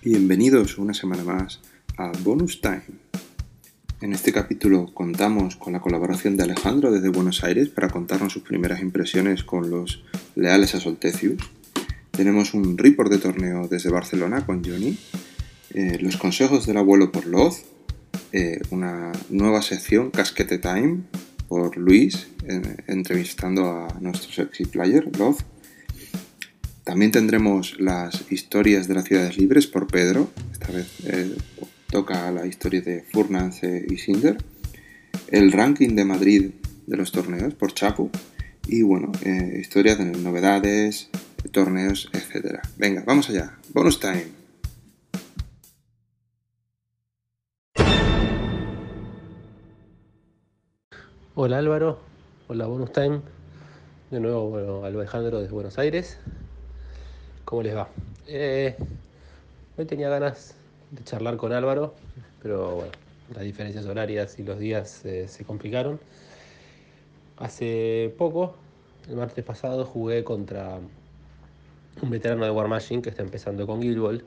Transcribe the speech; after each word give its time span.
Bienvenidos 0.00 0.78
una 0.78 0.94
semana 0.94 1.24
más 1.24 1.58
a 1.96 2.12
Bonus 2.22 2.60
Time. 2.60 2.84
En 4.00 4.12
este 4.12 4.32
capítulo 4.32 4.94
contamos 4.94 5.56
con 5.56 5.72
la 5.72 5.80
colaboración 5.80 6.36
de 6.36 6.44
Alejandro 6.44 6.92
desde 6.92 7.08
Buenos 7.08 7.42
Aires 7.42 7.68
para 7.68 7.88
contarnos 7.88 8.32
sus 8.32 8.44
primeras 8.44 8.80
impresiones 8.80 9.42
con 9.42 9.70
los 9.70 10.04
leales 10.36 10.76
a 10.76 10.80
Soltecius. 10.80 11.42
Tenemos 12.12 12.54
un 12.54 12.78
report 12.78 13.10
de 13.10 13.18
torneo 13.18 13.66
desde 13.66 13.90
Barcelona 13.90 14.46
con 14.46 14.64
Johnny, 14.64 14.96
eh, 15.74 15.98
los 16.00 16.16
consejos 16.16 16.64
del 16.64 16.76
abuelo 16.76 17.10
por 17.10 17.26
Loz, 17.26 17.64
eh, 18.30 18.60
una 18.70 19.10
nueva 19.30 19.62
sección 19.62 20.12
Casquete 20.12 20.58
Time 20.58 20.98
por 21.48 21.76
Luis, 21.76 22.28
eh, 22.46 22.76
entrevistando 22.86 23.68
a 23.68 23.98
nuestro 24.00 24.30
sexy 24.30 24.64
player, 24.64 25.10
Loz. 25.18 25.38
También 26.88 27.12
tendremos 27.12 27.78
las 27.78 28.32
historias 28.32 28.88
de 28.88 28.94
las 28.94 29.04
ciudades 29.04 29.36
libres 29.36 29.66
por 29.66 29.88
Pedro, 29.88 30.30
esta 30.50 30.72
vez 30.72 30.86
toca 31.90 32.30
la 32.30 32.46
historia 32.46 32.80
de 32.80 33.02
Furnance 33.02 33.84
y 33.86 33.98
Sinder, 33.98 34.38
el 35.26 35.52
ranking 35.52 35.94
de 35.94 36.06
Madrid 36.06 36.50
de 36.86 36.96
los 36.96 37.12
torneos 37.12 37.52
por 37.52 37.74
Chapu 37.74 38.10
y 38.66 38.80
bueno, 38.80 39.12
eh, 39.22 39.58
historias 39.60 39.98
de 39.98 40.06
novedades, 40.06 41.10
torneos, 41.52 42.10
etc. 42.14 42.60
Venga, 42.78 43.04
vamos 43.06 43.28
allá. 43.28 43.58
Bonus 43.74 44.00
time. 44.00 44.28
Hola 51.34 51.58
Álvaro, 51.58 52.00
hola 52.46 52.66
Bonus 52.66 52.92
Time. 52.94 53.20
De 54.10 54.20
nuevo, 54.20 54.48
bueno, 54.48 54.84
Alejandro 54.86 55.42
desde 55.42 55.52
Buenos 55.52 55.78
Aires. 55.78 56.16
¿Cómo 57.48 57.62
les 57.62 57.74
va? 57.74 57.88
Eh, 58.26 58.76
hoy 59.78 59.86
tenía 59.86 60.10
ganas 60.10 60.54
de 60.90 61.02
charlar 61.02 61.38
con 61.38 61.54
Álvaro, 61.54 61.94
pero 62.42 62.74
bueno, 62.74 62.92
las 63.34 63.42
diferencias 63.42 63.86
horarias 63.86 64.38
y 64.38 64.42
los 64.42 64.58
días 64.58 65.02
eh, 65.06 65.28
se 65.28 65.46
complicaron. 65.46 65.98
Hace 67.38 68.14
poco, 68.18 68.54
el 69.08 69.16
martes 69.16 69.42
pasado, 69.46 69.86
jugué 69.86 70.24
contra 70.24 70.78
un 72.02 72.10
veterano 72.10 72.44
de 72.44 72.50
War 72.50 72.68
Machine 72.68 73.00
que 73.00 73.08
está 73.08 73.22
empezando 73.22 73.66
con 73.66 73.80
Guild 73.80 73.98
Ball, 73.98 74.24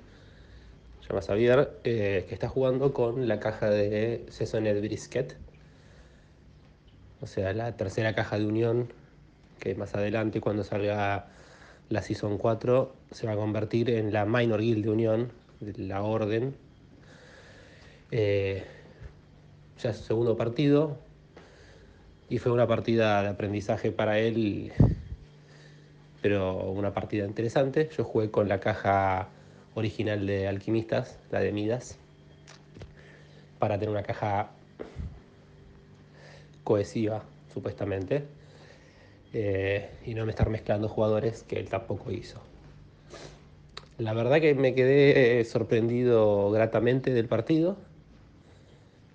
se 1.02 1.10
llama 1.10 1.22
Xavier, 1.22 1.78
eh, 1.84 2.26
que 2.28 2.34
está 2.34 2.50
jugando 2.50 2.92
con 2.92 3.28
la 3.28 3.40
caja 3.40 3.70
de 3.70 4.26
Seasoned 4.30 4.82
Brisket, 4.82 5.38
o 7.22 7.28
sea, 7.28 7.54
la 7.54 7.78
tercera 7.78 8.16
caja 8.16 8.40
de 8.40 8.48
unión, 8.48 8.92
que 9.60 9.76
más 9.76 9.94
adelante, 9.94 10.42
cuando 10.42 10.64
salga 10.64 11.28
la 11.92 12.02
Season 12.02 12.38
4, 12.38 12.96
se 13.12 13.28
va 13.28 13.34
a 13.34 13.36
convertir 13.36 13.90
en 13.90 14.14
la 14.14 14.26
Minor 14.26 14.62
Guild 14.62 14.86
de 14.86 14.90
unión, 14.90 15.32
de 15.60 15.78
la 15.84 16.02
orden. 16.02 16.56
Eh, 18.12 18.64
ya 19.78 19.90
es 19.90 19.98
su 19.98 20.04
segundo 20.04 20.38
partido 20.38 20.98
y 22.30 22.38
fue 22.38 22.54
una 22.54 22.66
partida 22.66 23.22
de 23.22 23.28
aprendizaje 23.28 23.92
para 23.92 24.20
él, 24.20 24.72
pero 26.22 26.72
una 26.72 26.94
partida 26.94 27.26
interesante. 27.26 27.90
Yo 27.98 28.06
jugué 28.06 28.32
con 28.32 28.48
la 28.48 28.62
caja 28.62 29.28
original 29.76 30.26
de 30.26 30.48
Alquimistas, 30.48 31.20
la 31.30 31.42
de 31.42 31.52
Midas, 31.52 31.98
para 33.60 33.78
tener 33.78 33.90
una 33.90 34.04
caja 34.04 34.52
cohesiva, 36.64 37.24
supuestamente, 37.54 38.24
eh, 39.34 39.90
y 40.06 40.14
no 40.14 40.26
me 40.26 40.32
estar 40.32 40.50
mezclando 40.50 40.88
jugadores 40.88 41.44
que 41.44 41.60
él 41.60 41.70
tampoco 41.70 42.12
hizo. 42.12 42.42
La 43.98 44.14
verdad 44.14 44.42
que 44.42 44.56
me 44.56 44.74
quedé 44.74 45.40
eh, 45.40 45.46
sorprendido 45.46 46.50
gratamente 46.50 47.14
del 47.14 47.28
partido, 47.28 47.78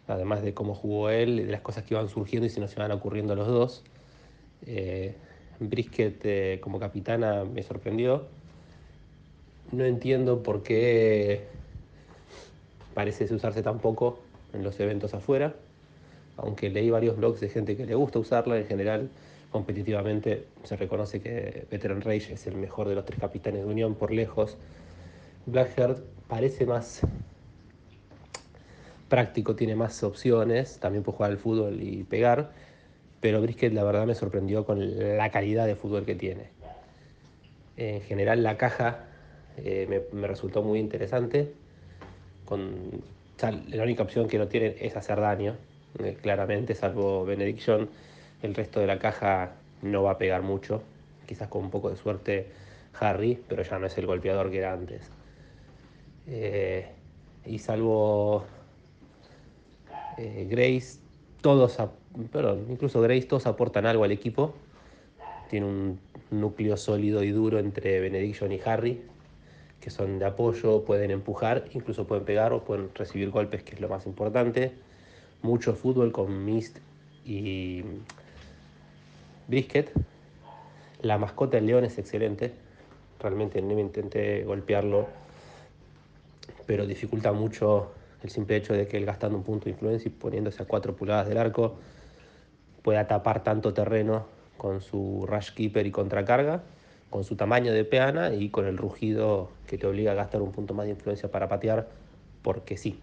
además 0.06 0.42
de 0.42 0.54
cómo 0.54 0.74
jugó 0.74 1.10
él, 1.10 1.38
de 1.38 1.50
las 1.50 1.60
cosas 1.60 1.82
que 1.82 1.94
iban 1.94 2.08
surgiendo 2.08 2.46
y 2.46 2.50
si 2.50 2.60
nos 2.60 2.72
iban 2.76 2.92
ocurriendo 2.92 3.34
los 3.34 3.48
dos. 3.48 3.82
Eh, 4.64 5.16
Brisket 5.58 6.20
eh, 6.24 6.60
como 6.62 6.78
capitana 6.78 7.44
me 7.44 7.62
sorprendió. 7.62 8.28
No 9.72 9.84
entiendo 9.84 10.42
por 10.42 10.62
qué 10.62 11.46
parece 12.94 13.24
usarse 13.34 13.62
tan 13.62 13.80
poco 13.80 14.20
en 14.52 14.62
los 14.62 14.78
eventos 14.78 15.14
afuera, 15.14 15.56
aunque 16.36 16.70
leí 16.70 16.90
varios 16.90 17.16
blogs 17.16 17.40
de 17.40 17.48
gente 17.48 17.76
que 17.76 17.86
le 17.86 17.94
gusta 17.94 18.18
usarla 18.18 18.56
en 18.56 18.66
general 18.66 19.10
competitivamente 19.56 20.44
se 20.64 20.76
reconoce 20.76 21.22
que 21.22 21.66
Veteran 21.70 22.02
Rage 22.02 22.34
es 22.34 22.46
el 22.46 22.56
mejor 22.56 22.90
de 22.90 22.94
los 22.94 23.06
tres 23.06 23.18
capitanes 23.18 23.62
de 23.62 23.66
Unión 23.66 23.94
por 23.94 24.10
lejos. 24.12 24.58
Blackheart 25.46 25.98
parece 26.28 26.66
más 26.66 27.00
práctico, 29.08 29.56
tiene 29.56 29.74
más 29.74 30.02
opciones, 30.02 30.78
también 30.78 31.02
puede 31.02 31.16
jugar 31.16 31.30
al 31.30 31.38
fútbol 31.38 31.82
y 31.82 32.04
pegar, 32.04 32.50
pero 33.22 33.40
Brisket 33.40 33.72
la 33.72 33.82
verdad 33.82 34.04
me 34.04 34.14
sorprendió 34.14 34.66
con 34.66 35.16
la 35.16 35.30
calidad 35.30 35.64
de 35.64 35.74
fútbol 35.74 36.04
que 36.04 36.16
tiene. 36.16 36.50
En 37.78 38.02
general 38.02 38.42
la 38.42 38.58
caja 38.58 39.06
eh, 39.56 40.06
me, 40.12 40.26
resultó 40.26 40.62
muy 40.62 40.80
interesante, 40.80 41.54
con, 42.44 43.02
la 43.40 43.82
única 43.82 44.02
opción 44.02 44.28
que 44.28 44.36
no 44.36 44.48
tiene 44.48 44.76
es 44.80 44.96
hacer 44.96 45.18
daño, 45.18 45.56
eh, 46.04 46.18
claramente, 46.20 46.74
salvo 46.74 47.24
Benediction 47.24 47.88
el 48.42 48.54
resto 48.54 48.80
de 48.80 48.86
la 48.86 48.98
caja 48.98 49.52
no 49.82 50.02
va 50.02 50.12
a 50.12 50.18
pegar 50.18 50.42
mucho. 50.42 50.82
Quizás 51.26 51.48
con 51.48 51.64
un 51.64 51.70
poco 51.70 51.90
de 51.90 51.96
suerte 51.96 52.50
Harry, 53.00 53.42
pero 53.48 53.62
ya 53.62 53.78
no 53.78 53.86
es 53.86 53.98
el 53.98 54.06
golpeador 54.06 54.50
que 54.50 54.58
era 54.58 54.72
antes. 54.72 55.10
Eh, 56.26 56.88
y 57.44 57.58
salvo 57.58 58.44
eh, 60.18 60.46
Grace, 60.48 60.98
todos, 61.40 61.76
perdón, 62.32 62.66
incluso 62.70 63.00
Grace, 63.00 63.26
todos 63.26 63.46
aportan 63.46 63.86
algo 63.86 64.04
al 64.04 64.12
equipo. 64.12 64.54
Tiene 65.50 65.66
un 65.66 66.00
núcleo 66.30 66.76
sólido 66.76 67.22
y 67.22 67.30
duro 67.30 67.58
entre 67.58 68.00
Benediction 68.00 68.50
y 68.52 68.60
Harry, 68.64 69.00
que 69.80 69.90
son 69.90 70.18
de 70.18 70.24
apoyo, 70.24 70.84
pueden 70.84 71.10
empujar, 71.10 71.66
incluso 71.72 72.06
pueden 72.06 72.24
pegar 72.24 72.52
o 72.52 72.64
pueden 72.64 72.90
recibir 72.94 73.30
golpes, 73.30 73.62
que 73.62 73.74
es 73.74 73.80
lo 73.80 73.88
más 73.88 74.06
importante. 74.06 74.72
Mucho 75.42 75.74
fútbol 75.74 76.12
con 76.12 76.44
Mist 76.44 76.78
y 77.24 77.84
Brisket. 79.48 79.92
La 81.02 81.18
mascota 81.18 81.56
del 81.56 81.66
león 81.66 81.84
es 81.84 81.98
excelente. 81.98 82.52
Realmente 83.20 83.62
no 83.62 83.74
me 83.74 83.80
intenté 83.80 84.44
golpearlo, 84.44 85.06
pero 86.66 86.86
dificulta 86.86 87.32
mucho 87.32 87.92
el 88.22 88.30
simple 88.30 88.56
hecho 88.56 88.74
de 88.74 88.86
que 88.86 88.96
él 88.96 89.04
gastando 89.04 89.38
un 89.38 89.44
punto 89.44 89.66
de 89.66 89.70
influencia 89.70 90.08
y 90.08 90.12
poniéndose 90.12 90.62
a 90.62 90.66
4 90.66 90.96
pulgadas 90.96 91.28
del 91.28 91.38
arco 91.38 91.76
pueda 92.82 93.06
tapar 93.06 93.42
tanto 93.42 93.72
terreno 93.72 94.26
con 94.56 94.80
su 94.80 95.24
rush 95.26 95.50
keeper 95.52 95.86
y 95.86 95.90
contracarga, 95.90 96.62
con 97.10 97.24
su 97.24 97.36
tamaño 97.36 97.72
de 97.72 97.84
peana 97.84 98.32
y 98.32 98.48
con 98.48 98.66
el 98.66 98.76
rugido 98.76 99.50
que 99.66 99.78
te 99.78 99.86
obliga 99.86 100.12
a 100.12 100.14
gastar 100.14 100.42
un 100.42 100.52
punto 100.52 100.74
más 100.74 100.86
de 100.86 100.92
influencia 100.92 101.30
para 101.30 101.48
patear, 101.48 101.88
porque 102.42 102.76
sí. 102.76 102.98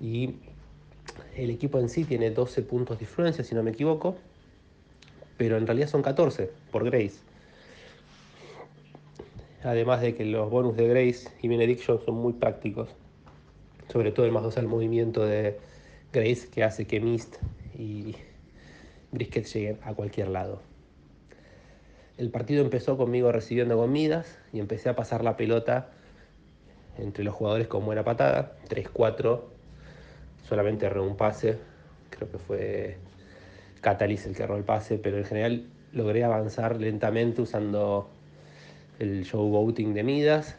Y 0.00 0.36
el 1.36 1.50
equipo 1.50 1.78
en 1.78 1.88
sí 1.88 2.04
tiene 2.04 2.30
12 2.30 2.62
puntos 2.62 2.98
de 2.98 3.04
influencia, 3.04 3.44
si 3.44 3.54
no 3.54 3.62
me 3.62 3.70
equivoco 3.70 4.16
pero 5.40 5.56
en 5.56 5.66
realidad 5.66 5.88
son 5.88 6.02
14 6.02 6.50
por 6.70 6.84
Grace. 6.84 7.18
Además 9.64 10.02
de 10.02 10.14
que 10.14 10.26
los 10.26 10.50
bonus 10.50 10.76
de 10.76 10.86
Grace 10.86 11.30
y 11.40 11.48
Benediction 11.48 11.98
son 12.04 12.16
muy 12.16 12.34
prácticos, 12.34 12.90
sobre 13.90 14.12
todo 14.12 14.26
el 14.26 14.32
más 14.32 14.42
2 14.42 14.58
al 14.58 14.66
movimiento 14.66 15.24
de 15.24 15.58
Grace 16.12 16.46
que 16.50 16.62
hace 16.62 16.86
que 16.86 17.00
Mist 17.00 17.36
y 17.74 18.16
Brisket 19.12 19.46
lleguen 19.46 19.78
a 19.82 19.94
cualquier 19.94 20.28
lado. 20.28 20.60
El 22.18 22.28
partido 22.28 22.62
empezó 22.62 22.98
conmigo 22.98 23.32
recibiendo 23.32 23.78
comidas 23.78 24.38
y 24.52 24.60
empecé 24.60 24.90
a 24.90 24.94
pasar 24.94 25.24
la 25.24 25.38
pelota 25.38 25.88
entre 26.98 27.24
los 27.24 27.34
jugadores 27.34 27.66
con 27.66 27.86
buena 27.86 28.04
patada, 28.04 28.58
3-4, 28.68 29.40
solamente 30.46 30.84
erré 30.84 31.00
un 31.00 31.16
pase, 31.16 31.56
creo 32.10 32.30
que 32.30 32.36
fue 32.36 32.98
Catalyst 33.80 34.26
el 34.26 34.36
que 34.36 34.42
erró 34.42 34.56
el 34.56 34.64
pase, 34.64 34.98
pero 34.98 35.18
en 35.18 35.24
general 35.24 35.66
logré 35.92 36.24
avanzar 36.24 36.80
lentamente 36.80 37.42
usando 37.42 38.08
el 38.98 39.24
showboating 39.24 39.94
de 39.94 40.02
Midas. 40.02 40.56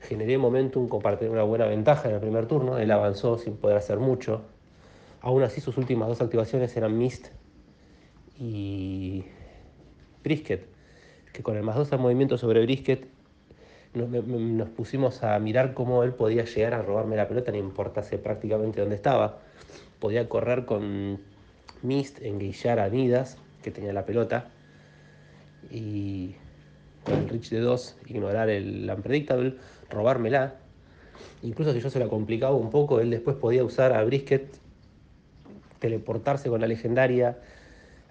Generé 0.00 0.38
momentum 0.38 0.88
tener 1.18 1.30
una 1.30 1.42
buena 1.42 1.66
ventaja 1.66 2.08
en 2.08 2.14
el 2.14 2.20
primer 2.20 2.46
turno. 2.46 2.78
Él 2.78 2.90
avanzó 2.90 3.38
sin 3.38 3.56
poder 3.56 3.76
hacer 3.76 3.98
mucho. 3.98 4.42
Aún 5.20 5.42
así, 5.42 5.60
sus 5.60 5.76
últimas 5.76 6.08
dos 6.08 6.20
activaciones 6.22 6.76
eran 6.76 6.96
Mist 6.96 7.28
y 8.38 9.24
Brisket, 10.24 10.66
que 11.32 11.42
con 11.42 11.56
el 11.56 11.62
más 11.62 11.76
dos 11.76 11.92
al 11.92 11.98
movimiento 11.98 12.38
sobre 12.38 12.62
Brisket 12.62 13.06
nos, 13.92 14.08
nos, 14.08 14.68
pusimos 14.70 15.22
a 15.22 15.38
mirar 15.38 15.74
cómo 15.74 16.04
él 16.04 16.14
podía 16.14 16.44
llegar 16.44 16.74
a 16.74 16.82
robarme 16.82 17.16
la 17.16 17.28
pelota, 17.28 17.52
no 17.52 17.58
importase 17.58 18.18
prácticamente 18.18 18.80
dónde 18.80 18.96
estaba. 18.96 19.40
Podía 19.98 20.28
correr 20.28 20.64
con 20.64 21.20
Mist 21.82 22.20
enguillar 22.22 22.80
a 22.80 22.88
Midas, 22.88 23.38
que 23.62 23.70
tenía 23.70 23.92
la 23.92 24.04
pelota, 24.04 24.48
y 25.70 26.34
con 27.04 27.14
el 27.14 27.28
reach 27.28 27.50
de 27.50 27.60
2, 27.60 27.96
ignorar 28.06 28.50
el 28.50 28.90
unpredictable, 28.94 29.54
robármela. 29.88 30.54
Incluso 31.42 31.72
si 31.72 31.80
yo 31.80 31.90
se 31.90 31.98
la 31.98 32.08
complicaba 32.08 32.54
un 32.54 32.70
poco, 32.70 33.00
él 33.00 33.10
después 33.10 33.36
podía 33.36 33.64
usar 33.64 33.92
a 33.92 34.04
Brisket, 34.04 34.48
teleportarse 35.78 36.48
con 36.48 36.60
la 36.60 36.66
legendaria, 36.66 37.38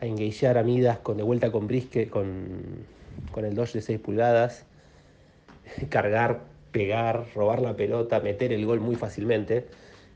a 0.02 0.06
engagear 0.06 0.58
a 0.58 0.64
Midas 0.64 1.00
con 1.00 1.18
de 1.18 1.24
vuelta 1.24 1.52
con 1.52 1.68
Brisket, 1.68 2.10
con, 2.10 2.86
con 3.32 3.46
el 3.46 3.54
dodge 3.56 3.74
de 3.74 3.82
6 3.82 4.00
pulgadas, 4.00 4.66
cargar, 5.90 6.42
pegar, 6.72 7.26
robar 7.36 7.62
la 7.62 7.76
pelota, 7.76 8.20
meter 8.20 8.54
el 8.54 8.66
gol 8.66 8.80
muy 8.80 8.96
fácilmente. 8.96 9.68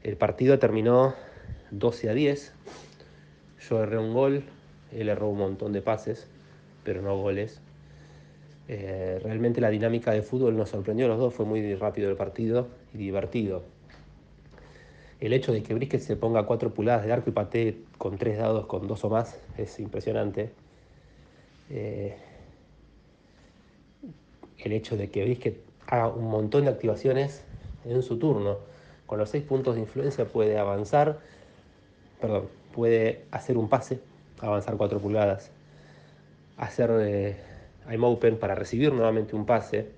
El 0.03 0.17
partido 0.17 0.59
terminó 0.59 1.13
12 1.71 2.09
a 2.09 2.13
10. 2.13 2.53
Yo 3.69 3.81
erré 3.81 3.97
un 3.97 4.13
gol, 4.13 4.43
él 4.91 5.09
erró 5.09 5.29
un 5.29 5.37
montón 5.37 5.71
de 5.71 5.81
pases, 5.81 6.27
pero 6.83 7.01
no 7.01 7.17
goles. 7.17 7.61
Eh, 8.67 9.19
realmente 9.21 9.61
la 9.61 9.69
dinámica 9.69 10.11
de 10.11 10.21
fútbol 10.21 10.55
nos 10.55 10.69
sorprendió 10.69 11.05
a 11.05 11.09
los 11.09 11.19
dos, 11.19 11.33
fue 11.33 11.45
muy 11.45 11.75
rápido 11.75 12.09
el 12.09 12.15
partido 12.15 12.67
y 12.93 12.97
divertido. 12.97 13.63
El 15.19 15.31
hecho 15.31 15.53
de 15.53 15.63
que 15.63 15.73
Brisket 15.73 16.01
se 16.01 16.15
ponga 16.17 16.45
4 16.45 16.73
pulgadas 16.73 17.05
de 17.05 17.13
arco 17.13 17.29
y 17.29 17.33
patee 17.33 17.77
con 17.97 18.17
3 18.17 18.37
dados 18.37 18.65
con 18.65 18.87
2 18.87 19.05
o 19.05 19.09
más 19.09 19.39
es 19.57 19.79
impresionante. 19.79 20.51
Eh, 21.69 22.17
el 24.59 24.71
hecho 24.73 24.97
de 24.97 25.09
que 25.09 25.23
Brisket 25.23 25.57
haga 25.87 26.09
un 26.09 26.29
montón 26.29 26.65
de 26.65 26.71
activaciones 26.71 27.43
en 27.85 28.01
su 28.01 28.17
turno. 28.17 28.57
Con 29.05 29.19
los 29.19 29.29
6 29.29 29.43
puntos 29.43 29.75
de 29.75 29.81
influencia 29.81 30.25
puede 30.25 30.57
avanzar, 30.57 31.19
perdón, 32.19 32.47
puede 32.73 33.25
hacer 33.31 33.57
un 33.57 33.69
pase, 33.69 33.99
avanzar 34.41 34.75
4 34.75 34.99
pulgadas, 34.99 35.51
hacer 36.57 36.91
eh, 36.99 37.37
I'm 37.89 38.03
open 38.03 38.37
para 38.37 38.55
recibir 38.55 38.91
nuevamente 38.91 39.35
un 39.35 39.45
pase, 39.45 39.91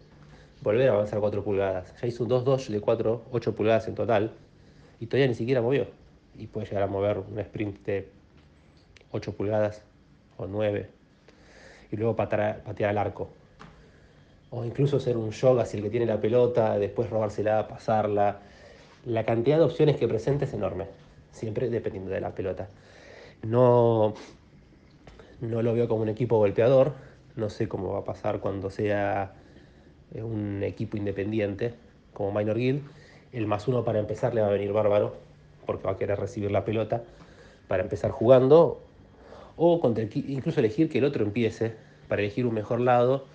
volver 0.62 0.90
a 0.90 0.94
avanzar 0.94 1.20
4 1.20 1.44
pulgadas. 1.44 1.94
Ya 2.02 2.08
hizo 2.08 2.24
un 2.24 2.30
2-2 2.30 2.68
de 2.68 2.82
4, 2.82 3.22
8 3.32 3.56
pulgadas 3.56 3.88
en 3.88 3.96
total 3.96 4.32
y 5.00 5.08
todavía 5.08 5.28
ni 5.28 5.36
siquiera 5.36 5.62
movió. 5.62 5.88
Y 6.38 6.48
puede 6.48 6.68
llegar 6.68 6.84
a 6.84 6.88
mover 6.88 7.20
un 7.20 7.40
sprint 7.40 7.86
de 7.86 8.10
8 9.12 9.34
pulgadas 9.34 9.82
o 10.38 10.46
9 10.48 10.90
y 11.92 11.96
luego 11.96 12.16
patear, 12.16 12.62
patear 12.64 12.90
al 12.92 12.98
arco. 12.98 13.30
O 14.52 14.64
incluso 14.64 14.98
hacer 14.98 15.18
un 15.18 15.32
jog 15.32 15.60
hacia 15.60 15.78
el 15.78 15.84
que 15.84 15.90
tiene 15.90 16.06
la 16.06 16.20
pelota, 16.20 16.78
después 16.78 17.10
robársela, 17.10 17.68
pasarla. 17.68 18.40
La 19.06 19.24
cantidad 19.24 19.58
de 19.58 19.64
opciones 19.64 19.98
que 19.98 20.08
presenta 20.08 20.46
es 20.46 20.54
enorme, 20.54 20.86
siempre 21.36 21.70
dependiendo 21.70 22.12
de 22.12 22.22
la 22.22 22.34
pelota. 22.34 22.70
No, 23.44 24.14
no 25.42 25.62
lo 25.62 25.74
veo 25.74 25.88
como 25.88 26.02
un 26.02 26.10
equipo 26.10 26.38
golpeador, 26.38 26.94
no 27.36 27.50
sé 27.50 27.68
cómo 27.68 27.94
va 27.94 28.00
a 28.00 28.04
pasar 28.06 28.40
cuando 28.40 28.70
sea 28.70 29.34
eh, 30.14 30.24
un 30.24 30.64
equipo 30.64 30.98
independiente 30.98 31.74
como 32.14 32.32
Minor 32.32 32.58
Guild. 32.58 32.82
El 33.34 33.48
más 33.48 33.68
uno 33.68 33.84
para 33.84 34.00
empezar 34.00 34.34
le 34.34 34.42
va 34.42 34.48
a 34.48 34.52
venir 34.52 34.72
bárbaro, 34.72 35.16
porque 35.66 35.84
va 35.84 35.92
a 35.92 35.98
querer 35.98 36.18
recibir 36.18 36.52
la 36.52 36.64
pelota 36.64 37.04
para 37.68 37.84
empezar 37.84 38.12
jugando, 38.12 38.82
o 39.58 39.82
incluso 40.14 40.60
elegir 40.60 40.90
que 40.90 41.00
el 41.00 41.04
otro 41.04 41.26
empiece 41.26 41.76
para 42.08 42.22
elegir 42.22 42.46
un 42.46 42.54
mejor 42.54 42.80
lado, 42.80 43.26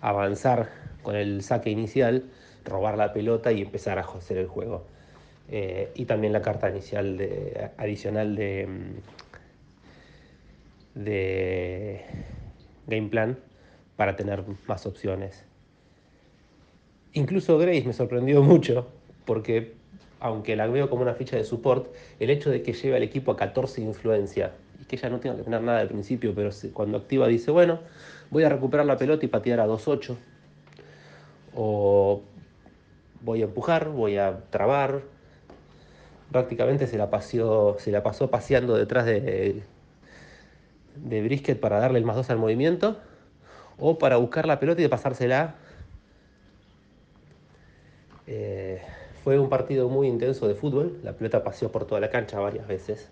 avanzar 0.00 0.70
con 1.02 1.14
el 1.14 1.42
saque 1.42 1.70
inicial, 1.70 2.24
robar 2.64 2.98
la 2.98 3.12
pelota 3.12 3.52
y 3.52 3.62
empezar 3.62 3.98
a 3.98 4.02
hacer 4.02 4.38
el 4.38 4.46
juego. 4.48 4.84
Eh, 5.50 5.90
y 5.94 6.04
también 6.04 6.32
la 6.32 6.42
carta 6.42 6.68
inicial 6.68 7.18
adicional 7.78 8.36
de, 8.36 8.66
mm, 10.94 11.04
de 11.04 12.02
game 12.86 13.08
plan 13.08 13.38
para 13.96 14.16
tener 14.16 14.44
más 14.66 14.84
opciones. 14.86 15.44
Incluso 17.14 17.58
Grace 17.58 17.84
me 17.84 17.92
sorprendió 17.92 18.42
mucho 18.42 18.88
porque 19.24 19.78
aunque 20.20 20.56
la 20.56 20.66
veo 20.66 20.90
como 20.90 21.02
una 21.02 21.14
ficha 21.14 21.36
de 21.36 21.44
support, 21.44 21.94
el 22.18 22.30
hecho 22.30 22.50
de 22.50 22.62
que 22.62 22.72
lleve 22.72 22.96
al 22.96 23.02
equipo 23.02 23.32
a 23.32 23.36
14 23.36 23.80
influencia 23.82 24.52
y 24.80 24.84
que 24.84 24.96
ella 24.96 25.10
no 25.10 25.20
tenga 25.20 25.36
que 25.36 25.42
tener 25.42 25.60
nada 25.62 25.80
al 25.80 25.88
principio, 25.88 26.34
pero 26.34 26.50
cuando 26.72 26.98
activa 26.98 27.28
dice, 27.28 27.50
bueno, 27.50 27.80
voy 28.30 28.44
a 28.44 28.48
recuperar 28.48 28.86
la 28.86 28.96
pelota 28.96 29.24
y 29.24 29.28
patear 29.28 29.60
a 29.60 29.66
2-8, 29.66 30.16
o 31.54 32.22
voy 33.22 33.42
a 33.42 33.44
empujar, 33.44 33.90
voy 33.90 34.16
a 34.16 34.44
trabar, 34.50 35.02
prácticamente 36.30 36.86
se 36.86 36.98
la, 36.98 37.10
pasó 37.10 38.30
paseando 38.30 38.76
detrás 38.76 39.06
de, 39.06 39.62
de 40.96 41.22
brisket 41.22 41.58
para 41.58 41.78
darle 41.78 41.98
el 41.98 42.04
más 42.04 42.16
2 42.16 42.30
al 42.30 42.38
movimiento 42.38 42.98
o 43.78 43.98
para 43.98 44.16
buscar 44.16 44.46
la 44.46 44.60
pelota 44.60 44.82
y 44.82 44.88
pasársela. 44.88 45.54
Eh, 48.26 48.82
fue 49.24 49.38
un 49.38 49.48
partido 49.48 49.88
muy 49.88 50.06
intenso 50.06 50.48
de 50.48 50.54
fútbol, 50.54 51.00
la 51.02 51.12
pelota 51.12 51.42
paseó 51.42 51.72
por 51.72 51.86
toda 51.86 52.00
la 52.00 52.10
cancha 52.10 52.38
varias 52.38 52.66
veces 52.66 53.10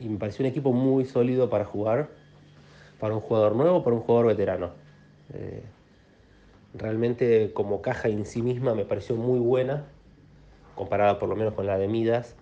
y 0.00 0.08
me 0.08 0.18
pareció 0.18 0.44
un 0.44 0.50
equipo 0.50 0.72
muy 0.72 1.04
sólido 1.04 1.50
para 1.50 1.64
jugar, 1.64 2.08
para 3.00 3.14
un 3.14 3.20
jugador 3.20 3.54
nuevo, 3.56 3.82
para 3.82 3.96
un 3.96 4.02
jugador 4.02 4.28
veterano. 4.28 4.70
Eh, 5.34 5.62
realmente 6.74 7.52
como 7.52 7.82
caja 7.82 8.08
en 8.08 8.24
sí 8.26 8.42
misma 8.42 8.74
me 8.74 8.84
pareció 8.84 9.16
muy 9.16 9.38
buena, 9.38 9.86
comparada 10.78 11.18
por 11.18 11.28
lo 11.28 11.34
menos 11.34 11.54
con 11.54 11.66
la 11.66 11.76
de 11.76 11.88
Midas, 11.88 12.36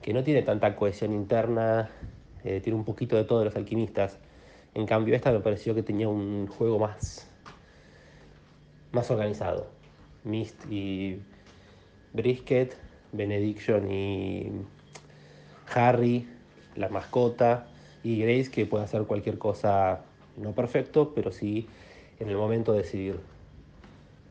que 0.00 0.14
no 0.14 0.22
tiene 0.22 0.42
tanta 0.42 0.76
cohesión 0.76 1.12
interna, 1.12 1.90
eh, 2.44 2.60
tiene 2.62 2.78
un 2.78 2.84
poquito 2.84 3.16
de 3.16 3.24
todo 3.24 3.40
de 3.40 3.46
los 3.46 3.56
alquimistas. 3.56 4.18
En 4.74 4.86
cambio, 4.86 5.16
esta 5.16 5.32
me 5.32 5.40
pareció 5.40 5.74
que 5.74 5.82
tenía 5.82 6.08
un 6.08 6.46
juego 6.46 6.78
más, 6.78 7.28
más 8.92 9.10
organizado. 9.10 9.66
Mist 10.22 10.64
y 10.70 11.20
Brisket, 12.12 12.76
Benediction 13.12 13.90
y 13.90 14.52
Harry, 15.74 16.28
la 16.76 16.88
mascota, 16.88 17.66
y 18.04 18.20
Grace 18.20 18.50
que 18.50 18.66
puede 18.66 18.84
hacer 18.84 19.02
cualquier 19.02 19.36
cosa, 19.36 20.04
no 20.36 20.52
perfecto, 20.52 21.12
pero 21.12 21.32
sí 21.32 21.68
en 22.20 22.28
el 22.28 22.36
momento 22.36 22.72
de 22.72 22.78
decidir. 22.78 23.20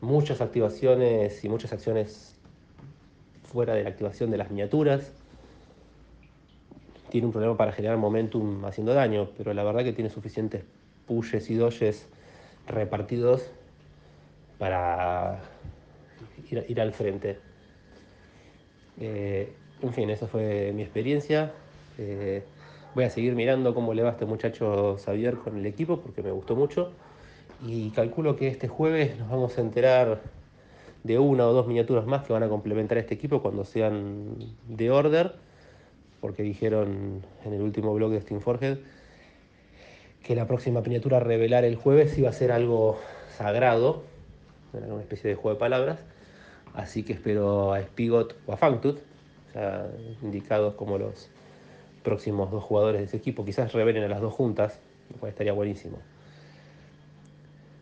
Muchas 0.00 0.40
activaciones 0.40 1.44
y 1.44 1.50
muchas 1.50 1.74
acciones 1.74 2.39
fuera 3.52 3.74
de 3.74 3.82
la 3.82 3.90
activación 3.90 4.30
de 4.30 4.38
las 4.38 4.50
miniaturas 4.50 5.12
tiene 7.10 7.26
un 7.26 7.32
problema 7.32 7.56
para 7.56 7.72
generar 7.72 7.98
momentum 7.98 8.64
haciendo 8.64 8.94
daño, 8.94 9.28
pero 9.36 9.52
la 9.52 9.64
verdad 9.64 9.82
que 9.82 9.92
tiene 9.92 10.10
suficientes 10.10 10.62
pushes 11.06 11.50
y 11.50 11.56
dodges 11.56 12.06
repartidos 12.66 13.50
para 14.58 15.40
ir, 16.50 16.80
al 16.80 16.92
frente. 16.92 17.38
Eh, 19.00 19.52
en 19.82 19.92
fin, 19.92 20.10
esa 20.10 20.26
fue 20.28 20.72
mi 20.72 20.82
experiencia. 20.82 21.52
Eh, 21.98 22.44
voy 22.94 23.04
a 23.04 23.10
seguir 23.10 23.34
mirando 23.34 23.74
cómo 23.74 23.92
le 23.92 24.02
va 24.02 24.10
este 24.10 24.26
muchacho 24.26 24.96
Xavier 25.04 25.36
con 25.36 25.56
el 25.56 25.66
equipo 25.66 26.00
porque 26.00 26.22
me 26.22 26.30
gustó 26.30 26.54
mucho. 26.54 26.92
Y 27.66 27.90
calculo 27.90 28.36
que 28.36 28.48
este 28.48 28.68
jueves 28.68 29.18
nos 29.18 29.28
vamos 29.28 29.58
a 29.58 29.60
enterar 29.60 30.20
de 31.04 31.18
una 31.18 31.46
o 31.46 31.52
dos 31.52 31.66
miniaturas 31.66 32.06
más 32.06 32.24
que 32.24 32.32
van 32.32 32.42
a 32.42 32.48
complementar 32.48 32.98
este 32.98 33.14
equipo 33.14 33.42
cuando 33.42 33.64
sean 33.64 34.36
de 34.68 34.90
order 34.90 35.34
porque 36.20 36.42
dijeron 36.42 37.22
en 37.44 37.52
el 37.52 37.62
último 37.62 37.94
blog 37.94 38.12
de 38.12 38.20
Steam 38.20 38.40
Forged 38.40 38.78
que 40.22 40.34
la 40.34 40.46
próxima 40.46 40.80
miniatura 40.82 41.16
a 41.16 41.20
revelar 41.20 41.64
el 41.64 41.76
jueves 41.76 42.16
iba 42.18 42.28
a 42.28 42.32
ser 42.32 42.52
algo 42.52 42.98
sagrado, 43.36 44.02
una 44.72 45.00
especie 45.00 45.30
de 45.30 45.34
juego 45.34 45.54
de 45.54 45.60
palabras, 45.60 45.98
así 46.74 47.02
que 47.02 47.14
espero 47.14 47.72
a 47.72 47.80
Spigot 47.80 48.36
o 48.46 48.52
a 48.52 48.56
Fangtooth, 48.56 48.98
ya 49.54 49.88
indicados 50.22 50.74
como 50.74 50.98
los 50.98 51.30
próximos 52.04 52.50
dos 52.50 52.62
jugadores 52.62 53.00
de 53.00 53.06
ese 53.06 53.16
equipo, 53.16 53.44
quizás 53.44 53.72
revelen 53.72 54.04
a 54.04 54.08
las 54.08 54.20
dos 54.20 54.34
juntas, 54.34 54.78
lo 55.10 55.18
cual 55.18 55.30
estaría 55.30 55.52
buenísimo. 55.52 55.98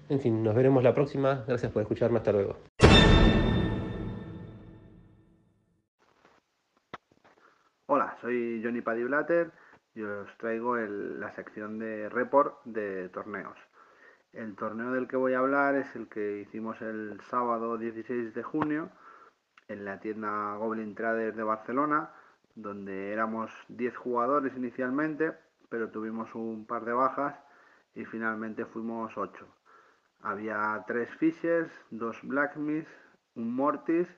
En 0.08 0.20
fin, 0.20 0.42
nos 0.42 0.54
veremos 0.54 0.82
la 0.82 0.94
próxima, 0.94 1.44
gracias 1.46 1.70
por 1.72 1.82
escucharme, 1.82 2.18
hasta 2.18 2.32
luego. 2.32 2.67
Johnny 8.68 8.82
Padiblater 8.82 9.50
y 9.94 10.02
os 10.02 10.36
traigo 10.36 10.76
la 10.76 11.30
sección 11.30 11.78
de 11.78 12.10
report 12.10 12.62
de 12.66 13.08
torneos. 13.08 13.56
El 14.34 14.56
torneo 14.56 14.92
del 14.92 15.08
que 15.08 15.16
voy 15.16 15.32
a 15.32 15.38
hablar 15.38 15.74
es 15.74 15.96
el 15.96 16.06
que 16.06 16.40
hicimos 16.40 16.82
el 16.82 17.18
sábado 17.30 17.78
16 17.78 18.34
de 18.34 18.42
junio 18.42 18.90
en 19.68 19.86
la 19.86 20.00
tienda 20.00 20.54
Goblin 20.56 20.94
Traders 20.94 21.34
de 21.34 21.42
Barcelona, 21.44 22.10
donde 22.54 23.10
éramos 23.10 23.50
10 23.68 23.96
jugadores 23.96 24.54
inicialmente, 24.54 25.32
pero 25.70 25.90
tuvimos 25.90 26.34
un 26.34 26.66
par 26.66 26.84
de 26.84 26.92
bajas 26.92 27.40
y 27.94 28.04
finalmente 28.04 28.66
fuimos 28.66 29.16
8. 29.16 29.48
Había 30.20 30.84
3 30.86 31.08
Fishers, 31.16 31.72
2 31.90 32.20
Blacksmiths, 32.24 32.90
un 33.34 33.54
Mortis, 33.56 34.08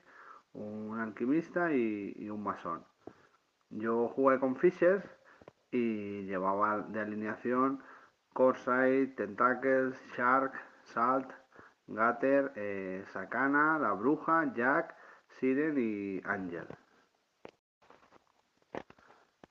un 0.51 0.99
Alquimista 0.99 1.71
y 1.71 2.29
un 2.29 2.43
Masón. 2.43 2.90
Yo 3.71 4.09
jugué 4.09 4.39
con 4.39 4.55
Fishers 4.55 5.05
y 5.71 6.23
llevaba 6.23 6.79
de 6.79 6.99
alineación 6.99 7.81
Corsair, 8.33 9.15
Tentacles, 9.15 9.99
Shark, 10.15 10.53
Salt, 10.83 11.31
Gatter, 11.87 12.51
eh, 12.55 13.03
Sakana, 13.11 13.79
La 13.79 13.93
Bruja, 13.93 14.53
Jack, 14.53 14.95
Siren 15.39 15.75
y 15.77 16.21
Angel. 16.25 16.67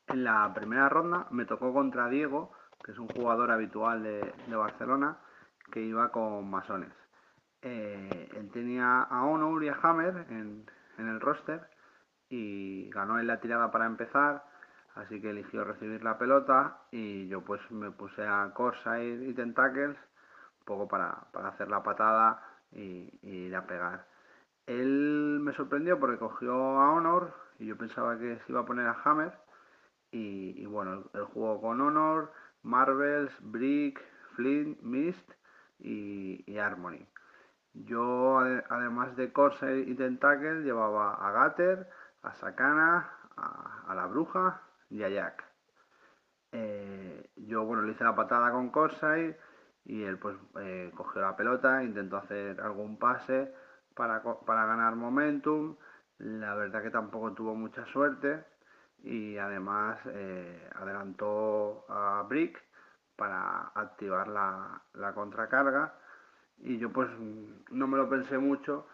En 0.08 0.24
la 0.24 0.52
primera 0.54 0.88
ronda 0.88 1.26
me 1.30 1.44
tocó 1.44 1.72
contra 1.72 2.08
Diego, 2.08 2.52
que 2.82 2.92
es 2.92 2.98
un 2.98 3.08
jugador 3.08 3.50
habitual 3.50 4.02
de, 4.02 4.56
Barcelona, 4.56 5.18
que 5.70 5.80
iba 5.80 6.10
con 6.10 6.50
masones. 6.50 6.92
Eh, 7.62 8.28
él 8.34 8.50
tenía 8.50 9.02
a 9.02 9.24
Honor 9.24 9.62
y 9.62 9.68
a 9.68 9.78
Hammer 9.82 10.26
en, 10.30 10.66
el 10.98 11.20
roster 11.20 11.68
y 12.30 12.88
ganó 12.90 13.18
en 13.18 13.26
la 13.26 13.40
tirada 13.40 13.70
para 13.70 13.86
empezar, 13.86 14.44
así 14.94 15.20
que 15.20 15.30
eligió 15.30 15.64
recibir 15.64 16.02
la 16.02 16.16
pelota 16.16 16.78
y 16.92 17.28
yo 17.28 17.42
pues 17.42 17.60
me 17.70 17.90
puse 17.90 18.26
a 18.26 18.50
Corsair 18.54 19.22
y 19.22 19.34
Tentacles, 19.34 19.96
un 20.60 20.64
poco 20.64 20.88
para, 20.88 21.26
hacer 21.44 21.68
la 21.68 21.82
patada 21.82 22.42
y, 22.72 23.18
ir 23.22 23.54
a 23.56 23.66
pegar. 23.66 24.06
Él 24.66 25.40
me 25.42 25.52
sorprendió 25.54 25.98
porque 25.98 26.18
cogió 26.18 26.52
a 26.54 26.92
Honor 26.92 27.34
y 27.58 27.66
yo 27.66 27.76
pensaba 27.76 28.16
que 28.18 28.38
se 28.38 28.52
iba 28.52 28.60
a 28.60 28.66
poner 28.66 28.86
a 28.86 28.96
Hammer 29.04 29.32
y, 30.12 30.64
bueno, 30.66 31.04
el, 31.14 31.24
juego 31.24 31.60
con 31.60 31.80
Honor, 31.80 32.32
Marvels, 32.62 33.32
Brick, 33.40 34.00
Flint, 34.34 34.80
Mist 34.82 35.30
y, 35.78 36.58
Harmony. 36.58 37.06
Yo, 37.74 38.38
además 38.38 39.16
de 39.16 39.32
Corsair 39.32 39.88
y 39.88 39.94
Tentacle, 39.94 40.62
llevaba 40.62 41.14
a 41.14 41.30
Gatter, 41.30 41.88
a 42.22 42.34
Sakana, 42.34 43.10
a, 43.36 43.94
la 43.94 44.06
Bruja 44.06 44.62
y 44.88 45.02
a 45.02 45.08
Jack. 45.08 45.44
Eh, 46.52 47.30
yo, 47.36 47.64
bueno, 47.64 47.82
le 47.82 47.92
hice 47.92 48.04
la 48.04 48.14
patada 48.14 48.50
con 48.50 48.70
Corsair 48.70 49.38
y 49.84 50.02
él, 50.02 50.18
pues, 50.18 50.36
eh, 50.60 50.92
cogió 50.96 51.22
la 51.22 51.36
pelota, 51.36 51.82
intentó 51.82 52.16
hacer 52.18 52.60
algún 52.60 52.98
pase 52.98 53.54
para, 53.94 54.22
para 54.22 54.66
ganar 54.66 54.96
momentum. 54.96 55.76
La 56.18 56.54
verdad 56.54 56.82
que 56.82 56.90
tampoco 56.90 57.32
tuvo 57.32 57.54
mucha 57.54 57.86
suerte 57.86 58.44
y 59.02 59.38
además 59.38 59.98
eh, 60.06 60.68
adelantó 60.74 61.86
a 61.88 62.24
Brick 62.28 62.62
para 63.16 63.72
activar 63.74 64.28
la, 64.28 65.12
contracarga 65.14 65.94
y 66.58 66.78
yo 66.78 66.92
pues 66.92 67.08
no 67.70 67.86
me 67.86 67.96
lo 67.96 68.08
pensé 68.08 68.38
mucho 68.38 68.86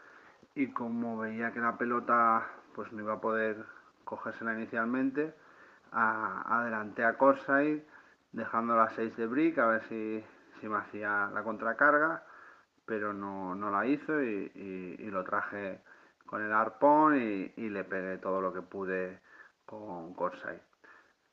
y 0.54 0.72
como 0.72 1.18
veía 1.18 1.52
que 1.52 1.60
la 1.60 1.76
pelota 1.76 2.46
pues 2.76 2.92
no 2.92 3.02
iba 3.02 3.14
a 3.14 3.20
poder 3.20 3.64
cogérsela 4.04 4.52
inicialmente 4.54 5.34
adelanté 5.90 7.04
a 7.04 7.16
Corsair 7.16 7.84
dejando 8.32 8.76
las 8.76 8.92
6 8.94 9.16
de 9.16 9.26
Brick 9.26 9.58
a 9.58 9.66
ver 9.66 9.82
si, 9.88 10.24
me 10.68 10.76
hacía 10.76 11.30
la 11.32 11.42
contracarga 11.42 12.22
pero 12.84 13.12
no, 13.12 13.70
la 13.70 13.86
hizo 13.86 14.22
y, 14.22 15.10
lo 15.10 15.24
traje 15.24 15.80
con 16.26 16.42
el 16.42 16.52
arpón 16.52 17.16
y, 17.16 17.52
y 17.56 17.70
le 17.70 17.82
pegué 17.82 18.18
todo 18.18 18.40
lo 18.40 18.52
que 18.52 18.62
pude 18.62 19.20
con 19.64 20.14
Corsair. 20.14 20.60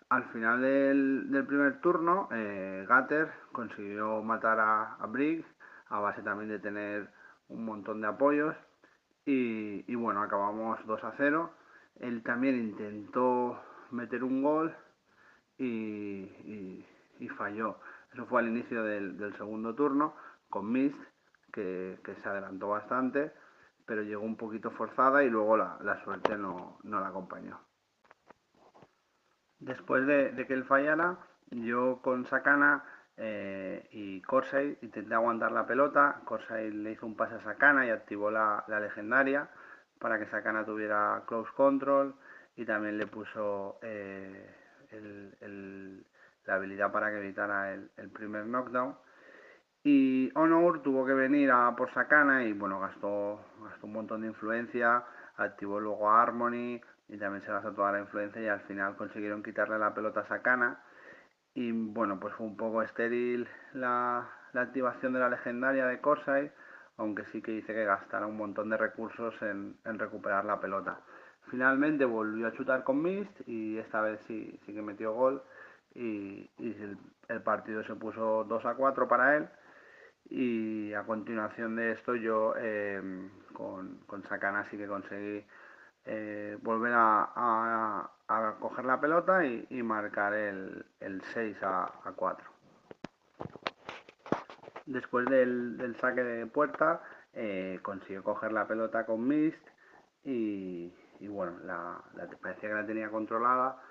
Al 0.09 0.25
final 0.25 0.61
del, 0.61 1.45
primer 1.47 1.79
turno, 1.81 2.27
eh, 2.31 2.85
Gatter 2.87 3.31
consiguió 3.51 4.21
matar 4.21 4.59
a, 4.59 4.95
a 4.95 5.05
Briggs 5.07 5.45
a 5.87 5.99
base 5.99 6.21
también 6.21 6.49
de 6.49 6.59
tener 6.59 7.09
un 7.49 7.65
montón 7.65 8.01
de 8.01 8.07
apoyos 8.07 8.55
y, 9.25 9.95
bueno, 9.95 10.21
acabamos 10.21 10.85
2 10.85 11.03
a 11.03 11.13
0. 11.17 11.51
Él 11.99 12.23
también 12.23 12.55
intentó 12.55 13.61
meter 13.91 14.23
un 14.23 14.41
gol 14.41 14.75
y, 15.57 16.85
falló. 17.37 17.79
Eso 18.13 18.25
fue 18.27 18.41
al 18.41 18.49
inicio 18.49 18.83
del, 18.83 19.35
segundo 19.37 19.73
turno 19.73 20.15
con 20.49 20.71
Mist, 20.71 20.97
que, 21.51 21.99
se 22.21 22.29
adelantó 22.29 22.69
bastante, 22.69 23.31
pero 23.85 24.03
llegó 24.03 24.23
un 24.23 24.37
poquito 24.37 24.71
forzada 24.71 25.23
y 25.23 25.29
luego 25.29 25.57
la, 25.57 26.01
suerte 26.03 26.37
no 26.37 26.79
la 26.83 27.07
acompañó. 27.07 27.59
Después 29.63 30.05
de, 30.05 30.45
que 30.45 30.53
él 30.53 30.65
fallara, 30.65 31.17
yo 31.51 32.01
con 32.01 32.25
Sakana 32.27 32.83
eh, 33.17 33.87
y 33.91 34.21
Corsair 34.21 34.77
intenté 34.81 35.13
aguantar 35.13 35.51
la 35.51 35.65
pelota. 35.65 36.21
Corsair 36.25 36.73
le 36.73 36.91
hizo 36.91 37.05
un 37.05 37.15
pase 37.15 37.35
a 37.35 37.43
Sakana 37.43 37.85
y 37.85 37.89
activó 37.89 38.31
la, 38.31 38.63
legendaria 38.67 39.49
para 39.99 40.19
que 40.19 40.25
Sakana 40.27 40.65
tuviera 40.65 41.23
close 41.27 41.51
control 41.55 42.15
y 42.55 42.65
también 42.65 42.97
le 42.97 43.07
puso 43.07 43.79
eh, 43.81 44.49
la 46.45 46.55
habilidad 46.55 46.91
para 46.91 47.09
que 47.09 47.19
evitara 47.19 47.73
el, 47.73 48.09
primer 48.13 48.45
knockdown. 48.45 48.95
Y 49.83 50.31
Honor 50.35 50.81
tuvo 50.81 51.05
que 51.05 51.13
venir 51.13 51.51
a 51.51 51.75
por 51.75 51.93
Sakana 51.93 52.43
y 52.43 52.53
bueno, 52.53 52.79
gastó, 52.79 53.45
gastó 53.63 53.87
un 53.87 53.93
montón 53.93 54.21
de 54.21 54.27
influencia, 54.27 55.03
activó 55.35 55.79
luego 55.79 56.09
a 56.09 56.21
Harmony, 56.21 56.79
y 57.09 57.17
también 57.17 57.43
se 57.43 57.51
basó 57.51 57.71
toda 57.73 57.91
la 57.91 57.99
influencia 57.99 58.41
y 58.41 58.47
al 58.47 58.61
final 58.61 58.95
consiguieron 58.95 59.43
quitarle 59.43 59.77
la 59.77 59.93
pelota 59.93 60.21
a 60.21 60.27
Sakana 60.27 60.79
y 61.55 61.71
bueno 61.71 62.19
pues 62.19 62.33
fue 62.35 62.45
un 62.47 62.57
poco 62.57 62.81
estéril 62.81 63.47
la, 63.73 64.29
activación 64.53 65.13
de 65.13 65.19
la 65.19 65.29
legendaria 65.29 65.87
de 65.87 65.99
Corsair 65.99 66.51
aunque 66.97 67.25
sí 67.25 67.41
que 67.41 67.51
dice 67.51 67.73
que 67.73 67.85
gastará 67.85 68.27
un 68.27 68.37
montón 68.37 68.69
de 68.69 68.77
recursos 68.77 69.33
en, 69.41 69.75
recuperar 69.83 70.45
la 70.45 70.59
pelota. 70.59 70.99
Finalmente 71.49 72.05
volvió 72.05 72.47
a 72.47 72.53
chutar 72.53 72.83
con 72.83 73.01
Mist 73.01 73.31
y 73.47 73.77
esta 73.79 74.01
vez 74.01 74.21
sí, 74.27 74.59
sí 74.65 74.73
que 74.73 74.81
metió 74.83 75.11
gol 75.13 75.41
y, 75.95 76.49
el, 76.59 77.41
partido 77.41 77.83
se 77.83 77.95
puso 77.95 78.43
2 78.43 78.65
a 78.65 78.75
4 78.75 79.07
para 79.07 79.37
él. 79.37 79.49
Y 80.29 80.93
a 80.93 81.03
continuación 81.03 81.75
de 81.75 81.91
esto 81.91 82.15
yo 82.15 82.53
eh, 82.57 83.01
con, 83.53 83.97
con 84.05 84.23
Sakana 84.23 84.65
sí 84.69 84.77
que 84.77 84.87
conseguí 84.87 85.43
eh, 86.05 86.57
volver 86.61 86.93
a, 86.95 88.09
coger 88.59 88.85
la 88.85 88.99
pelota 88.99 89.45
y, 89.45 89.83
marcar 89.83 90.33
el, 90.33 90.85
6 91.33 91.57
a, 91.63 91.91
4. 92.15 92.49
Después 94.85 95.25
del, 95.27 95.95
saque 96.01 96.23
de 96.23 96.45
puerta, 96.45 97.01
eh, 97.33 97.79
consiguió 97.81 98.23
coger 98.23 98.51
la 98.51 98.67
pelota 98.67 99.05
con 99.05 99.27
Mist 99.27 99.65
y, 100.23 100.91
bueno, 101.21 101.57
la, 101.63 102.01
parecía 102.41 102.69
que 102.69 102.75
la 102.75 102.85
tenía 102.85 103.09
controlada 103.09 103.81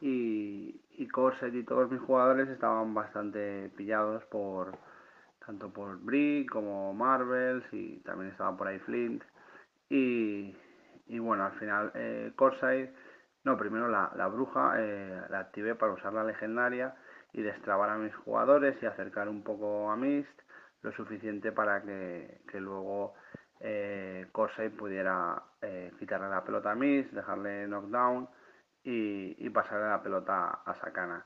y, 0.00 0.80
y 0.98 1.08
Corset 1.08 1.54
y 1.54 1.64
todos 1.64 1.90
mis 1.90 2.00
jugadores 2.00 2.48
estaban 2.48 2.92
bastante 2.92 3.70
pillados 3.76 4.24
por 4.26 4.76
tanto 5.46 5.72
por 5.72 5.98
Brick 6.00 6.50
como 6.50 6.92
Marvels 6.92 7.64
y 7.72 8.00
también 8.00 8.30
estaba 8.30 8.56
por 8.56 8.66
ahí 8.66 8.78
Flint 8.80 9.22
y, 9.88 10.56
y 11.06 11.18
bueno, 11.18 11.44
al 11.44 11.52
final 11.52 11.92
eh, 11.94 12.32
Corsair, 12.36 12.92
no, 13.46 13.56
primero 13.56 13.88
la, 13.88 14.26
bruja 14.26 14.74
eh, 14.76 15.22
la 15.28 15.38
activé 15.38 15.76
para 15.76 15.92
usar 15.92 16.12
la 16.12 16.24
legendaria 16.24 16.96
y 17.32 17.42
destrabar 17.42 17.90
a 17.90 17.96
mis 17.96 18.12
jugadores 18.16 18.76
y 18.82 18.86
acercar 18.86 19.28
un 19.28 19.44
poco 19.44 19.88
a 19.88 19.96
Mist, 19.96 20.40
lo 20.82 20.90
suficiente 20.90 21.52
para 21.52 21.80
que, 21.82 22.40
luego 22.54 23.14
eh, 23.60 24.26
Corsair 24.32 24.76
pudiera 24.76 25.40
eh, 25.62 25.92
quitarle 25.96 26.28
la 26.28 26.42
pelota 26.42 26.72
a 26.72 26.74
Mist, 26.74 27.12
dejarle 27.12 27.68
knockdown 27.68 28.28
y, 28.82 29.36
y 29.38 29.50
pasarle 29.50 29.90
la 29.90 30.02
pelota 30.02 30.62
a 30.64 30.74
Sakana. 30.74 31.24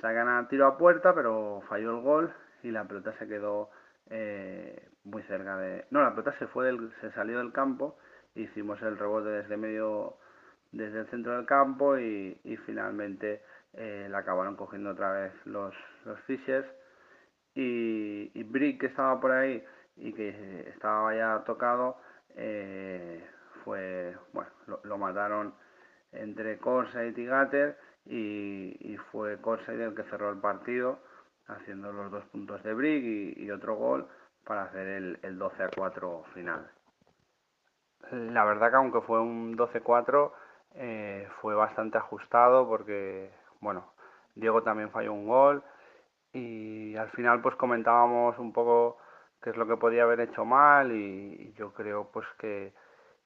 Sakana 0.00 0.48
tiró 0.48 0.68
a 0.68 0.78
puerta, 0.78 1.14
pero 1.14 1.62
falló 1.68 1.90
el 1.90 2.02
gol 2.02 2.34
y 2.62 2.70
la 2.70 2.84
pelota 2.84 3.12
se 3.18 3.28
quedó 3.28 3.68
muy 5.04 5.22
cerca 5.24 5.58
de. 5.58 5.86
No, 5.90 6.00
la 6.00 6.12
pelota 6.12 6.32
se 6.38 6.46
fue 6.46 6.64
del, 6.64 6.90
se 7.02 7.10
salió 7.12 7.36
del 7.38 7.52
campo 7.52 7.98
hicimos 8.42 8.80
el 8.82 8.98
rebote 8.98 9.28
desde 9.28 9.56
medio, 9.56 10.16
desde 10.72 11.00
el 11.00 11.06
centro 11.08 11.36
del 11.36 11.46
campo 11.46 11.98
y, 11.98 12.38
finalmente 12.66 13.42
eh, 13.74 14.06
la 14.10 14.18
acabaron 14.18 14.56
cogiendo 14.56 14.90
otra 14.90 15.12
vez 15.12 15.32
los, 15.44 15.74
los 16.04 16.18
Fishers 16.20 16.66
y, 17.54 18.30
y, 18.34 18.42
Brick 18.44 18.80
que 18.80 18.86
estaba 18.86 19.20
por 19.20 19.32
ahí 19.32 19.62
y 19.96 20.12
que 20.12 20.68
estaba 20.68 21.14
ya 21.14 21.42
tocado 21.44 21.98
eh, 22.36 23.24
fue 23.64 24.16
bueno 24.32 24.50
lo, 24.84 24.98
mataron 24.98 25.54
entre 26.12 26.58
Corsair 26.58 27.18
y 27.18 27.26
Gatter 27.26 27.78
y, 28.06 28.96
fue 29.12 29.40
Corsair 29.40 29.80
el 29.80 29.94
que 29.94 30.04
cerró 30.04 30.30
el 30.30 30.38
partido 30.38 31.00
haciendo 31.46 31.92
los 31.92 32.10
dos 32.10 32.24
puntos 32.26 32.62
de 32.62 32.74
Brick 32.74 33.36
y, 33.38 33.50
otro 33.50 33.76
gol 33.76 34.08
para 34.44 34.64
hacer 34.64 35.18
el 35.22 35.38
12 35.38 35.62
a 35.62 35.68
4 35.74 36.24
final. 36.34 36.70
La 38.10 38.44
verdad 38.44 38.70
que 38.70 38.76
aunque 38.76 39.00
fue 39.02 39.20
un 39.20 39.56
12-4, 39.56 40.32
eh, 40.74 41.28
fue 41.40 41.54
bastante 41.54 41.98
ajustado 41.98 42.66
porque, 42.68 43.30
bueno, 43.60 43.92
Diego 44.34 44.62
también 44.62 44.90
falló 44.90 45.12
un 45.12 45.26
gol 45.26 45.62
y 46.32 46.96
al 46.96 47.10
final 47.10 47.40
pues 47.40 47.56
comentábamos 47.56 48.38
un 48.38 48.52
poco 48.52 48.98
qué 49.42 49.50
es 49.50 49.56
lo 49.56 49.66
que 49.66 49.76
podía 49.76 50.04
haber 50.04 50.20
hecho 50.20 50.44
mal 50.44 50.92
y, 50.92 51.52
yo 51.56 51.72
creo 51.72 52.08
pues 52.12 52.26
que, 52.38 52.72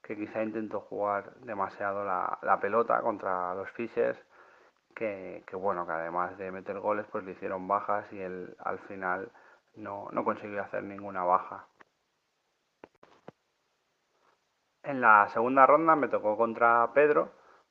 quizá 0.07 0.43
intentó 0.43 0.81
jugar 0.81 1.35
demasiado 1.37 2.05
la, 2.05 2.59
pelota 2.61 3.01
contra 3.01 3.55
los 3.55 3.71
Fishers 3.73 4.19
que, 4.95 5.43
bueno, 5.55 5.87
que 5.87 5.93
además 5.93 6.37
de 6.39 6.51
meter 6.53 6.79
goles 6.81 7.07
pues 7.11 7.25
le 7.25 7.33
hicieron 7.33 7.67
bajas 7.67 8.05
y 8.13 8.21
él 8.21 8.55
al 8.59 8.79
final 8.81 9.31
no, 9.77 10.09
no 10.13 10.25
consiguió 10.25 10.63
hacer 10.63 10.83
ninguna 10.85 11.25
baja. 11.25 11.67
En 14.85 15.01
la 15.01 15.29
segunda 15.29 15.65
ronda 15.65 15.95
me 15.95 16.09
tocó 16.09 16.37
contra 16.37 16.91
Pedro, 16.93 17.31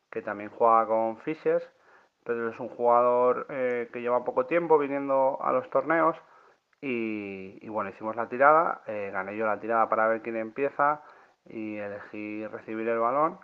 que 0.10 0.22
también 0.22 0.50
juega 0.50 0.88
con 0.88 1.18
Fishers. 1.18 1.68
Pedro 2.24 2.50
es 2.50 2.60
un 2.60 2.70
jugador 2.70 3.48
eh, 3.50 3.89
que 3.91 4.01
lleva 4.01 4.24
poco 4.24 4.46
tiempo 4.46 4.77
viniendo 4.77 5.38
a 5.41 5.51
los 5.51 5.70
torneos 5.70 6.15
y, 6.82 7.68
bueno, 7.70 7.89
hicimos 7.89 8.15
la 8.15 8.30
tirada, 8.30 8.82
eh, 8.88 9.10
gané 9.12 9.36
yo 9.38 9.46
la 9.46 9.60
tirada 9.60 9.89
para 9.89 10.08
ver 10.08 10.22
quién 10.22 10.38
empieza 10.38 11.01
y 11.46 11.77
elegí 11.77 12.48
recibir 12.48 12.88
el 12.88 13.00
balón 13.00 13.39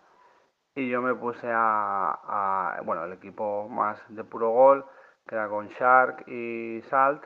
y 0.76 0.90
yo 0.90 1.02
me 1.02 1.16
puse 1.16 1.48
a, 1.52 2.80
bueno, 2.86 3.04
el 3.06 3.14
equipo 3.14 3.68
más 3.68 4.00
de 4.10 4.24
puro 4.24 4.52
gol, 4.52 4.86
que 5.28 5.36
era 5.36 5.50
con 5.50 5.68
Shark 5.70 6.28
y 6.28 6.82
Salt, 6.90 7.24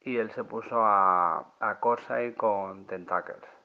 y 0.00 0.16
él 0.16 0.30
se 0.32 0.44
puso 0.44 0.80
a, 0.80 1.54
a 1.60 1.80
Corsair 1.80 2.34
con 2.36 2.86
Tentacles. 2.86 3.55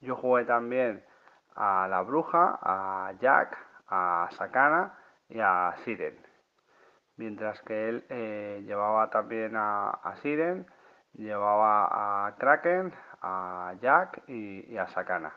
Yo 0.00 0.16
jugué 0.16 0.44
también 0.44 1.04
a 1.54 1.86
la 1.88 2.02
bruja, 2.02 2.58
a 2.62 3.12
Jack, 3.20 3.56
a 3.88 4.28
Sakana 4.32 4.94
y 5.28 5.40
a 5.40 5.74
Siren. 5.84 6.16
Mientras 7.16 7.60
que 7.62 7.88
él 7.88 8.04
eh, 8.08 8.62
llevaba 8.64 9.10
también 9.10 9.52
a, 9.56 10.14
Siren, 10.22 10.66
llevaba 11.12 12.26
a 12.26 12.34
Kraken, 12.36 12.94
a 13.20 13.74
Jack 13.82 14.22
y, 14.26 14.76
a 14.78 14.88
Sakana. 14.88 15.34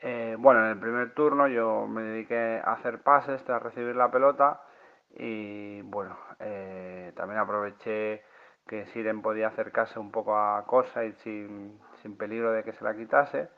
Eh, 0.00 0.34
bueno, 0.38 0.64
en 0.64 0.72
el 0.72 0.80
primer 0.80 1.14
turno 1.14 1.46
yo 1.46 1.86
me 1.86 2.02
dediqué 2.02 2.60
a 2.64 2.72
hacer 2.72 3.02
pases 3.02 3.44
tras 3.44 3.62
recibir 3.62 3.94
la 3.94 4.10
pelota 4.10 4.62
y 5.10 5.82
bueno, 5.82 6.18
eh, 6.40 7.12
también 7.14 7.38
aproveché 7.38 8.24
que 8.66 8.86
Siren 8.86 9.22
podía 9.22 9.48
acercarse 9.48 9.98
un 9.98 10.10
poco 10.10 10.36
a 10.36 10.64
Corsair 10.66 11.14
sin, 11.16 11.78
sin 12.02 12.16
peligro 12.16 12.52
de 12.52 12.64
que 12.64 12.72
se 12.72 12.84
la 12.84 12.94
quitase. 12.94 13.48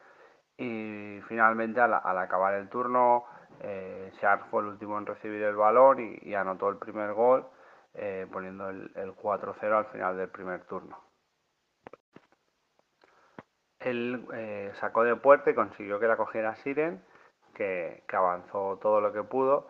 Y 0.56 1.20
finalmente 1.28 1.80
al, 1.80 1.94
acabar 1.94 2.54
el 2.54 2.68
turno, 2.68 3.24
eh, 3.60 4.12
Shark 4.20 4.48
fue 4.50 4.62
el 4.62 4.68
último 4.68 4.98
en 4.98 5.06
recibir 5.06 5.42
el 5.42 5.56
balón 5.56 6.18
y, 6.22 6.34
anotó 6.34 6.68
el 6.68 6.76
primer 6.76 7.12
gol, 7.14 7.46
eh, 7.94 8.26
poniendo 8.30 8.68
el, 8.68 9.14
4-0 9.16 9.72
al 9.72 9.86
final 9.86 10.16
del 10.16 10.28
primer 10.28 10.64
turno. 10.64 10.98
Él 13.80 14.26
eh, 14.32 14.70
sacó 14.80 15.02
de 15.02 15.16
puerta 15.16 15.50
y 15.50 15.54
consiguió 15.54 15.98
que 15.98 16.06
la 16.06 16.16
cogiera 16.16 16.54
Siren, 16.56 17.02
que, 17.54 18.04
avanzó 18.12 18.78
todo 18.80 19.00
lo 19.00 19.12
que 19.12 19.22
pudo, 19.24 19.68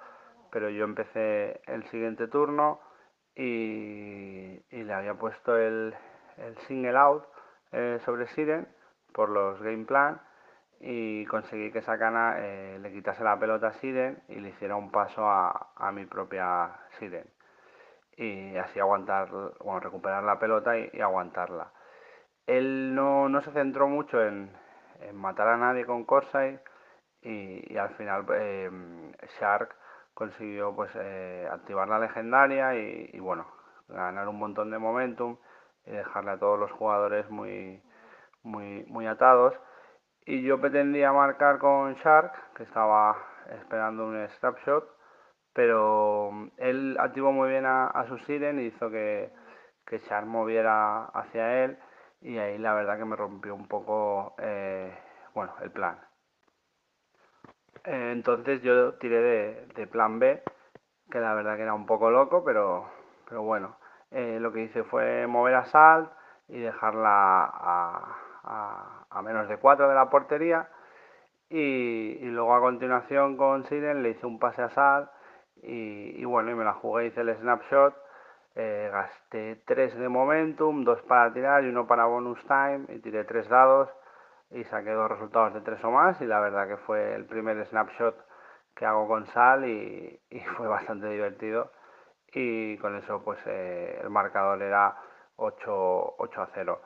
pero 0.50 0.68
yo 0.68 0.84
empecé 0.84 1.60
el 1.66 1.84
siguiente 1.88 2.28
turno 2.28 2.80
y, 3.34 4.60
le 4.70 4.92
había 4.92 5.14
puesto 5.14 5.56
el, 5.56 5.94
single 6.66 6.96
out 6.96 7.24
eh, 7.72 7.98
sobre 8.04 8.26
Siren 8.28 8.68
por 9.12 9.28
los 9.28 9.60
game 9.62 9.84
plan 9.84 10.20
y 10.80 11.24
conseguí 11.26 11.70
que 11.70 11.80
Sakana 11.82 12.34
eh, 12.38 12.78
le 12.80 12.92
quitase 12.92 13.22
la 13.22 13.38
pelota 13.38 13.68
a 13.68 13.72
Siren 13.74 14.22
y 14.28 14.36
le 14.36 14.48
hiciera 14.48 14.74
un 14.74 14.90
paso 14.90 15.22
a, 15.28 15.90
mi 15.92 16.06
propia 16.06 16.72
Siren 16.98 17.26
y 18.16 18.56
así 18.56 18.80
aguantar, 18.80 19.30
bueno, 19.60 19.80
recuperar 19.80 20.22
la 20.24 20.38
pelota 20.38 20.76
y, 20.76 21.00
aguantarla. 21.00 21.72
Él 22.46 22.94
no, 22.94 23.40
se 23.42 23.52
centró 23.52 23.88
mucho 23.88 24.22
en, 24.22 24.50
matar 25.14 25.48
a 25.48 25.56
nadie 25.56 25.86
con 25.86 26.04
Corsair 26.04 26.60
y, 27.22 27.76
al 27.76 27.90
final 27.90 28.26
eh, 28.34 28.70
Shark 29.38 29.76
consiguió 30.14 30.74
pues 30.74 30.90
eh, 30.96 31.48
activar 31.50 31.88
la 31.88 31.98
legendaria 31.98 32.74
y, 32.74 33.18
bueno, 33.20 33.46
ganar 33.88 34.28
un 34.28 34.38
montón 34.38 34.70
de 34.70 34.78
momentum 34.78 35.36
y 35.86 35.90
dejarle 35.90 36.32
a 36.32 36.38
todos 36.38 36.58
los 36.58 36.70
jugadores 36.72 37.28
muy, 37.30 37.82
muy, 38.42 38.84
muy 38.88 39.06
atados. 39.06 39.54
Y 40.24 40.42
yo 40.42 40.60
pretendía 40.60 41.12
marcar 41.12 41.58
con 41.58 41.94
Shark, 41.94 42.32
que 42.54 42.62
estaba 42.64 43.16
esperando 43.60 44.06
un 44.06 44.28
snapshot, 44.38 44.88
pero 45.52 46.30
él 46.58 46.96
activó 47.00 47.32
muy 47.32 47.50
bien 47.50 47.64
a, 47.66 48.04
su 48.08 48.18
Siren 48.18 48.60
y 48.60 48.66
hizo 48.66 48.90
que, 48.90 49.32
que, 49.86 49.98
Shark 49.98 50.26
moviera 50.26 51.06
hacia 51.06 51.64
él 51.64 51.78
y 52.20 52.38
ahí 52.38 52.56
la 52.58 52.74
verdad 52.74 52.98
que 52.98 53.04
me 53.04 53.16
rompió 53.16 53.54
un 53.54 53.66
poco 53.66 54.34
eh, 54.38 54.96
bueno, 55.34 55.54
el 55.62 55.70
plan. 55.70 55.98
Eh, 57.84 58.10
entonces 58.12 58.62
yo 58.62 58.94
tiré 58.94 59.66
de, 59.74 59.86
plan 59.86 60.18
B, 60.18 60.42
que 61.10 61.18
la 61.20 61.34
verdad 61.34 61.56
que 61.56 61.62
era 61.62 61.74
un 61.74 61.86
poco 61.86 62.10
loco, 62.10 62.44
pero, 62.44 62.88
pero 63.28 63.42
bueno, 63.42 63.76
eh, 64.12 64.38
lo 64.40 64.52
que 64.52 64.62
hice 64.62 64.84
fue 64.84 65.26
mover 65.26 65.54
a 65.54 65.64
Salt 65.66 66.10
y 66.48 66.58
dejarla 66.58 67.50
a, 68.44 69.22
menos 69.22 69.48
de 69.48 69.56
4 69.56 69.88
de 69.88 69.94
la 69.94 70.10
portería. 70.10 70.68
Y, 71.48 72.18
luego 72.22 72.54
a 72.54 72.60
continuación 72.60 73.36
con 73.36 73.64
Siren 73.64 74.02
le 74.02 74.10
hice 74.10 74.26
un 74.26 74.38
pase 74.38 74.62
a 74.62 74.70
Salt 74.70 75.10
y, 75.62 76.24
bueno, 76.24 76.50
y 76.50 76.54
me 76.54 76.64
la 76.64 76.72
jugué, 76.72 77.06
hice 77.06 77.20
el 77.20 77.36
snapshot. 77.36 77.94
Eh, 78.54 78.90
gasté 78.92 79.62
3 79.64 79.98
de 79.98 80.08
momentum, 80.08 80.84
2 80.84 81.02
para 81.02 81.32
tirar 81.32 81.64
y 81.64 81.68
uno 81.68 81.86
para 81.86 82.04
bonus 82.04 82.38
time 82.46 82.84
y 82.88 82.98
tiré 82.98 83.24
3 83.24 83.48
dados 83.48 83.88
y 84.54 84.64
saqué 84.64 84.90
dos 84.90 85.10
resultados 85.10 85.54
de 85.54 85.60
tres 85.62 85.82
o 85.84 85.90
más 85.90 86.20
y 86.20 86.26
la 86.26 86.40
verdad 86.40 86.68
que 86.68 86.76
fue 86.76 87.14
el 87.14 87.24
primer 87.24 87.64
snapshot 87.66 88.14
que 88.74 88.84
hago 88.86 89.06
con 89.08 89.26
Sal 89.28 89.64
y, 89.64 90.20
fue 90.56 90.68
bastante 90.68 91.08
divertido 91.08 91.70
y 92.32 92.76
con 92.78 92.96
eso 92.96 93.22
pues 93.22 93.38
eh, 93.46 94.00
el 94.02 94.10
marcador 94.10 94.62
era 94.62 94.96
8, 95.36 96.14
8 96.18 96.42
a 96.42 96.48
0. 96.54 96.82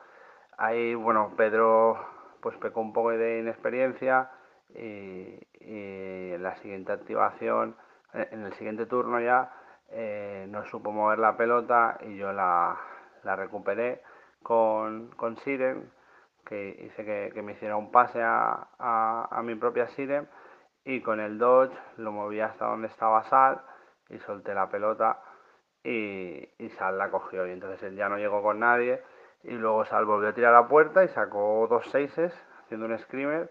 Ahí 0.59 0.95
bueno 0.95 1.35
Pedro 1.37 1.99
pues 2.41 2.57
pecó 2.59 2.81
un 2.81 2.93
poco 2.93 3.11
de 3.11 3.41
inexperiencia 3.41 4.31
y, 4.75 5.39
en 5.61 6.43
la 6.43 6.57
siguiente 6.57 6.93
activación, 6.93 7.77
en 8.13 8.45
el 8.45 8.53
siguiente 8.55 8.87
turno 8.87 9.21
ya 9.21 9.53
eh, 9.89 10.47
no 10.49 10.65
supo 10.67 10.93
mover 10.93 11.19
la 11.19 11.37
pelota 11.37 11.99
y 12.03 12.17
yo 12.17 12.33
la, 12.33 12.79
recuperé 13.25 14.03
con, 14.43 15.09
con 15.17 15.37
Siren 15.39 15.91
que 16.47 16.87
hice 16.87 17.33
que, 17.33 17.43
me 17.43 17.53
hiciera 17.53 17.77
un 17.77 17.91
pase 17.91 18.21
a, 18.23 19.41
mi 19.43 19.57
propia 19.57 19.89
Sirem 19.89 20.27
y 20.85 21.01
con 21.01 21.21
el 21.21 21.39
dodge 21.39 21.77
lo 21.97 22.13
moví 22.13 22.41
hasta 22.41 22.67
donde 22.67 22.87
estaba 22.87 23.25
Sal 23.25 23.61
y 24.09 24.19
solté 24.21 24.55
la 24.55 24.69
pelota 24.69 25.21
y, 25.87 26.69
Sal 26.71 26.99
la 26.99 27.11
cogió. 27.11 27.47
Y 27.47 27.53
entonces 27.53 27.83
él 27.85 27.97
ya 27.97 28.09
no 28.09 28.19
llegó 28.19 28.43
con 28.43 28.61
nadie. 28.61 29.03
Y 29.43 29.53
luego 29.53 29.85
Sal 29.85 30.05
volvió 30.05 30.29
a 30.31 30.35
tirar 30.35 30.55
a 30.55 30.63
la 30.63 30.69
puerta 30.69 31.05
y 31.05 31.09
sacó 31.09 31.67
dos 31.69 31.87
seises 31.91 32.33
haciendo 32.65 32.87
un 32.87 32.99
screamer. 32.99 33.51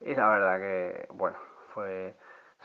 Y 0.00 0.14
la 0.14 0.28
verdad 0.28 0.58
que 0.58 1.06
bueno 1.10 1.36
fue 1.74 2.16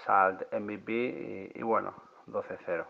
Salt 0.05 0.43
MVP 0.53 0.91
y, 0.91 1.51
y 1.55 1.63
bueno 1.63 1.93
12-0. 2.27 2.86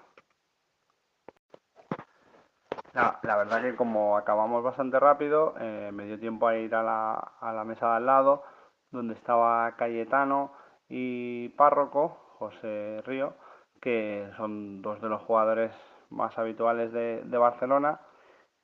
La, 2.93 3.37
verdad 3.37 3.61
que 3.61 3.75
como 3.75 4.17
acabamos 4.17 4.63
bastante 4.63 4.99
rápido, 4.99 5.53
eh, 5.59 5.91
me 5.93 6.05
dio 6.05 6.19
tiempo 6.19 6.47
a 6.47 6.57
ir 6.57 6.73
a 6.73 6.83
la, 6.83 7.13
a 7.13 7.53
la 7.53 7.63
mesa 7.63 7.87
de 7.91 7.95
al 7.97 8.05
lado, 8.05 8.43
donde 8.91 9.13
estaba 9.13 9.75
Cayetano 9.75 10.53
y 10.87 11.49
Párroco, 11.49 12.17
José 12.39 13.01
Río, 13.05 13.35
que 13.79 14.29
son 14.37 14.81
dos 14.81 14.99
de 15.01 15.09
los 15.09 15.21
jugadores 15.21 15.71
más 16.09 16.37
habituales 16.37 16.91
de, 16.91 17.37
Barcelona, 17.37 17.99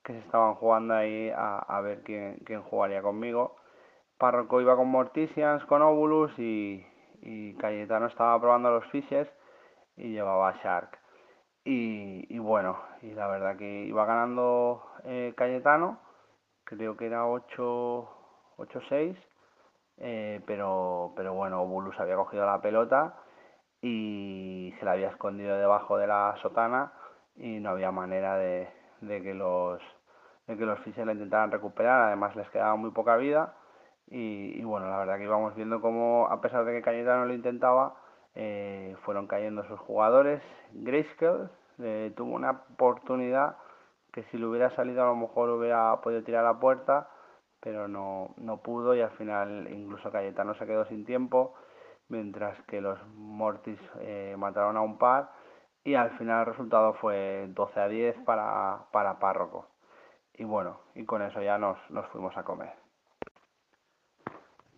que 0.04 0.14
se 0.14 0.20
estaban 0.20 0.56
jugando 0.56 0.94
ahí 0.96 1.32
a, 1.36 1.82
ver 1.82 2.04
quién, 2.04 2.62
jugaría 2.64 3.02
conmigo. 3.02 3.56
Párroco 4.18 4.62
iba 4.62 4.76
con 4.76 4.88
Morticians, 4.90 5.64
con 5.66 5.82
Obulus 5.82 6.32
y, 6.38 6.86
Cayetano 7.60 8.06
estaba 8.08 8.40
probando 8.40 8.70
los 8.70 8.86
fishes 8.92 9.28
y 9.98 10.12
llevaba 10.12 10.54
Shark. 10.64 11.00
Y, 11.64 12.38
bueno, 12.38 12.78
y 13.02 13.12
la 13.14 13.28
verdad 13.28 13.58
que 13.58 13.86
iba 13.86 14.06
ganando 14.06 14.84
eh, 15.04 15.34
Cayetano, 15.36 16.00
creo 16.64 16.96
que 16.96 17.08
era 17.08 17.26
8-6, 17.26 19.18
eh, 19.98 20.42
pero, 20.46 21.14
pero 21.16 21.34
bueno, 21.34 21.66
Bulus 21.66 22.00
había 22.00 22.16
cogido 22.16 22.46
la 22.46 22.62
pelota 22.62 23.16
y 23.82 24.74
se 24.78 24.86
la 24.86 24.92
había 24.92 25.10
escondido 25.10 25.58
debajo 25.58 25.98
de 25.98 26.06
la 26.08 26.36
sotana 26.42 26.92
y 27.38 27.60
no 27.60 27.70
había 27.70 27.92
manera 27.92 28.38
de, 28.38 28.70
que 29.02 29.34
los 29.34 29.82
de 30.48 30.58
que 30.58 30.66
los 30.66 30.80
la 30.86 31.12
intentaran 31.12 31.52
recuperar, 31.52 32.02
además 32.02 32.36
les 32.36 32.50
quedaba 32.50 32.76
muy 32.76 32.92
poca 32.92 33.18
vida 33.18 33.56
y, 34.08 34.64
bueno, 34.64 34.88
la 34.88 35.00
verdad 35.00 35.18
que 35.18 35.24
íbamos 35.24 35.56
viendo 35.56 35.82
como 35.82 36.28
a 36.30 36.40
pesar 36.42 36.64
de 36.66 36.74
que 36.74 36.82
Cayetano 36.82 37.26
lo 37.26 37.34
intentaba, 37.34 37.96
eh, 38.36 38.96
fueron 39.04 39.26
cayendo 39.28 39.64
sus 39.66 39.80
jugadores. 39.80 40.42
Grayskull 40.74 41.50
eh, 41.80 42.14
tuvo 42.16 42.36
una 42.36 42.52
oportunidad 42.52 43.58
que 44.14 44.24
si 44.26 44.38
le 44.38 44.46
hubiera 44.46 44.70
salido 44.76 45.04
a 45.04 45.08
lo 45.08 45.16
mejor 45.16 45.50
hubiera 45.50 46.00
podido 46.02 46.24
tirar 46.24 46.46
a 46.46 46.54
la 46.54 46.60
puerta, 46.60 47.10
pero 47.60 47.88
no, 47.88 48.36
no 48.38 48.58
pudo 48.58 48.96
y 48.96 49.02
al 49.02 49.12
final 49.12 49.68
incluso 49.72 50.12
Cayetano 50.12 50.54
se 50.54 50.68
quedó 50.68 50.86
sin 50.86 51.04
tiempo, 51.04 51.56
mientras 52.10 52.62
que 52.68 52.82
los 52.82 53.00
Mortis 53.16 53.80
eh, 54.02 54.36
mataron 54.38 54.78
a 54.78 54.82
un 54.82 54.98
par 55.00 55.32
y 55.86 55.96
al 55.96 56.10
final 56.18 56.42
el 56.42 56.46
resultado 56.48 56.96
fue 56.96 57.46
12 57.50 57.80
a 57.80 57.88
10 57.88 58.18
para, 58.26 58.86
para 58.92 59.20
Párroco. 59.20 59.68
y 60.34 60.44
bueno, 60.44 60.80
y 60.96 61.06
con 61.06 61.22
eso 61.22 61.42
ya 61.42 61.58
nos, 61.58 61.78
fuimos 62.12 62.36
a 62.36 62.44
comer. 62.44 62.74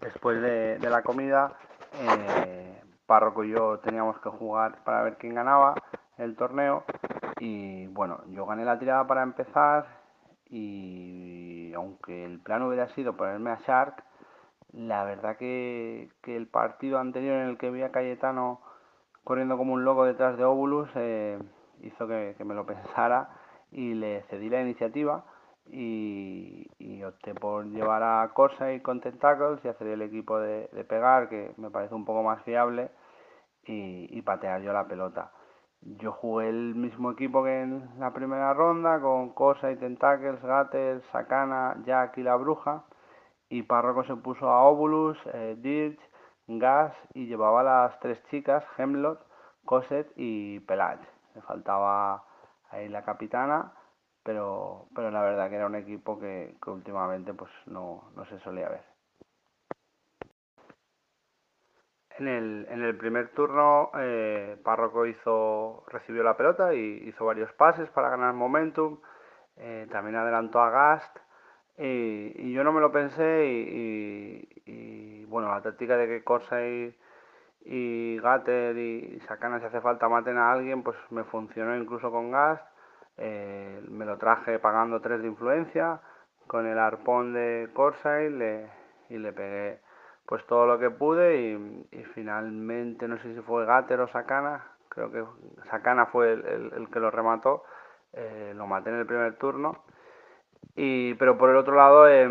Después 0.01 0.39
de, 0.41 0.77
la 0.79 1.01
comida, 1.01 1.57
eh, 1.93 2.79
Párroco 3.07 3.43
y 3.43 3.51
yo 3.51 3.79
teníamos 3.79 4.19
que 4.19 4.29
jugar 4.29 4.83
para 4.83 5.01
ver 5.01 5.17
quién 5.17 5.33
ganaba 5.33 5.73
el 6.17 6.35
torneo 6.35 6.83
y 7.39 7.87
bueno, 7.87 8.21
yo 8.27 8.45
gané 8.45 8.65
la 8.65 8.77
tirada 8.77 9.07
para 9.07 9.23
empezar 9.23 9.87
y 10.49 11.73
aunque 11.73 12.25
el 12.25 12.39
plan 12.39 12.63
hubiera 12.63 12.89
sido 12.89 13.15
ponerme 13.15 13.51
a 13.51 13.59
Shark, 13.65 14.03
la 14.73 15.03
verdad 15.05 15.37
que, 15.37 16.09
el 16.25 16.47
partido 16.47 16.99
anterior 16.99 17.37
en 17.37 17.49
el 17.49 17.57
que 17.57 17.71
vi 17.71 17.81
a 17.83 17.91
Cayetano 17.91 18.61
corriendo 19.27 19.57
como 19.57 19.73
un 19.73 19.83
loco 19.83 20.05
detrás 20.05 20.37
de 20.37 20.45
Obulus 20.45 20.87
eh, 20.95 21.37
hizo 21.81 22.07
que, 22.07 22.33
me 22.45 22.53
lo 22.53 22.65
pensara 22.65 23.29
y 23.71 23.93
le 23.93 24.21
cedí 24.29 24.49
la 24.49 24.61
iniciativa 24.61 25.25
y, 25.65 26.65
opté 27.05 27.35
por 27.35 27.65
llevar 27.65 28.03
a 28.03 28.31
Corsair 28.33 28.81
con 28.81 29.01
Tentacles 29.01 29.59
y 29.65 29.67
hacer 29.67 29.87
el 29.87 30.01
equipo 30.01 30.39
de, 30.39 30.69
pegar 30.87 31.27
que 31.27 31.53
me 31.57 31.69
parece 31.69 31.93
un 31.93 32.05
poco 32.05 32.23
más 32.23 32.41
fiable 32.43 32.89
y, 33.65 34.07
y 34.17 34.21
patear 34.21 34.61
yo 34.61 34.71
la 34.71 34.87
pelota. 34.87 35.33
Yo 35.81 36.13
jugué 36.13 36.47
el 36.47 36.75
mismo 36.75 37.11
equipo 37.11 37.43
que 37.43 37.63
en 37.63 37.99
la 37.99 38.13
primera 38.13 38.53
ronda, 38.53 39.01
con 39.01 39.33
Cosa 39.33 39.71
y 39.71 39.75
Tentacles, 39.75 40.41
Gatter, 40.41 41.01
Sakana, 41.11 41.75
Jack 41.85 42.17
y 42.17 42.23
la 42.23 42.37
Bruja. 42.37 42.85
Y 43.49 43.63
Párroco 43.63 44.05
se 44.05 44.15
puso 44.15 44.49
a 44.49 44.63
Obulus, 44.63 45.17
eh, 45.33 45.55
Dirge, 45.59 45.99
Gas 46.47 46.95
y 47.13 47.27
llevaba 47.27 47.61
las 47.61 47.99
tres 47.99 48.23
chicas, 48.29 48.65
Hemlock, 48.77 49.21
Cosette 49.65 50.11
y 50.15 50.61
Pelage. 50.61 51.05
Le 51.35 51.41
faltaba 51.41 52.23
ahí 52.69 52.87
la 52.87 53.03
capitana, 53.03 53.73
pero, 54.23 54.87
pero 54.95 55.11
la 55.11 55.21
verdad 55.21 55.49
que 55.49 55.55
era 55.55 55.67
un 55.67 55.75
equipo 55.75 56.17
que, 56.19 56.57
últimamente 56.65 57.33
pues 57.33 57.51
no, 57.65 58.11
no 58.15 58.25
se 58.25 58.39
solía 58.39 58.69
ver. 58.69 58.83
En 62.17 62.27
el, 62.27 62.65
en 62.69 62.81
el 62.81 62.97
primer 62.97 63.29
turno, 63.33 63.91
eh, 63.99 64.59
Párroco 64.63 65.05
hizo, 65.05 65.83
recibió 65.87 66.23
la 66.23 66.35
pelota 66.35 66.73
y 66.73 67.03
hizo 67.07 67.25
varios 67.25 67.53
pases 67.53 67.89
para 67.89 68.09
ganar 68.09 68.33
momentum. 68.33 68.99
Eh, 69.57 69.87
también 69.91 70.15
adelantó 70.15 70.59
a 70.61 70.71
Gast. 70.71 71.17
Y, 71.77 72.51
yo 72.51 72.63
no 72.63 72.71
me 72.71 72.81
lo 72.81 72.91
pensé. 72.91 73.45
Y, 74.65 75.25
bueno, 75.25 75.49
la 75.49 75.61
táctica 75.61 75.97
de 75.97 76.07
que 76.07 76.23
Corsair 76.23 76.95
y 77.65 78.17
Gatter 78.19 78.77
y 78.77 79.19
Sakana, 79.27 79.59
si 79.59 79.65
hace 79.65 79.81
falta, 79.81 80.07
maten 80.07 80.37
a 80.37 80.51
alguien, 80.51 80.83
pues 80.83 80.97
me 81.09 81.23
funcionó 81.23 81.75
incluso 81.75 82.11
con 82.11 82.31
Gast. 82.31 82.65
Eh, 83.17 83.81
me 83.89 84.05
lo 84.05 84.17
traje 84.17 84.59
pagando 84.59 85.01
3 85.01 85.21
de 85.21 85.27
influencia. 85.27 85.99
Con 86.47 86.65
el 86.65 86.79
arpón 86.79 87.33
de 87.33 87.69
Corsair 87.73 88.31
y 89.09 89.17
le 89.17 89.33
pegué 89.33 89.81
pues 90.27 90.45
todo 90.45 90.67
lo 90.67 90.77
que 90.77 90.89
pude 90.89 91.57
y, 91.91 92.03
finalmente 92.13 93.07
no 93.07 93.17
sé 93.17 93.33
si 93.33 93.41
fue 93.41 93.65
Gater 93.65 94.01
o 94.01 94.07
Sakana, 94.09 94.61
creo 94.89 95.09
que 95.09 95.23
Sakana 95.69 96.07
fue 96.07 96.33
el, 96.33 96.89
que 96.91 96.99
lo 96.99 97.09
remató, 97.09 97.63
eh, 98.11 98.51
lo 98.53 98.67
maté 98.67 98.89
en 98.89 98.97
el 98.97 99.05
primer 99.05 99.37
turno. 99.37 99.83
Y, 100.77 101.15
pero 101.15 101.37
por 101.37 101.49
el 101.49 101.57
otro 101.57 101.75
lado, 101.75 102.07
eh, 102.07 102.29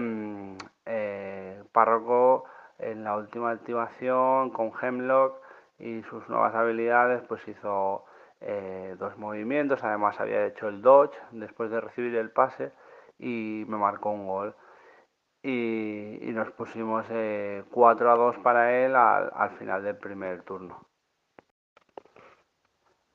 eh, 0.86 1.62
Párroco 1.72 2.44
en 2.78 3.04
la 3.04 3.16
última 3.16 3.50
activación 3.50 4.50
con 4.50 4.72
Hemlock 4.80 5.36
y 5.78 6.02
sus 6.04 6.26
nuevas 6.30 6.54
habilidades, 6.54 7.22
pues 7.28 7.46
hizo 7.46 8.04
dos 8.98 9.16
movimientos, 9.18 9.82
además 9.82 10.20
había 10.20 10.46
hecho 10.46 10.68
el 10.68 10.80
dodge 10.80 11.16
después 11.32 11.70
de 11.70 11.80
recibir 11.80 12.14
el 12.16 12.30
pase 12.30 12.70
y 13.18 13.64
me 13.66 13.76
marcó 13.76 14.10
un 14.10 14.26
gol 14.26 14.54
y, 15.46 16.32
nos 16.32 16.50
pusimos 16.52 17.06
4 17.06 17.14
eh, 17.14 18.12
a 18.12 18.16
2 18.16 18.38
para 18.38 18.84
él 18.84 18.96
al, 18.96 19.50
final 19.58 19.82
del 19.82 19.96
primer 19.96 20.42
turno. 20.42 20.86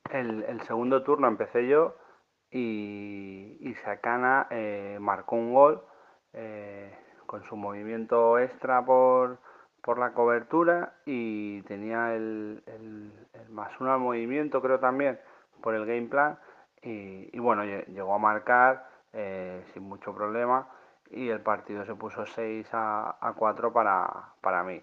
El, 0.09 0.61
segundo 0.61 1.03
turno 1.03 1.27
empecé 1.27 1.67
yo 1.67 1.95
y, 2.51 3.57
y 3.59 3.73
Sakana 3.83 4.47
eh, 4.49 4.97
marcó 4.99 5.35
un 5.35 5.53
gol 5.53 5.83
eh, 6.33 6.93
con 7.25 7.43
su 7.43 7.55
movimiento 7.55 8.37
extra 8.39 8.85
por, 8.85 9.39
la 9.97 10.13
cobertura 10.13 10.93
y 11.05 11.61
tenía 11.63 12.13
el, 12.13 12.61
más 13.49 13.71
uno 13.79 13.93
al 13.93 13.99
movimiento 13.99 14.61
creo 14.61 14.79
también 14.79 15.19
por 15.61 15.73
el 15.73 15.85
game 15.85 16.07
plan 16.07 16.37
y, 16.81 17.35
y 17.35 17.39
bueno 17.39 17.63
llegó 17.63 18.13
a 18.13 18.19
marcar 18.19 18.87
sin 19.73 19.83
mucho 19.83 20.13
problema 20.13 20.67
y 21.11 21.29
el 21.29 21.41
partido 21.41 21.85
se 21.85 21.95
puso 21.95 22.25
6 22.25 22.67
a, 22.73 23.33
4 23.37 23.73
para, 23.73 24.63
mí. 24.63 24.81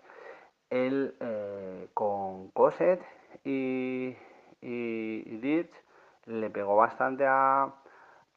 Él 0.70 1.14
eh, 1.20 1.88
con 1.94 2.50
Cosette 2.50 3.04
y, 3.44 4.14
y, 4.60 5.36
Dirch 5.38 5.72
le 6.28 6.50
pegó 6.50 6.76
bastante 6.76 7.26
a, 7.26 7.74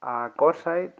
a 0.01 0.31
Corsair 0.35 0.95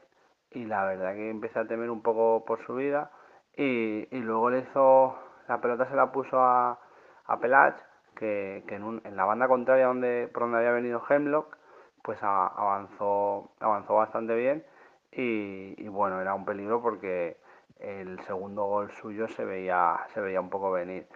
y 0.52 0.66
la 0.66 0.86
verdad 0.86 1.14
que 1.14 1.30
empecé 1.30 1.60
a 1.60 1.68
temer 1.68 1.90
un 1.90 2.02
poco 2.02 2.44
por 2.46 2.64
su 2.66 2.76
vida 2.76 3.12
y, 3.56 4.06
luego 4.12 4.50
le 4.50 4.60
hizo 4.60 5.18
la 5.48 5.60
pelota 5.60 5.88
se 5.90 5.96
la 5.96 6.12
puso 6.12 6.40
a, 6.40 6.80
a 7.26 7.40
Pelage 7.40 7.82
que, 8.16 8.64
en, 8.68 9.16
la 9.16 9.26
banda 9.26 9.48
contraria 9.48 9.88
donde, 9.88 10.30
por 10.34 10.44
donde 10.44 10.60
había 10.60 10.72
venido 10.72 11.02
Hemlock 11.10 11.58
pues 12.04 12.22
avanzó, 12.24 13.52
avanzó 13.60 13.96
bastante 13.96 14.36
bien 14.36 14.66
y, 15.12 15.88
bueno, 15.90 16.22
era 16.22 16.34
un 16.34 16.46
peligro 16.46 16.82
porque 16.82 17.38
el 17.80 18.20
segundo 18.22 18.66
gol 18.66 18.92
suyo 18.92 19.28
se 19.28 19.44
veía, 19.44 20.00
se 20.14 20.22
veía 20.22 20.40
un 20.40 20.50
poco 20.50 20.72
venir. 20.72 21.08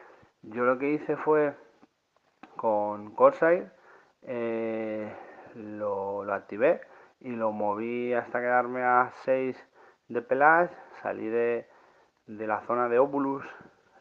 Yo 0.42 0.66
lo 0.66 0.78
que 0.78 0.90
hice 0.90 1.16
fue 1.16 1.56
con 2.58 3.16
Corsair, 3.16 3.72
eh, 4.24 5.16
lo, 5.56 6.22
activé 6.32 6.82
y 7.20 7.32
lo 7.32 7.52
moví 7.52 8.14
hasta 8.14 8.40
quedarme 8.40 8.84
a 8.84 9.12
6 9.24 9.58
de 10.10 10.22
Pelage, 10.22 10.76
salí 11.02 11.28
de, 11.28 11.68
la 12.28 12.62
zona 12.62 12.90
de 12.90 13.00
Opulus 13.00 13.44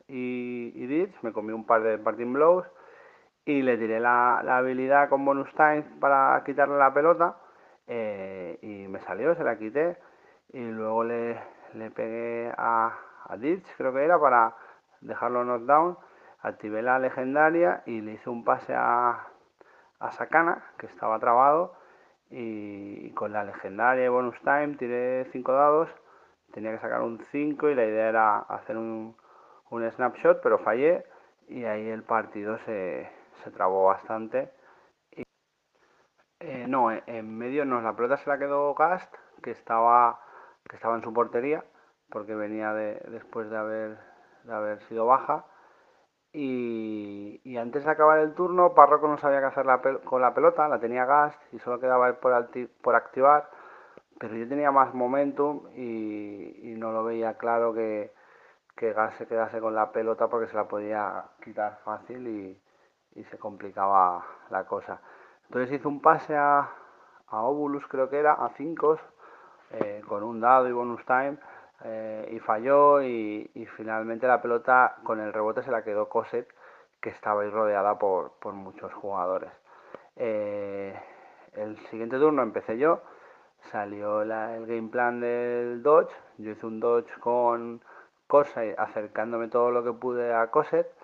y, 0.08 0.72
y 0.74 1.12
me 1.22 1.32
comí 1.32 1.52
un 1.52 1.66
par 1.66 1.82
de 1.82 1.98
parting 1.98 2.32
blows 2.32 2.66
y 3.44 3.62
le 3.62 3.76
tiré 3.76 4.00
la, 4.00 4.42
la 4.44 4.58
habilidad 4.58 5.08
con 5.08 5.24
bonus 5.24 5.50
time 5.54 5.84
para 6.00 6.42
quitarle 6.44 6.76
la 6.78 6.92
pelota 6.92 7.36
eh, 7.86 8.58
y 8.62 8.88
me 8.88 9.00
salió, 9.00 9.34
se 9.34 9.44
la 9.44 9.58
quité 9.58 9.96
y 10.52 10.60
luego 10.60 11.04
le, 11.04 11.38
le 11.74 11.90
pegué 11.90 12.52
a, 12.56 12.96
a 13.24 13.36
Ditch, 13.36 13.66
creo 13.76 13.92
que 13.92 14.04
era, 14.04 14.18
para 14.18 14.54
dejarlo 15.00 15.44
knockdown. 15.44 15.98
Activé 16.40 16.82
la 16.82 16.98
legendaria 16.98 17.82
y 17.86 18.00
le 18.00 18.12
hice 18.12 18.30
un 18.30 18.44
pase 18.44 18.74
a, 18.74 19.26
a 20.04 20.12
Sakana, 20.12 20.62
que 20.78 20.86
estaba 20.86 21.18
trabado, 21.18 21.74
y, 22.30 23.10
con 23.12 23.32
la 23.32 23.44
legendaria 23.44 24.04
y 24.04 24.08
bonus 24.08 24.38
time 24.40 24.76
tiré 24.76 25.26
5 25.32 25.52
dados, 25.52 25.88
tenía 26.52 26.72
que 26.72 26.80
sacar 26.80 27.02
un 27.02 27.20
5 27.30 27.68
y 27.70 27.74
la 27.74 27.84
idea 27.84 28.08
era 28.08 28.38
hacer 28.38 28.76
un, 28.76 29.16
un 29.70 29.90
snapshot, 29.90 30.40
pero 30.42 30.58
fallé. 30.58 31.04
Y 31.48 31.64
ahí 31.64 31.88
el 31.88 32.02
partido 32.02 32.58
se, 32.64 33.10
se 33.42 33.50
trabó 33.50 33.86
bastante. 33.86 34.50
Eh, 36.40 36.66
no, 36.68 36.90
en 36.90 37.38
medio 37.38 37.64
no, 37.64 37.80
la 37.80 37.94
pelota 37.94 38.16
se 38.16 38.28
la 38.28 38.38
quedó 38.38 38.74
Gast, 38.74 39.14
que 39.42 39.50
estaba, 39.50 40.20
que 40.68 40.76
estaba 40.76 40.94
en 40.96 41.02
su 41.02 41.12
portería, 41.12 41.64
porque 42.10 42.34
venía 42.34 42.72
de, 42.72 43.00
después 43.08 43.48
de 43.50 43.56
haber, 43.56 43.98
de 44.44 44.54
haber 44.54 44.82
sido 44.82 45.06
baja. 45.06 45.44
Y, 46.36 47.56
antes 47.56 47.84
de 47.84 47.90
acabar 47.90 48.18
el 48.18 48.34
turno, 48.34 48.74
Parroco 48.74 49.06
no 49.06 49.18
sabía 49.18 49.38
qué 49.38 49.46
hacer 49.46 49.66
con 50.04 50.20
la 50.20 50.34
pelota, 50.34 50.68
la 50.68 50.80
tenía 50.80 51.04
Gast 51.04 51.40
y 51.52 51.60
solo 51.60 51.78
quedaba 51.78 52.12
por, 52.14 52.34
activar, 52.94 53.48
pero 54.18 54.34
yo 54.34 54.48
tenía 54.48 54.72
más 54.72 54.92
momentum 54.94 55.68
y, 55.76 56.74
no 56.76 56.90
lo 56.90 57.04
veía 57.04 57.38
claro 57.38 57.72
que, 57.72 58.12
que 58.76 58.92
Gas 58.92 59.14
se 59.14 59.28
quedase 59.28 59.60
con 59.60 59.76
la 59.76 59.92
pelota 59.92 60.26
porque 60.28 60.48
se 60.48 60.56
la 60.56 60.66
podía 60.66 61.24
quitar 61.42 61.78
fácil 61.84 62.26
y, 62.26 62.60
y 63.14 63.24
se 63.24 63.38
complicaba 63.38 64.26
la 64.50 64.64
cosa. 64.64 65.00
Entonces 65.44 65.72
hizo 65.78 65.88
un 65.88 66.02
pase 66.02 66.36
a, 66.36 66.68
a 67.28 67.42
Obulus, 67.42 67.86
creo 67.86 68.10
que 68.10 68.18
era, 68.18 68.32
a 68.32 68.50
5 68.56 68.98
eh, 69.70 70.02
con 70.06 70.22
un 70.22 70.40
dado 70.40 70.68
y 70.68 70.72
bonus 70.72 71.04
time, 71.04 71.38
eh, 71.82 72.28
y 72.32 72.38
falló 72.40 73.02
y, 73.02 73.50
finalmente 73.76 74.26
la 74.26 74.40
pelota 74.40 74.96
con 75.02 75.20
el 75.20 75.32
rebote 75.32 75.62
se 75.62 75.70
la 75.70 75.82
quedó 75.82 76.08
Cosette, 76.08 76.52
que 77.00 77.10
estaba 77.10 77.42
ahí 77.42 77.50
rodeada 77.50 77.98
por, 77.98 78.32
muchos 78.52 78.92
jugadores. 78.94 79.50
Eh, 80.16 80.94
el 81.54 81.76
siguiente 81.88 82.18
turno 82.18 82.42
empecé 82.42 82.78
yo, 82.78 83.02
salió 83.70 84.22
el 84.22 84.66
game 84.66 84.88
plan 84.88 85.20
del 85.20 85.82
Dodge, 85.82 86.14
yo 86.38 86.52
hice 86.52 86.66
un 86.66 86.80
Dodge 86.80 87.18
con 87.20 87.82
Cosette 88.26 88.78
acercándome 88.78 89.48
todo 89.48 89.70
lo 89.70 89.84
que 89.84 89.92
pude 89.92 90.32
a 90.34 90.50
Cosette 90.50 90.94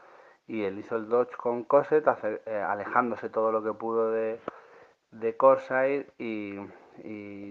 y 0.50 0.64
él 0.64 0.80
hizo 0.80 0.96
el 0.96 1.08
dodge 1.08 1.36
con 1.36 1.62
Cosette, 1.62 2.08
eh, 2.44 2.60
alejándose 2.60 3.28
todo 3.28 3.52
lo 3.52 3.62
que 3.62 3.72
pudo 3.72 4.10
de, 4.10 4.40
de 5.12 5.36
Corsair 5.36 6.12
y, 6.18 6.56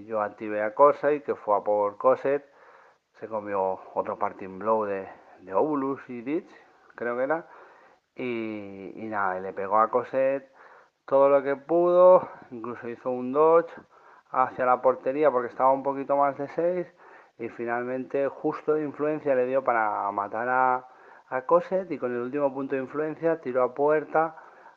yo 0.05 0.21
activé 0.21 0.61
a 0.61 0.75
Cosset, 0.75 1.23
que 1.23 1.33
fue 1.33 1.55
a 1.55 1.61
por 1.61 1.97
Cosset, 1.97 2.45
se 3.19 3.27
comió 3.27 3.79
otro 3.93 4.17
parting 4.17 4.59
blow 4.59 4.85
de, 4.85 5.07
de 5.41 5.53
Obulus 5.53 6.01
y 6.09 6.21
Ditch, 6.21 6.49
creo 6.95 7.17
que 7.17 7.23
era, 7.23 7.47
y, 8.15 8.93
y 8.95 9.07
nada, 9.07 9.39
le 9.39 9.53
pegó 9.53 9.79
a 9.79 9.89
Cosset 9.89 10.49
todo 11.05 11.27
lo 11.29 11.41
que 11.41 11.55
pudo, 11.55 12.29
incluso 12.51 12.87
hizo 12.87 13.09
un 13.09 13.33
dodge 13.33 13.71
hacia 14.31 14.65
la 14.65 14.81
portería 14.81 15.31
porque 15.31 15.47
estaba 15.47 15.71
un 15.71 15.81
poquito 15.81 16.15
más 16.15 16.37
de 16.37 16.47
6 16.49 16.87
y 17.39 17.49
finalmente 17.49 18.27
justo 18.27 18.75
de 18.75 18.83
influencia 18.83 19.33
le 19.33 19.47
dio 19.47 19.63
para 19.63 20.11
matar 20.11 20.47
a, 20.49 20.87
a 21.29 21.41
Cosset 21.47 21.89
y 21.91 21.97
con 21.97 22.13
el 22.13 22.21
último 22.21 22.53
punto 22.53 22.75
de 22.75 22.81
influencia 22.81 23.41
tiró 23.41 23.63
a 23.63 23.73
puerta 23.73 24.35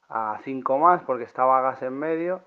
a 0.08 0.38
5 0.42 0.78
más 0.78 1.02
porque 1.02 1.24
estaba 1.24 1.60
gas 1.60 1.82
en 1.82 1.98
medio 1.98 2.40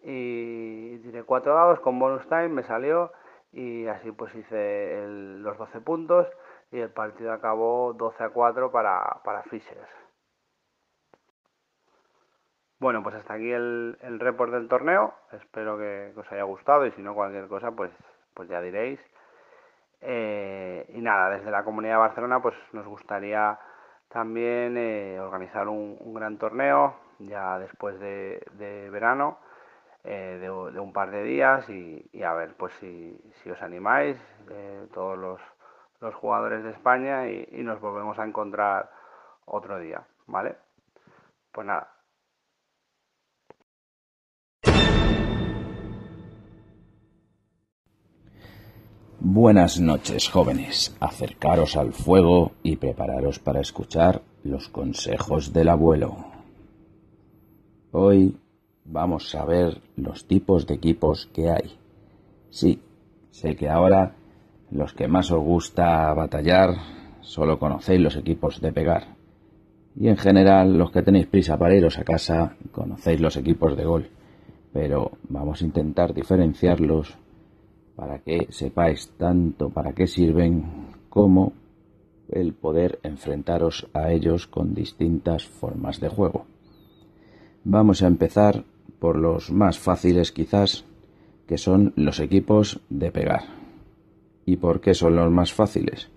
y 0.00 0.98
tiré 0.98 1.24
4 1.24 1.54
dados 1.54 1.80
con 1.80 1.98
bonus 1.98 2.28
time, 2.28 2.50
me 2.50 2.62
salió 2.62 3.10
y 3.54 3.86
así 3.86 4.10
pues 4.12 4.34
hice 4.34 5.04
los 5.06 5.56
12 5.56 5.80
puntos 5.80 6.26
y 6.70 6.80
el 6.80 6.90
partido 6.90 7.32
acabó 7.32 7.92
12 7.94 8.24
a 8.24 8.30
4 8.30 8.70
para, 8.70 9.20
para 9.24 9.42
Fishers. 9.44 9.88
Bueno, 12.80 13.02
pues 13.02 13.14
hasta 13.14 13.34
aquí 13.34 13.50
el, 13.50 13.96
el 14.02 14.20
report 14.20 14.52
del 14.52 14.68
torneo. 14.68 15.14
Espero 15.32 15.78
que, 15.78 16.12
os 16.16 16.30
haya 16.30 16.42
gustado 16.42 16.84
y 16.84 16.90
si 16.92 17.02
no 17.02 17.14
cualquier 17.14 17.48
cosa, 17.48 17.70
pues, 17.70 17.90
pues 18.34 18.48
ya 18.48 18.60
diréis. 18.60 19.00
Eh, 20.02 20.84
y 20.90 21.00
nada, 21.00 21.30
desde 21.30 21.50
la 21.50 21.64
Comunidad 21.64 21.94
de 21.94 22.00
Barcelona, 22.00 22.42
pues 22.42 22.54
nos 22.72 22.86
gustaría 22.86 23.58
también 24.08 24.76
eh, 24.76 25.18
organizar 25.18 25.66
un, 25.68 26.12
gran 26.14 26.36
torneo 26.36 26.94
ya 27.20 27.58
después 27.58 27.98
de, 28.00 28.90
verano, 28.92 29.38
eh, 30.04 30.38
de, 30.40 30.50
un 30.50 30.92
par 30.92 31.10
de 31.10 31.22
días 31.22 31.68
y, 31.68 32.22
a 32.22 32.34
ver, 32.34 32.54
pues 32.56 32.72
si, 32.74 33.50
os 33.50 33.62
animáis, 33.62 34.16
todos 34.92 35.18
los, 35.18 35.40
los, 36.00 36.14
jugadores 36.14 36.62
de 36.62 36.70
España 36.70 37.28
y 37.28 37.62
nos 37.62 37.80
volvemos 37.80 38.18
a 38.18 38.24
encontrar 38.24 38.90
otro 39.46 39.78
día, 39.78 40.06
¿vale? 40.26 40.56
Pues 41.52 41.66
nada, 41.66 41.94
Buenas 49.26 49.80
noches, 49.80 50.28
jóvenes. 50.28 50.94
Acercaros 51.00 51.78
al 51.78 51.94
fuego 51.94 52.52
y 52.62 52.76
prepararos 52.76 53.38
para 53.38 53.60
escuchar 53.60 54.20
los 54.42 54.68
consejos 54.68 55.50
del 55.54 55.70
abuelo. 55.70 56.18
Hoy 57.90 58.36
vamos 58.84 59.34
a 59.34 59.44
ver 59.44 59.80
los 59.96 60.26
tipos 60.26 60.66
de 60.66 60.74
equipos 60.74 61.28
que 61.32 61.50
hay. 61.50 61.76
Sí, 62.50 62.80
sé 63.30 63.56
que 63.56 63.68
ahora 63.68 64.14
los 64.70 64.92
que 64.94 65.08
más 65.08 65.30
os 65.30 65.42
gusta 65.42 66.12
batallar 66.14 66.70
solo 67.20 67.58
conocéis 67.58 68.00
los 68.00 68.16
equipos 68.16 68.60
de 68.60 68.72
pegar. 68.72 69.16
Y 69.96 70.08
en 70.08 70.16
general 70.16 70.76
los 70.76 70.90
que 70.90 71.02
tenéis 71.02 71.26
prisa 71.26 71.56
para 71.56 71.74
iros 71.74 71.98
a 71.98 72.04
casa 72.04 72.56
conocéis 72.72 73.20
los 73.20 73.36
equipos 73.36 73.76
de 73.76 73.84
gol. 73.84 74.08
Pero 74.72 75.12
vamos 75.28 75.62
a 75.62 75.64
intentar 75.64 76.12
diferenciarlos 76.12 77.16
para 77.94 78.18
que 78.18 78.48
sepáis 78.50 79.12
tanto 79.16 79.70
para 79.70 79.92
qué 79.92 80.06
sirven 80.06 80.64
como 81.08 81.52
el 82.28 82.54
poder 82.54 82.98
enfrentaros 83.02 83.86
a 83.92 84.10
ellos 84.10 84.48
con 84.48 84.74
distintas 84.74 85.44
formas 85.44 86.00
de 86.00 86.08
juego. 86.08 86.46
Vamos 87.62 88.02
a 88.02 88.08
empezar 88.08 88.64
por 89.04 89.18
los 89.18 89.50
más 89.50 89.78
fáciles 89.78 90.32
quizás, 90.32 90.86
que 91.46 91.58
son 91.58 91.92
los 91.94 92.20
equipos 92.20 92.80
de 92.88 93.12
pegar. 93.12 93.42
¿Y 94.46 94.56
por 94.56 94.80
qué 94.80 94.94
son 94.94 95.14
los 95.16 95.30
más 95.30 95.52
fáciles? 95.52 96.08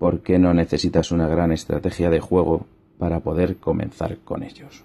Porque 0.00 0.36
no 0.36 0.52
necesitas 0.52 1.12
una 1.12 1.28
gran 1.28 1.52
estrategia 1.52 2.10
de 2.10 2.18
juego 2.18 2.66
para 2.98 3.20
poder 3.20 3.58
comenzar 3.58 4.18
con 4.24 4.42
ellos. 4.42 4.84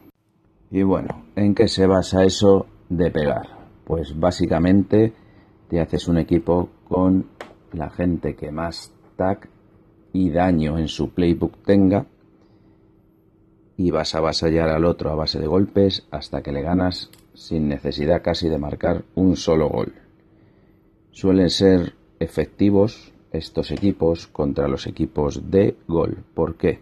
Y 0.70 0.84
bueno, 0.84 1.26
¿en 1.36 1.56
qué 1.56 1.68
se 1.68 1.88
basa 1.88 2.24
eso 2.24 2.68
de 2.90 3.10
pegar? 3.10 3.48
Pues 3.84 4.14
básicamente 4.16 5.12
te 5.70 5.82
haces 5.82 6.08
un 6.08 6.20
equipo 6.20 6.70
con 6.88 7.26
la 7.72 7.90
gente 7.90 8.36
que 8.36 8.52
más 8.52 8.94
tag 9.16 9.50
y 10.14 10.30
daño 10.30 10.78
en 10.78 10.88
su 10.88 11.10
playbook 11.10 11.64
tenga 11.66 12.06
y 13.78 13.92
vas 13.92 14.14
a 14.14 14.20
avasallar 14.20 14.70
al 14.70 14.86
otro 14.86 15.10
a 15.10 15.16
base 15.16 15.40
de 15.40 15.48
golpes 15.48 16.06
hasta 16.12 16.42
que 16.42 16.52
le 16.52 16.62
ganas 16.62 17.10
sin 17.34 17.68
necesidad 17.68 18.22
casi 18.22 18.50
de 18.50 18.58
marcar 18.58 19.04
un 19.16 19.36
solo 19.36 19.70
gol. 19.70 19.94
Suelen 21.12 21.50
ser 21.50 21.94
efectivos 22.20 23.14
estos 23.32 23.72
equipos 23.72 24.28
contra 24.28 24.68
los 24.68 24.88
equipos 24.88 25.50
de 25.50 25.76
gol. 25.88 26.18
¿Por 26.34 26.56
qué? 26.56 26.80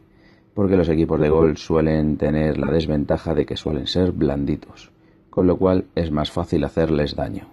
Porque 0.54 0.76
los 0.76 0.90
equipos 0.90 1.20
de 1.20 1.30
gol 1.30 1.58
suelen 1.58 2.18
tener 2.18 2.58
la 2.58 2.72
desventaja 2.72 3.34
de 3.34 3.46
que 3.46 3.56
suelen 3.56 3.88
ser 3.88 4.12
blanditos, 4.12 4.92
con 5.30 5.48
lo 5.48 5.58
cual 5.58 5.86
es 5.96 6.12
más 6.12 6.30
fácil 6.30 6.64
hacerles 6.66 7.16
daño. 7.16 7.48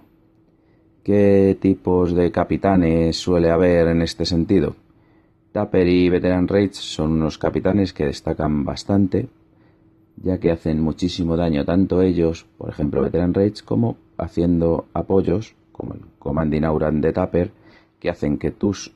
¿Qué 1.05 1.57
tipos 1.61 2.14
de 2.14 2.31
capitanes 2.33 3.16
suele 3.16 3.51
haber 3.51 3.87
en 3.88 4.03
este 4.03 4.27
sentido? 4.27 4.74
Tapper 5.53 5.87
y 5.89 6.09
Veteran 6.09 6.49
Rage 6.49 6.75
son 6.75 7.13
unos 7.13 7.39
capitanes 7.39 7.93
que 7.93 8.07
destacan 8.07 8.65
bastante, 8.65 9.29
ya 10.17 10.39
que 10.39 10.51
hacen 10.51 10.81
muchísimo 10.81 11.37
daño 11.37 11.65
tanto 11.65 12.03
ellos, 12.03 12.47
por 12.59 12.71
ejemplo 12.71 13.03
Veteran 13.03 13.35
Rage, 13.35 13.65
como 13.65 13.97
haciendo 14.17 14.87
apoyos, 14.93 15.55
como 15.73 15.95
el 15.95 16.01
Commanding 16.19 16.65
Auran 16.65 17.01
de 17.01 17.13
Tapper, 17.13 17.53
que 17.99 18.11
hacen 18.11 18.39
que 18.39 18.51
tus 18.51 18.93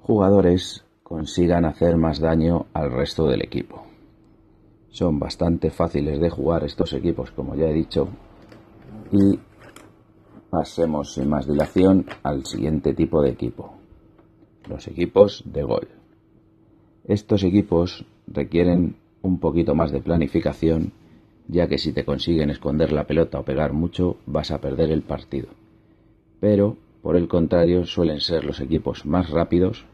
jugadores 0.00 0.84
consigan 1.02 1.64
hacer 1.64 1.96
más 1.96 2.18
daño 2.18 2.66
al 2.72 2.90
resto 2.90 3.26
del 3.26 3.42
equipo. 3.42 3.84
Son 4.90 5.18
bastante 5.18 5.70
fáciles 5.70 6.20
de 6.20 6.30
jugar 6.30 6.64
estos 6.64 6.92
equipos, 6.92 7.30
como 7.30 7.54
ya 7.54 7.66
he 7.66 7.72
dicho, 7.72 8.08
y 9.10 9.38
Pasemos 10.52 11.14
sin 11.14 11.30
más 11.30 11.46
dilación 11.46 12.04
al 12.22 12.44
siguiente 12.44 12.92
tipo 12.92 13.22
de 13.22 13.30
equipo, 13.30 13.72
los 14.68 14.88
equipos 14.88 15.42
de 15.46 15.62
gol. 15.62 15.88
Estos 17.04 17.42
equipos 17.42 18.04
requieren 18.26 18.96
un 19.22 19.38
poquito 19.38 19.74
más 19.74 19.90
de 19.90 20.00
planificación, 20.00 20.92
ya 21.48 21.68
que 21.68 21.78
si 21.78 21.92
te 21.92 22.04
consiguen 22.04 22.50
esconder 22.50 22.92
la 22.92 23.06
pelota 23.06 23.40
o 23.40 23.44
pegar 23.44 23.72
mucho 23.72 24.16
vas 24.26 24.50
a 24.50 24.60
perder 24.60 24.90
el 24.90 25.02
partido. 25.02 25.48
Pero, 26.40 26.76
por 27.02 27.16
el 27.16 27.28
contrario, 27.28 27.86
suelen 27.86 28.20
ser 28.20 28.44
los 28.44 28.60
equipos 28.60 29.06
más 29.06 29.30
rápidos, 29.30 29.84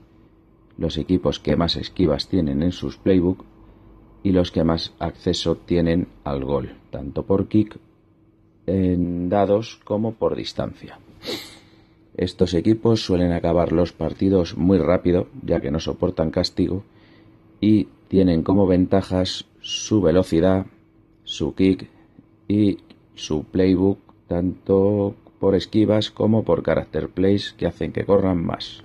los 0.77 0.97
equipos 0.97 1.41
que 1.41 1.57
más 1.57 1.77
esquivas 1.77 2.29
tienen 2.29 2.63
en 2.63 2.73
sus 2.73 2.97
playbook 2.97 3.45
y 4.23 4.33
los 4.33 4.51
que 4.51 4.65
más 4.65 4.95
acceso 4.99 5.57
tienen 5.57 6.09
al 6.25 6.45
gol, 6.45 6.77
tanto 6.91 7.25
por 7.25 7.49
kick 7.49 7.79
en 8.67 9.29
dados 9.29 9.81
como 9.85 10.13
por 10.13 10.37
distancia. 10.37 10.99
Estos 12.19 12.53
equipos 12.53 13.03
suelen 13.03 13.33
acabar 13.33 13.73
los 13.73 13.93
partidos 13.93 14.59
muy 14.59 14.77
rápido, 14.77 15.29
ya 15.43 15.61
que 15.61 15.71
no 15.71 15.81
soportan 15.81 16.31
castigo, 16.31 16.85
y 17.61 17.89
tienen 18.09 18.43
como 18.43 18.67
ventajas 18.67 19.47
su 19.61 20.03
velocidad, 20.03 20.67
su 21.25 21.55
kick 21.55 21.89
y 22.47 22.79
su 23.15 23.45
playbook, 23.45 23.99
tanto 24.27 25.15
por 25.41 25.55
esquivas 25.55 26.11
como 26.11 26.45
por 26.45 26.63
character 26.63 27.09
plays 27.09 27.55
que 27.55 27.67
hacen 27.67 27.93
que 27.93 28.05
corran 28.05 28.45
más. 28.45 28.85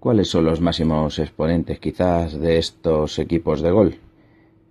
¿Cuáles 0.00 0.28
son 0.28 0.44
los 0.44 0.60
máximos 0.60 1.20
exponentes 1.20 1.78
quizás 1.78 2.36
de 2.40 2.58
estos 2.58 3.20
equipos 3.20 3.62
de 3.62 3.70
gol? 3.70 3.98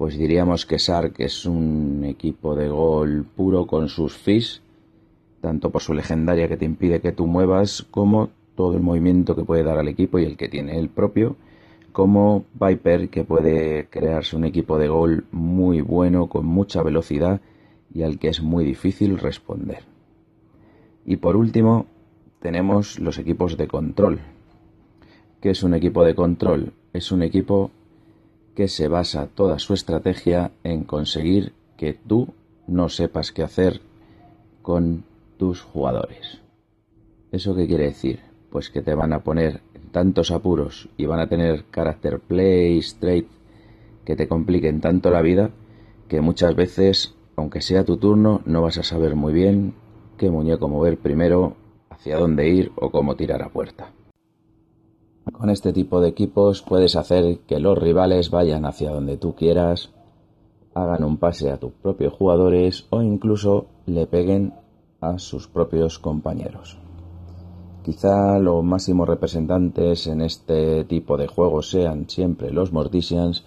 pues 0.02 0.18
diríamos 0.18 0.66
que 0.66 0.80
Sark 0.80 1.14
es 1.20 1.46
un 1.46 2.04
equipo 2.06 2.56
de 2.56 2.70
gol 2.70 3.24
puro 3.24 3.68
con 3.68 3.88
sus 3.88 4.18
fis, 4.18 4.64
tanto 5.42 5.72
por 5.72 5.82
su 5.82 5.94
legendaria 5.94 6.48
que 6.48 6.58
te 6.58 6.66
impide 6.66 7.02
que 7.02 7.12
tú 7.12 7.28
muevas, 7.28 7.86
como 7.90 8.30
todo 8.56 8.76
el 8.76 8.82
movimiento 8.82 9.36
que 9.36 9.44
puede 9.44 9.64
dar 9.64 9.80
al 9.80 9.88
equipo 9.88 10.20
y 10.20 10.26
el 10.26 10.38
que 10.38 10.48
tiene 10.48 10.78
el 10.78 10.90
propio, 10.90 11.36
como 11.92 12.46
Viper 12.54 13.10
que 13.10 13.24
puede 13.24 13.88
crearse 13.90 14.36
un 14.36 14.46
equipo 14.46 14.78
de 14.78 14.88
gol 14.88 15.26
muy 15.32 15.82
bueno, 15.82 16.28
con 16.28 16.46
mucha 16.46 16.84
velocidad 16.84 17.42
y 17.94 18.04
al 18.04 18.20
que 18.20 18.30
es 18.30 18.42
muy 18.42 18.64
difícil 18.64 19.18
responder. 19.18 19.84
Y 21.06 21.18
por 21.18 21.36
último, 21.36 21.88
tenemos 22.40 23.00
los 23.00 23.18
equipos 23.18 23.58
de 23.58 23.68
control. 23.68 24.20
¿Qué 25.42 25.50
es 25.50 25.64
un 25.64 25.74
equipo 25.74 26.06
de 26.06 26.16
control? 26.16 26.74
Es 26.94 27.12
un 27.12 27.24
equipo 27.24 27.72
que 28.56 28.68
se 28.68 28.88
basa 28.88 29.28
toda 29.28 29.60
su 29.60 29.74
estrategia 29.74 30.52
en 30.64 30.84
conseguir 30.84 31.54
que 31.78 31.94
tú 31.94 32.30
no 32.68 32.90
sepas 32.90 33.32
qué 33.32 33.44
hacer 33.44 33.82
con 34.62 35.04
tus 35.42 35.64
jugadores. 35.64 36.40
¿Eso 37.32 37.56
qué 37.56 37.66
quiere 37.66 37.86
decir? 37.86 38.20
Pues 38.52 38.70
que 38.70 38.84
te 38.84 38.94
van 38.94 39.12
a 39.12 39.24
poner 39.24 39.62
en 39.74 39.90
tantos 39.90 40.30
apuros 40.30 40.88
y 40.98 41.08
van 41.08 41.20
a 41.20 41.30
tener 41.30 41.66
character 41.72 42.20
play, 42.20 42.78
straight, 42.78 43.26
que 44.06 44.16
te 44.16 44.28
compliquen 44.28 44.82
tanto 44.82 45.10
la 45.10 45.24
vida 45.24 45.50
que 46.08 46.22
muchas 46.22 46.56
veces, 46.56 47.16
aunque 47.36 47.62
sea 47.62 47.84
tu 47.84 47.98
turno, 47.98 48.44
no 48.46 48.62
vas 48.62 48.78
a 48.78 48.84
saber 48.84 49.16
muy 49.16 49.34
bien 49.34 49.74
qué 50.20 50.30
muñeco 50.30 50.68
mover 50.68 51.00
primero, 51.00 51.56
hacia 51.90 52.20
dónde 52.20 52.48
ir 52.48 52.72
o 52.76 52.92
cómo 52.92 53.16
tirar 53.16 53.42
a 53.42 53.50
puerta. 53.50 53.94
Con 55.32 55.50
este 55.50 55.74
tipo 55.74 56.02
de 56.02 56.10
equipos 56.10 56.62
puedes 56.62 56.96
hacer 56.96 57.40
que 57.48 57.60
los 57.60 57.80
rivales 57.80 58.30
vayan 58.30 58.66
hacia 58.66 58.92
donde 58.92 59.18
tú 59.18 59.34
quieras, 59.34 59.90
hagan 60.76 61.04
un 61.04 61.18
pase 61.18 61.50
a 61.50 61.58
tus 61.58 61.72
propios 61.72 62.14
jugadores 62.14 62.86
o 62.92 63.02
incluso 63.02 63.66
le 63.88 64.06
peguen 64.06 64.61
a 65.02 65.18
sus 65.18 65.48
propios 65.48 66.00
compañeros. 66.00 66.78
Quizá 67.84 68.38
los 68.38 68.64
máximos 68.64 69.10
representantes 69.10 70.06
en 70.06 70.22
este 70.22 70.86
tipo 70.86 71.18
de 71.18 71.28
juegos 71.28 71.72
sean 71.72 72.08
siempre 72.08 72.52
los 72.52 72.72
Morticians, 72.72 73.44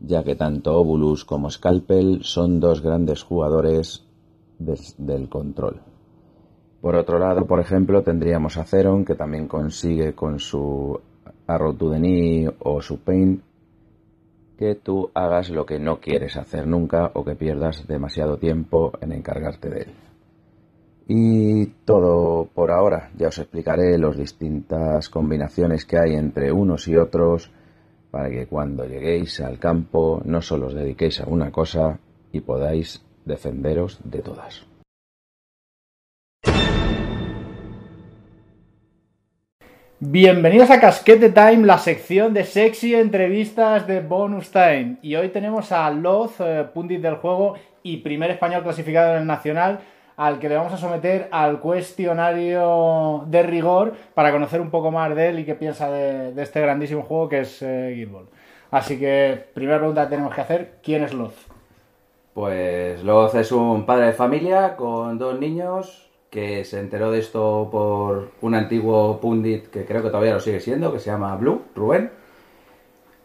ya 0.00 0.24
que 0.24 0.34
tanto 0.34 0.76
Obulus 0.76 1.24
como 1.24 1.50
Scalpel 1.50 2.20
son 2.22 2.58
dos 2.58 2.82
grandes 2.82 3.22
jugadores 3.22 4.04
del 4.58 5.28
control. 5.28 5.80
Por 6.80 6.96
otro 6.96 7.18
lado, 7.18 7.46
por 7.46 7.60
ejemplo, 7.60 8.02
tendríamos 8.02 8.56
a 8.56 8.64
Zeron, 8.64 9.04
que 9.04 9.14
también 9.14 9.46
consigue 9.46 10.14
con 10.14 10.40
su 10.40 11.00
Arrow 11.46 11.74
to 11.74 11.90
the 11.90 11.98
Knee 11.98 12.48
o 12.60 12.82
su 12.82 12.98
Pain 12.98 13.42
que 14.58 14.74
tú 14.74 15.10
hagas 15.14 15.50
lo 15.50 15.64
que 15.64 15.78
no 15.78 16.00
quieres 16.00 16.36
hacer 16.36 16.66
nunca 16.66 17.12
o 17.14 17.24
que 17.24 17.36
pierdas 17.36 17.86
demasiado 17.86 18.38
tiempo 18.38 18.92
en 19.00 19.12
encargarte 19.12 19.70
de 19.70 19.80
él. 19.82 20.07
Y 21.10 21.64
todo 21.86 22.50
por 22.54 22.70
ahora. 22.70 23.10
Ya 23.16 23.28
os 23.28 23.38
explicaré 23.38 23.96
las 23.96 24.18
distintas 24.18 25.08
combinaciones 25.08 25.86
que 25.86 25.98
hay 25.98 26.14
entre 26.14 26.52
unos 26.52 26.86
y 26.86 26.96
otros 26.96 27.50
para 28.10 28.28
que 28.28 28.46
cuando 28.46 28.84
lleguéis 28.84 29.40
al 29.40 29.58
campo 29.58 30.20
no 30.26 30.42
solo 30.42 30.66
os 30.66 30.74
dediquéis 30.74 31.20
a 31.22 31.26
una 31.26 31.50
cosa 31.50 31.98
y 32.30 32.40
podáis 32.40 33.02
defenderos 33.24 33.98
de 34.04 34.20
todas. 34.20 34.66
Bienvenidos 40.00 40.70
a 40.70 40.78
Casquete 40.78 41.30
Time, 41.30 41.66
la 41.66 41.78
sección 41.78 42.34
de 42.34 42.44
sexy 42.44 42.94
entrevistas 42.94 43.86
de 43.86 44.00
Bonus 44.00 44.50
Time. 44.50 44.98
Y 45.00 45.16
hoy 45.16 45.30
tenemos 45.30 45.72
a 45.72 45.90
Loz, 45.90 46.36
eh, 46.40 46.66
pundit 46.72 47.00
del 47.00 47.16
juego 47.16 47.54
y 47.82 47.96
primer 47.96 48.30
español 48.30 48.62
clasificado 48.62 49.14
en 49.14 49.22
el 49.22 49.26
nacional, 49.26 49.80
al 50.18 50.40
que 50.40 50.48
le 50.48 50.56
vamos 50.56 50.72
a 50.72 50.76
someter 50.76 51.28
al 51.30 51.60
cuestionario 51.60 53.22
de 53.28 53.44
rigor 53.44 53.94
para 54.14 54.32
conocer 54.32 54.60
un 54.60 54.68
poco 54.68 54.90
más 54.90 55.14
de 55.14 55.28
él 55.28 55.38
y 55.38 55.44
qué 55.44 55.54
piensa 55.54 55.88
de, 55.90 56.34
este 56.42 56.60
grandísimo 56.60 57.04
juego 57.04 57.28
que 57.28 57.40
es 57.40 57.62
eh, 57.62 58.08
Así 58.72 58.98
que, 58.98 59.46
primera 59.54 59.78
pregunta 59.78 60.04
que 60.04 60.10
tenemos 60.10 60.34
que 60.34 60.40
hacer, 60.40 60.72
¿quién 60.82 61.04
es 61.04 61.14
Loz? 61.14 61.34
Pues 62.34 63.02
Loz 63.04 63.36
es 63.36 63.52
un 63.52 63.86
padre 63.86 64.06
de 64.06 64.12
familia 64.12 64.74
con 64.74 65.18
dos 65.18 65.38
niños 65.38 66.10
que 66.30 66.64
se 66.64 66.80
enteró 66.80 67.12
de 67.12 67.20
esto 67.20 67.68
por 67.70 68.32
un 68.40 68.56
antiguo 68.56 69.20
pundit 69.20 69.68
que 69.68 69.84
creo 69.84 70.02
que 70.02 70.08
todavía 70.08 70.34
lo 70.34 70.40
sigue 70.40 70.58
siendo, 70.58 70.92
que 70.92 70.98
se 70.98 71.10
llama 71.10 71.36
Blue, 71.36 71.62
Rubén 71.76 72.10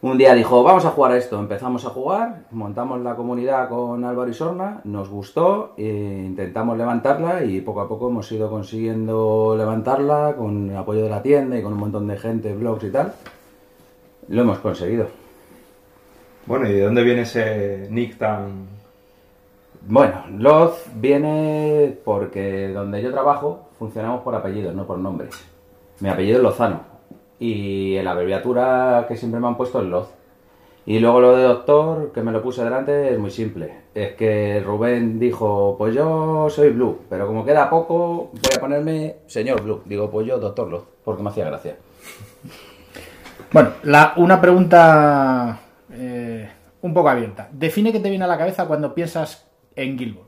un 0.04 0.18
día 0.18 0.34
dijo, 0.34 0.63
vamos 0.63 0.84
a 0.84 0.89
jugar 0.89 1.13
a 1.13 1.18
esto. 1.18 1.39
Empezamos 1.39 1.86
a 1.86 1.89
jugar, 1.89 2.44
montamos 2.52 3.00
la 3.02 3.16
comunidad 3.16 3.70
con 3.70 4.04
Álvaro 4.04 4.30
y 4.30 4.34
Sorna, 4.34 4.82
nos 4.84 5.08
gustó, 5.08 5.74
e 5.78 6.24
intentamos 6.26 6.78
levantarla 6.78 7.46
y 7.46 7.62
poco 7.62 7.80
a 7.80 7.88
poco 7.88 8.10
hemos 8.10 8.30
ido 8.34 8.50
consiguiendo 8.50 9.56
levantarla 9.58 10.36
con 10.38 10.70
el 10.70 10.76
apoyo 10.76 11.04
de 11.04 11.10
la 11.10 11.22
tienda 11.22 11.58
y 11.58 11.62
con 11.62 11.72
un 11.72 11.80
montón 11.80 12.06
de 12.08 12.18
gente, 12.18 12.54
blogs 12.54 12.84
y 12.84 12.92
tal. 12.92 13.13
Lo 14.28 14.42
hemos 14.42 14.60
conseguido. 14.60 15.08
Bueno, 16.48 16.68
¿y 16.68 16.74
de 16.74 16.82
dónde 16.82 17.04
viene 17.04 17.22
ese 17.22 17.88
nick 17.89 18.18
tan...? 18.18 18.68
Bueno, 19.88 20.26
Loz 20.38 20.86
viene 20.96 21.98
porque 22.04 22.70
donde 22.74 23.02
yo 23.02 23.10
trabajo 23.10 23.70
funcionamos 23.80 24.22
por 24.22 24.36
apellidos, 24.36 24.76
no 24.76 24.86
por 24.86 24.98
nombres. 24.98 25.34
Mi 26.02 26.10
apellido 26.10 26.38
es 26.38 26.44
Lozano 26.44 26.93
y 27.44 28.02
la 28.02 28.12
abreviatura 28.12 29.04
que 29.06 29.18
siempre 29.18 29.42
me 29.42 29.48
han 29.48 29.58
puesto 29.58 29.82
es 29.82 29.88
Loz. 29.88 30.08
Y 30.86 31.00
luego 31.00 31.20
lo 31.20 31.36
de 31.36 31.44
doctor, 31.44 32.14
que 32.14 32.22
me 32.22 32.32
lo 32.32 32.42
puse 32.42 32.64
delante, 32.64 33.12
es 33.12 33.20
muy 33.20 33.32
simple. 33.32 33.82
Es 33.94 34.14
que 34.14 34.62
Rubén 34.66 35.20
dijo, 35.20 35.76
pues 35.78 35.94
yo 35.94 36.50
soy 36.50 36.70
Blue, 36.70 37.00
pero 37.10 37.28
como 37.28 37.44
queda 37.44 37.70
poco, 37.70 38.32
voy 38.32 38.56
a 38.56 38.62
ponerme 38.62 39.18
señor 39.28 39.62
Blue. 39.62 39.82
Digo, 39.84 40.10
pues 40.10 40.26
yo 40.26 40.40
doctor 40.40 40.70
Loz, 40.70 40.86
porque 41.04 41.22
me 41.22 41.32
hacía 41.32 41.44
gracia. 41.44 41.76
Bueno, 43.52 43.72
la, 43.84 44.14
una 44.16 44.40
pregunta 44.40 45.60
eh, 45.92 46.50
un 46.82 46.94
poco 46.94 47.10
abierta. 47.10 47.50
Define 47.52 47.92
qué 47.92 48.00
te 48.00 48.10
viene 48.10 48.24
a 48.24 48.30
la 48.30 48.38
cabeza 48.38 48.68
cuando 48.68 48.96
piensas 48.96 49.50
en 49.76 49.98
Gilbert. 49.98 50.28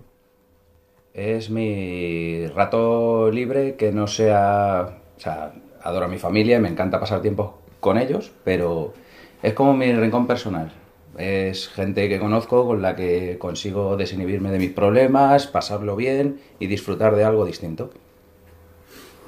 Es 1.13 1.49
mi 1.49 2.45
rato 2.47 3.31
libre 3.31 3.75
que 3.77 3.93
no 3.93 4.05
sea... 4.05 4.99
O 5.15 5.19
sea, 5.19 5.53
adoro 5.85 6.05
a 6.05 6.07
mi 6.09 6.17
familia, 6.17 6.59
me 6.59 6.67
encanta 6.67 6.99
pasar 6.99 7.21
tiempo 7.21 7.59
con 7.79 7.97
ellos, 7.97 8.31
pero 8.43 8.93
es 9.43 9.53
como 9.53 9.73
mi 9.73 9.93
rincón 9.93 10.27
personal. 10.27 10.71
Es 11.17 11.69
gente 11.69 12.09
que 12.09 12.19
conozco 12.19 12.65
con 12.65 12.81
la 12.81 12.95
que 12.95 13.37
consigo 13.37 13.95
desinhibirme 13.95 14.51
de 14.51 14.57
mis 14.57 14.71
problemas, 14.71 15.47
pasarlo 15.47 15.95
bien 15.95 16.41
y 16.59 16.67
disfrutar 16.67 17.15
de 17.15 17.23
algo 17.23 17.45
distinto. 17.45 17.91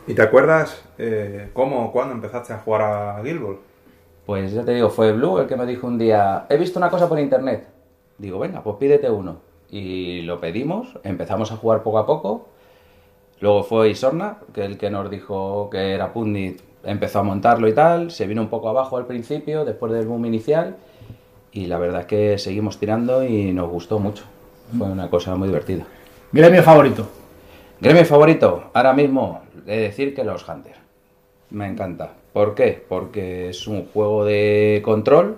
¿Y 0.08 0.16
te 0.16 0.22
acuerdas 0.22 0.84
eh, 0.98 1.50
cómo 1.54 1.86
o 1.86 1.92
cuándo 1.92 2.16
empezaste 2.16 2.54
a 2.54 2.58
jugar 2.58 2.82
a 2.82 3.22
Guild 3.22 3.58
Pues 4.26 4.52
ya 4.52 4.66
te 4.66 4.74
digo, 4.74 4.90
fue 4.90 5.14
Blue 5.14 5.40
el 5.40 5.48
que 5.48 5.56
me 5.56 5.66
dijo 5.66 5.86
un 5.86 5.98
día, 5.98 6.46
he 6.50 6.58
visto 6.58 6.80
una 6.80 6.90
cosa 6.90 7.08
por 7.08 7.20
internet. 7.20 7.68
Digo, 8.18 8.40
venga, 8.40 8.64
pues 8.64 8.78
pídete 8.78 9.10
uno. 9.10 9.42
Y 9.70 10.24
lo 10.24 10.40
pedimos, 10.40 10.98
empezamos 11.04 11.52
a 11.52 11.58
jugar 11.58 11.84
poco 11.84 12.00
a 12.00 12.06
poco 12.06 12.48
Luego 13.40 13.64
fue 13.64 13.90
Isorna, 13.90 14.38
que 14.54 14.66
el 14.66 14.78
que 14.78 14.90
nos 14.90 15.10
dijo 15.10 15.70
que 15.70 15.94
era 15.94 16.12
Pundit, 16.12 16.60
empezó 16.84 17.20
a 17.20 17.24
montarlo 17.24 17.68
y 17.68 17.74
tal, 17.74 18.12
se 18.12 18.26
vino 18.26 18.42
un 18.42 18.50
poco 18.50 18.70
abajo 18.70 18.98
al 18.98 19.06
principio, 19.06 19.66
después 19.66 19.92
del 19.92 20.08
boom 20.08 20.26
inicial, 20.26 20.78
y 21.52 21.68
la 21.68 21.78
verdad 21.78 22.02
es 22.02 22.08
que 22.08 22.38
seguimos 22.38 22.80
tirando 22.80 23.24
y 23.24 23.52
nos 23.54 23.70
gustó 23.70 24.00
mucho. 24.00 24.24
Fue 24.78 24.88
una 24.88 25.10
cosa 25.10 25.36
muy 25.36 25.48
divertida. 25.48 25.86
¿Gremio 26.32 26.64
favorito? 26.64 27.08
Gremio 27.80 28.06
favorito, 28.06 28.72
ahora 28.74 28.94
mismo, 28.94 29.42
he 29.66 29.76
de 29.76 29.82
decir 29.84 30.16
que 30.16 30.24
los 30.24 30.48
Hunters. 30.48 30.78
Me 31.52 31.68
encanta. 31.68 32.14
¿Por 32.34 32.56
qué? 32.56 32.84
Porque 32.88 33.50
es 33.50 33.68
un 33.68 33.86
juego 33.86 34.26
de 34.26 34.82
control, 34.84 35.38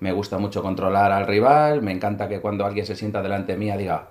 me 0.00 0.12
gusta 0.12 0.38
mucho 0.38 0.62
controlar 0.62 1.12
al 1.12 1.26
rival, 1.26 1.82
me 1.82 1.92
encanta 1.92 2.28
que 2.28 2.40
cuando 2.40 2.64
alguien 2.64 2.84
se 2.84 2.96
sienta 2.96 3.22
delante 3.22 3.56
mía 3.56 3.76
diga, 3.76 4.08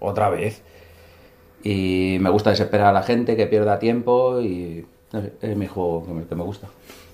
otra 0.00 0.28
vez 0.30 0.62
y 1.68 2.18
me 2.20 2.30
gusta 2.30 2.50
desesperar 2.50 2.86
a 2.86 2.92
la 2.92 3.02
gente, 3.02 3.34
que 3.34 3.48
pierda 3.48 3.80
tiempo 3.80 4.40
y 4.40 4.86
es 5.40 5.56
mi 5.56 5.66
juego 5.66 6.06
que 6.28 6.36
me, 6.36 6.44
gusta. 6.44 6.68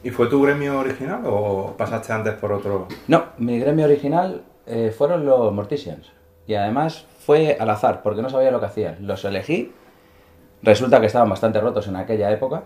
¿Y 0.04 0.10
fue 0.10 0.26
tu 0.26 0.42
gremio 0.42 0.78
original 0.78 1.22
o 1.24 1.74
pasaste 1.78 2.12
antes 2.12 2.34
por 2.34 2.52
otro? 2.52 2.86
No, 3.08 3.24
mi 3.38 3.58
gremio 3.58 3.86
original 3.86 4.42
eh, 4.66 4.92
fueron 4.94 5.24
los 5.24 5.54
Morticians. 5.54 6.12
Y 6.46 6.52
además 6.52 7.06
fue 7.20 7.56
al 7.58 7.70
azar, 7.70 8.02
porque 8.02 8.20
no 8.20 8.28
sabía 8.28 8.50
lo 8.50 8.60
que 8.60 8.66
hacían. 8.66 9.06
Los 9.06 9.24
elegí. 9.24 9.72
Resulta 10.62 11.00
que 11.00 11.06
estaban 11.06 11.30
bastante 11.30 11.58
rotos 11.58 11.88
en 11.88 11.96
aquella 11.96 12.30
época. 12.30 12.64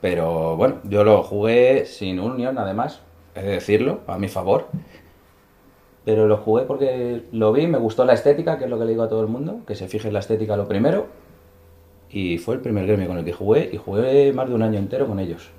Pero 0.00 0.56
bueno, 0.56 0.80
yo 0.82 1.04
lo 1.04 1.22
jugué 1.22 1.84
sin 1.86 2.18
unión, 2.18 2.58
además, 2.58 3.02
es 3.36 3.44
decirlo, 3.44 4.00
a 4.08 4.18
mi 4.18 4.26
favor. 4.26 4.66
Pero 6.04 6.26
lo 6.26 6.38
jugué 6.38 6.64
porque 6.64 7.22
lo 7.30 7.52
vi, 7.52 7.68
me 7.68 7.78
gustó 7.78 8.04
la 8.04 8.14
estética, 8.14 8.58
que 8.58 8.64
es 8.64 8.70
lo 8.70 8.80
que 8.80 8.84
le 8.84 8.90
digo 8.90 9.04
a 9.04 9.08
todo 9.08 9.20
el 9.20 9.28
mundo, 9.28 9.60
que 9.64 9.76
se 9.76 9.86
fije 9.86 10.08
en 10.08 10.14
la 10.14 10.20
estética 10.20 10.56
lo 10.56 10.66
primero. 10.66 11.19
Y 12.12 12.38
fue 12.38 12.56
el 12.56 12.60
primer 12.60 12.86
gremio 12.86 13.06
con 13.06 13.18
el 13.18 13.24
que 13.24 13.32
jugué 13.32 13.70
y 13.72 13.76
jugué 13.76 14.32
más 14.32 14.48
de 14.48 14.54
un 14.54 14.62
año 14.62 14.78
entero 14.78 15.06
con 15.06 15.20
ellos. 15.20 15.50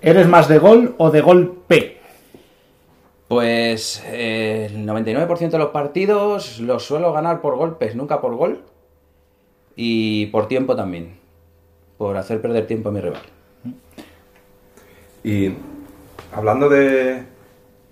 ¿Eres 0.00 0.28
más 0.28 0.46
de 0.46 0.58
gol 0.58 0.94
o 0.98 1.10
de 1.10 1.20
golpe? 1.20 1.98
Pues 3.26 4.02
eh, 4.06 4.70
el 4.70 4.86
99% 4.86 5.50
de 5.50 5.58
los 5.58 5.70
partidos 5.70 6.60
los 6.60 6.84
suelo 6.84 7.12
ganar 7.12 7.40
por 7.40 7.56
golpes, 7.56 7.96
nunca 7.96 8.20
por 8.20 8.34
gol. 8.36 8.62
Y 9.74 10.26
por 10.26 10.48
tiempo 10.48 10.76
también. 10.76 11.18
Por 11.98 12.16
hacer 12.16 12.40
perder 12.40 12.66
tiempo 12.66 12.88
a 12.88 12.92
mi 12.92 13.00
rival. 13.00 13.22
Y 15.24 15.52
hablando 16.32 16.68
de, 16.68 17.24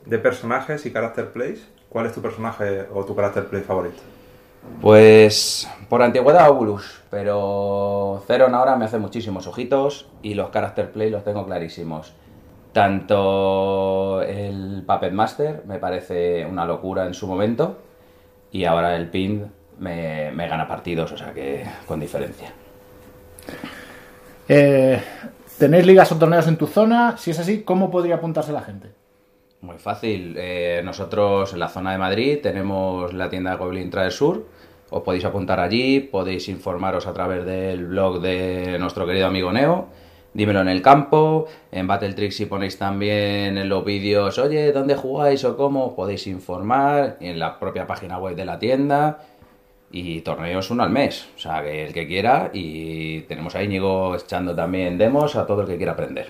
de 0.06 0.18
personajes 0.18 0.86
y 0.86 0.92
character 0.92 1.32
plays, 1.32 1.68
¿cuál 1.88 2.06
es 2.06 2.12
tu 2.12 2.22
personaje 2.22 2.86
o 2.94 3.04
tu 3.04 3.14
character 3.14 3.46
play 3.46 3.62
favorito? 3.62 4.00
Pues 4.80 5.68
por 5.88 6.02
antigüedad 6.02 6.50
Obulus, 6.50 7.02
pero 7.10 8.22
Zeron 8.26 8.54
ahora 8.54 8.76
me 8.76 8.84
hace 8.84 8.98
muchísimos 8.98 9.46
ojitos 9.46 10.08
y 10.22 10.34
los 10.34 10.50
character 10.50 10.90
play 10.90 11.10
los 11.10 11.24
tengo 11.24 11.46
clarísimos. 11.46 12.12
Tanto 12.72 14.20
el 14.22 14.84
Puppet 14.86 15.12
Master 15.12 15.62
me 15.66 15.78
parece 15.78 16.44
una 16.44 16.66
locura 16.66 17.06
en 17.06 17.14
su 17.14 17.26
momento 17.26 17.78
y 18.50 18.64
ahora 18.64 18.96
el 18.96 19.08
Pin 19.08 19.50
me, 19.78 20.30
gana 20.34 20.66
partidos, 20.68 21.12
o 21.12 21.16
sea 21.16 21.32
que 21.32 21.64
con 21.86 22.00
diferencia. 22.00 22.52
Eh, 24.48 25.00
¿Tenéis 25.58 25.86
ligas 25.86 26.12
o 26.12 26.16
torneos 26.16 26.46
en 26.48 26.56
tu 26.56 26.66
zona? 26.66 27.16
Si 27.16 27.30
es 27.30 27.38
así, 27.38 27.62
¿cómo 27.62 27.90
podría 27.90 28.16
apuntarse 28.16 28.52
la 28.52 28.60
gente? 28.60 28.88
Muy 29.62 29.78
fácil. 29.78 30.36
Eh, 30.38 30.82
nosotros 30.84 31.52
en 31.52 31.58
la 31.58 31.68
zona 31.68 31.92
de 31.92 31.98
Madrid 31.98 32.38
tenemos 32.42 33.14
la 33.14 33.30
tienda 33.30 33.52
de 33.52 33.56
Goblin 33.56 33.90
Trader 33.90 34.12
Sur, 34.12 34.46
os 34.90 35.02
podéis 35.02 35.24
apuntar 35.24 35.60
allí, 35.60 36.00
podéis 36.00 36.48
informaros 36.48 37.06
a 37.06 37.12
través 37.12 37.44
del 37.44 37.86
blog 37.86 38.20
de 38.20 38.78
nuestro 38.78 39.06
querido 39.06 39.26
amigo 39.26 39.52
Neo. 39.52 39.88
Dímelo 40.32 40.60
en 40.60 40.68
el 40.68 40.82
campo, 40.82 41.46
en 41.72 41.86
Battletrix 41.86 42.36
si 42.36 42.44
ponéis 42.44 42.78
también 42.78 43.56
en 43.56 43.68
los 43.70 43.84
vídeos, 43.84 44.38
oye, 44.38 44.70
¿dónde 44.70 44.94
jugáis 44.94 45.44
o 45.44 45.56
cómo? 45.56 45.96
Podéis 45.96 46.26
informar 46.26 47.16
en 47.20 47.38
la 47.38 47.58
propia 47.58 47.86
página 47.86 48.18
web 48.18 48.36
de 48.36 48.44
la 48.44 48.58
tienda 48.58 49.18
y 49.90 50.20
torneos 50.20 50.70
uno 50.70 50.82
al 50.82 50.90
mes, 50.90 51.26
o 51.36 51.38
sea, 51.38 51.62
que 51.62 51.86
el 51.86 51.94
que 51.94 52.06
quiera 52.06 52.50
y 52.52 53.22
tenemos 53.22 53.54
a 53.54 53.62
Íñigo 53.62 54.14
echando 54.14 54.54
también 54.54 54.98
demos 54.98 55.36
a 55.36 55.46
todo 55.46 55.62
el 55.62 55.68
que 55.68 55.78
quiera 55.78 55.92
aprender. 55.92 56.28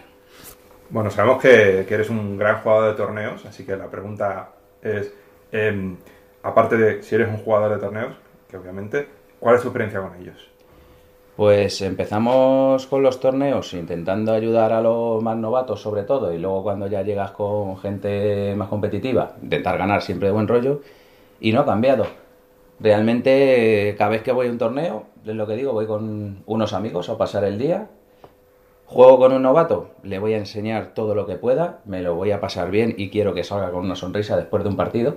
Bueno, 0.89 1.11
sabemos 1.11 1.43
que, 1.43 1.85
que 1.89 1.95
eres 1.95 2.09
un 2.09 2.39
gran 2.39 2.63
jugador 2.63 2.91
de 2.93 2.97
torneos, 2.97 3.45
así 3.45 3.65
que 3.65 3.77
la 3.77 3.91
pregunta 3.91 4.51
es, 4.83 5.13
em, 5.51 5.97
aparte 6.45 6.77
de 6.77 7.03
si 7.03 7.17
eres 7.17 7.29
un 7.29 7.39
jugador 7.39 7.73
de 7.75 7.79
torneos, 7.79 8.15
que 8.49 8.57
obviamente, 8.57 9.09
¿cuál 9.41 9.57
es 9.57 9.63
tu 9.63 9.69
experiencia 9.69 10.01
con 10.01 10.15
ellos? 10.21 10.51
Pues 11.37 11.83
empezamos 11.83 12.87
con 12.87 13.03
los 13.03 13.21
torneos 13.21 13.75
intentando 13.75 14.33
ayudar 14.33 14.73
a 14.73 14.81
los 14.81 15.23
más 15.23 15.37
novatos 15.37 15.83
sobre 15.83 16.05
todo 16.05 16.33
y 16.33 16.39
luego 16.39 16.63
cuando 16.63 16.87
ya 16.87 17.03
llegas 17.03 17.33
con 17.33 17.77
gente 17.77 18.55
más 18.57 18.69
competitiva, 18.69 19.37
intentar 19.43 19.77
ganar 19.77 20.01
siempre 20.01 20.29
de 20.29 20.33
buen 20.33 20.49
rollo 20.49 20.81
y 21.39 21.53
no 21.53 21.61
ha 21.61 21.67
cambiado. 21.67 22.07
Realmente 22.81 23.95
cada 23.99 24.11
vez 24.11 24.23
que 24.23 24.33
voy 24.33 24.47
a 24.47 24.51
un 24.51 24.57
torneo, 24.57 25.05
es 25.27 25.35
lo 25.35 25.47
que 25.47 25.57
digo, 25.57 25.75
voy 25.75 25.87
con 25.87 26.43
unos 26.47 26.73
amigos 26.73 27.11
a 27.11 27.19
pasar 27.19 27.45
el 27.45 27.59
día, 27.59 27.89
juego 28.87 29.19
con 29.19 29.33
un 29.35 29.43
novato, 29.43 29.91
le 30.05 30.19
voy 30.19 30.33
a 30.33 30.39
enseñar 30.39 30.95
todo 30.95 31.15
lo 31.15 31.27
que 31.27 31.37
pueda, 31.37 31.81
me 31.85 32.01
lo 32.01 32.15
voy 32.15 32.31
a 32.31 32.41
pasar 32.41 32.71
bien 32.71 32.95
y 32.97 33.11
quiero 33.11 33.35
que 33.35 33.45
salga 33.45 33.71
con 33.73 33.85
una 33.85 33.97
sonrisa 33.97 34.39
después 34.39 34.63
de 34.63 34.71
un 34.71 34.77
partido 34.77 35.17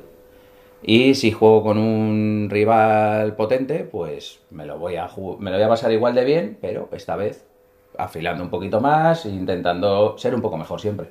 y 0.81 1.15
si 1.15 1.31
juego 1.31 1.63
con 1.63 1.77
un 1.77 2.47
rival 2.49 3.35
potente, 3.35 3.79
pues 3.83 4.39
me 4.49 4.65
lo 4.65 4.79
voy 4.79 4.95
a, 4.95 5.09
me 5.39 5.51
lo 5.51 5.57
voy 5.57 5.65
a 5.65 5.69
pasar 5.69 5.91
igual 5.91 6.15
de 6.15 6.23
bien, 6.23 6.57
pero 6.61 6.89
esta 6.93 7.15
vez 7.15 7.45
afilando 7.97 8.43
un 8.43 8.49
poquito 8.49 8.79
más 8.79 9.25
e 9.25 9.29
intentando 9.29 10.17
ser 10.17 10.33
un 10.33 10.41
poco 10.41 10.57
mejor 10.57 10.79
siempre. 10.79 11.09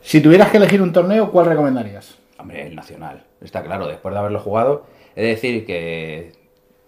Si 0.00 0.20
tuvieras 0.20 0.50
que 0.50 0.56
elegir 0.56 0.80
un 0.80 0.92
torneo, 0.92 1.30
¿cuál 1.30 1.46
recomendarías? 1.46 2.16
Hombre, 2.38 2.66
el 2.66 2.74
Nacional. 2.74 3.24
Está 3.40 3.62
claro, 3.62 3.86
después 3.88 4.14
de 4.14 4.20
haberlo 4.20 4.40
jugado. 4.40 4.86
He 5.14 5.22
de 5.22 5.28
decir 5.28 5.66
que 5.66 6.32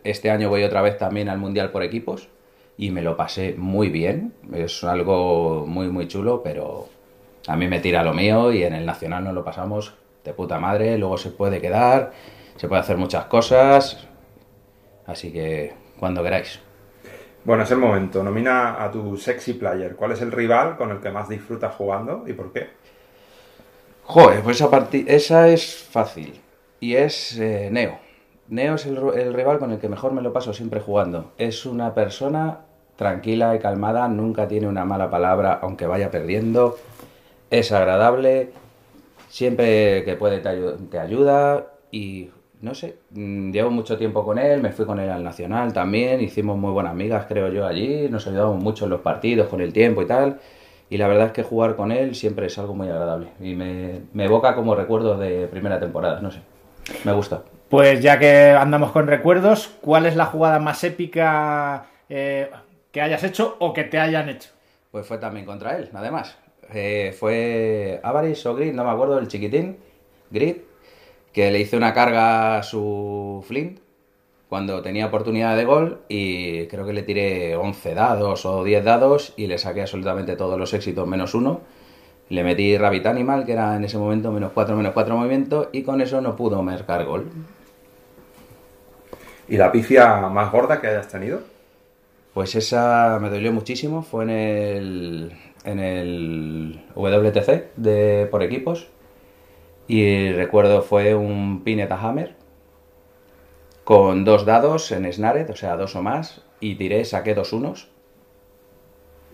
este 0.05 0.30
año 0.30 0.49
voy 0.49 0.62
otra 0.62 0.82
vez 0.82 0.97
también 0.97 1.28
al 1.28 1.39
Mundial 1.39 1.70
por 1.70 1.82
equipos 1.82 2.28
y 2.78 2.91
me 2.91 3.03
lo 3.03 3.16
pasé 3.16 3.55
muy 3.59 3.89
bien. 3.89 4.32
Es 4.55 4.84
algo 4.84 5.66
muy, 5.66 5.89
muy 5.89 6.07
chulo, 6.09 6.43
pero 6.43 6.89
a 7.47 7.57
mí 7.57 7.66
me 7.66 7.80
tira 7.80 8.05
lo 8.05 8.14
mío 8.14 8.53
y 8.53 8.62
en 8.62 8.72
el 8.72 8.86
Nacional 8.86 9.24
nos 9.24 9.34
lo 9.34 9.45
pasamos 9.45 9.95
de 10.29 10.35
puta 10.35 10.59
madre, 10.59 10.99
luego 10.99 11.18
se 11.18 11.31
puede 11.31 11.61
quedar, 11.61 12.12
se 12.57 12.68
puede 12.68 12.81
hacer 12.81 12.97
muchas 12.97 13.24
cosas, 13.24 14.07
así 15.07 15.33
que 15.33 15.74
cuando 15.99 16.22
queráis. 16.22 16.61
Bueno, 17.45 17.62
es 17.62 17.70
el 17.70 17.79
momento. 17.79 18.22
Nomina 18.22 18.83
a 18.83 18.91
tu 18.91 19.16
sexy 19.16 19.55
player. 19.55 19.97
¿Cuál 19.97 20.12
es 20.12 20.20
el 20.20 20.33
rival 20.33 20.76
con 20.76 20.91
el 20.91 21.01
que 21.01 21.11
más 21.11 21.29
disfrutas 21.29 21.74
jugando 21.74 22.24
y 22.26 22.35
por 22.35 22.53
qué? 22.53 22.68
Joder, 24.05 24.43
pues 24.43 24.61
esa, 24.61 24.89
esa 25.07 25.49
es 25.49 25.89
fácil. 25.91 26.41
Y 26.81 26.95
es 26.95 27.39
eh, 27.39 27.70
Neo. 27.72 27.99
Neo 28.49 28.74
es 28.74 28.87
el, 28.87 28.99
el 29.14 29.33
rival 29.33 29.59
con 29.59 29.72
el 29.72 29.79
que 29.79 29.89
mejor 29.89 30.12
me 30.12 30.20
lo 30.20 30.33
paso 30.33 30.53
siempre 30.53 30.81
jugando. 30.81 31.33
Es 31.39 31.64
una 31.64 31.95
persona 31.95 32.61
tranquila 32.97 33.55
y 33.55 33.61
calmada, 33.61 34.09
nunca 34.09 34.49
tiene 34.49 34.66
una 34.66 34.85
mala 34.85 35.09
palabra 35.09 35.59
aunque 35.62 35.87
vaya 35.87 36.11
perdiendo. 36.11 36.76
Es 37.51 37.72
agradable, 37.72 38.53
siempre 39.29 40.05
que 40.05 40.16
puede 40.16 40.41
te, 40.41 40.99
ayuda 40.99 41.66
y 41.91 42.31
no 42.61 42.74
sé, 42.74 42.99
mm, 43.11 43.53
llevo 43.53 43.70
mucho 43.70 43.97
tiempo 43.97 44.24
con 44.24 44.39
él, 44.39 44.61
me 44.61 44.72
fui 44.72 44.85
con 44.85 44.99
él 44.99 45.11
al 45.11 45.22
Nacional 45.22 45.72
también, 45.72 46.20
hicimos 46.20 46.59
muy 46.59 46.72
buenas 46.72 46.93
amigas 46.93 47.26
creo 47.29 47.49
yo 47.49 47.66
allí, 47.66 48.09
nos 48.11 48.26
ayudamos 48.26 48.61
mucho 48.61 48.85
en 48.85 48.91
los 48.91 49.01
partidos 49.01 49.49
con 49.49 49.61
el 49.61 49.72
tiempo 49.72 50.03
y 50.03 50.07
tal. 50.07 50.41
Y 50.91 50.97
la 50.97 51.07
verdad 51.07 51.26
es 51.26 51.33
que 51.33 51.43
jugar 51.43 51.76
con 51.76 51.93
él 51.93 52.14
siempre 52.14 52.47
es 52.47 52.59
algo 52.59 52.74
muy 52.74 52.89
agradable 52.89 53.29
y 53.41 53.55
me, 53.55 54.01
evoca 54.24 54.55
como 54.55 54.74
recuerdos 54.74 55.20
de 55.20 55.47
primera 55.47 55.79
temporada, 55.79 56.20
no 56.20 56.31
sé, 56.31 56.41
me 57.05 57.12
gusta. 57.12 57.43
Pues 57.68 58.01
ya 58.01 58.18
que 58.18 58.51
andamos 58.53 58.93
con 58.93 59.07
recuerdos, 59.07 59.70
¿cuál 59.83 60.07
es 60.07 60.16
la 60.16 60.24
jugada 60.24 60.59
más 60.59 60.83
épica 60.85 61.87
eh, 62.09 62.51
que 62.91 63.03
hayas 63.03 63.22
hecho 63.22 63.57
o 63.59 63.74
que 63.74 63.85
te 63.85 63.99
hayan 63.99 64.31
hecho? 64.31 64.49
Pues 64.91 65.07
fue 65.07 65.18
también 65.18 65.45
contra 65.45 65.76
él, 65.76 65.91
además. 65.93 66.39
Eh, 66.73 67.14
fue 67.19 68.01
Avaris 68.03 68.45
o 68.47 68.55
Grid, 68.55 68.73
no 68.73 68.85
me 68.85 68.91
acuerdo, 68.91 69.19
el 69.19 69.29
chiquitín, 69.29 69.79
Grid, 70.31 70.57
que 71.33 71.51
le 71.51 71.61
hice 71.61 71.77
una 71.77 71.95
carga 71.95 72.59
a 72.59 72.62
su 72.62 73.45
Flint 73.47 73.81
cuando 74.49 74.81
tenía 74.83 75.07
oportunidad 75.07 75.57
de 75.57 75.64
gol 75.64 76.01
y 76.09 76.66
creo 76.66 76.87
que 76.87 76.93
le 76.93 77.03
tiré 77.03 77.57
11 77.57 77.95
dados 77.95 78.47
o 78.47 78.64
10 78.64 78.85
dados 78.85 79.35
y 79.37 79.47
le 79.47 79.59
saqué 79.59 79.83
absolutamente 79.83 80.37
todos 80.37 80.59
los 80.59 80.73
éxitos 80.73 81.07
menos 81.07 81.35
uno. 81.35 81.61
Le 82.31 82.45
metí 82.45 82.77
Rabbit 82.77 83.07
Animal, 83.07 83.45
que 83.45 83.53
era 83.53 83.77
en 83.77 83.85
ese 83.85 83.99
momento 83.99 84.33
menos 84.33 84.53
4, 84.53 84.77
menos 84.77 84.93
4 84.93 85.16
movimientos 85.16 85.69
y 85.73 85.83
con 85.83 86.01
eso 86.01 86.21
no 86.21 86.37
pudo 86.37 86.62
marcar 86.62 87.05
gol. 87.05 87.31
¿Y 89.49 89.57
la 89.57 89.73
pifia 89.73 90.29
más 90.29 90.53
gorda 90.53 90.81
que 90.81 90.89
hayas 90.89 91.09
tenido? 91.09 91.41
Pues 92.35 92.55
esa 92.55 93.19
me 93.21 93.31
dolió 93.31 93.53
muchísimo, 93.53 94.03
fue 94.03 94.25
en 94.25 94.31
el, 94.31 95.33
en 95.65 95.81
el 95.81 96.81
WTC 96.95 97.75
de, 97.77 98.29
por 98.31 98.43
equipos 98.43 98.89
y 99.87 100.33
recuerdo 100.33 100.83
fue 100.83 101.15
un 101.15 101.63
Pineta 101.65 101.99
Hammer 102.01 102.35
con 103.85 104.25
dos 104.25 104.45
dados 104.45 104.93
en 104.93 105.11
Snared, 105.11 105.49
o 105.51 105.57
sea, 105.57 105.77
dos 105.77 105.97
o 105.97 106.03
más, 106.03 106.43
y 106.61 106.75
tiré, 106.75 107.05
saqué 107.07 107.35
dos 107.35 107.55
unos 107.55 107.89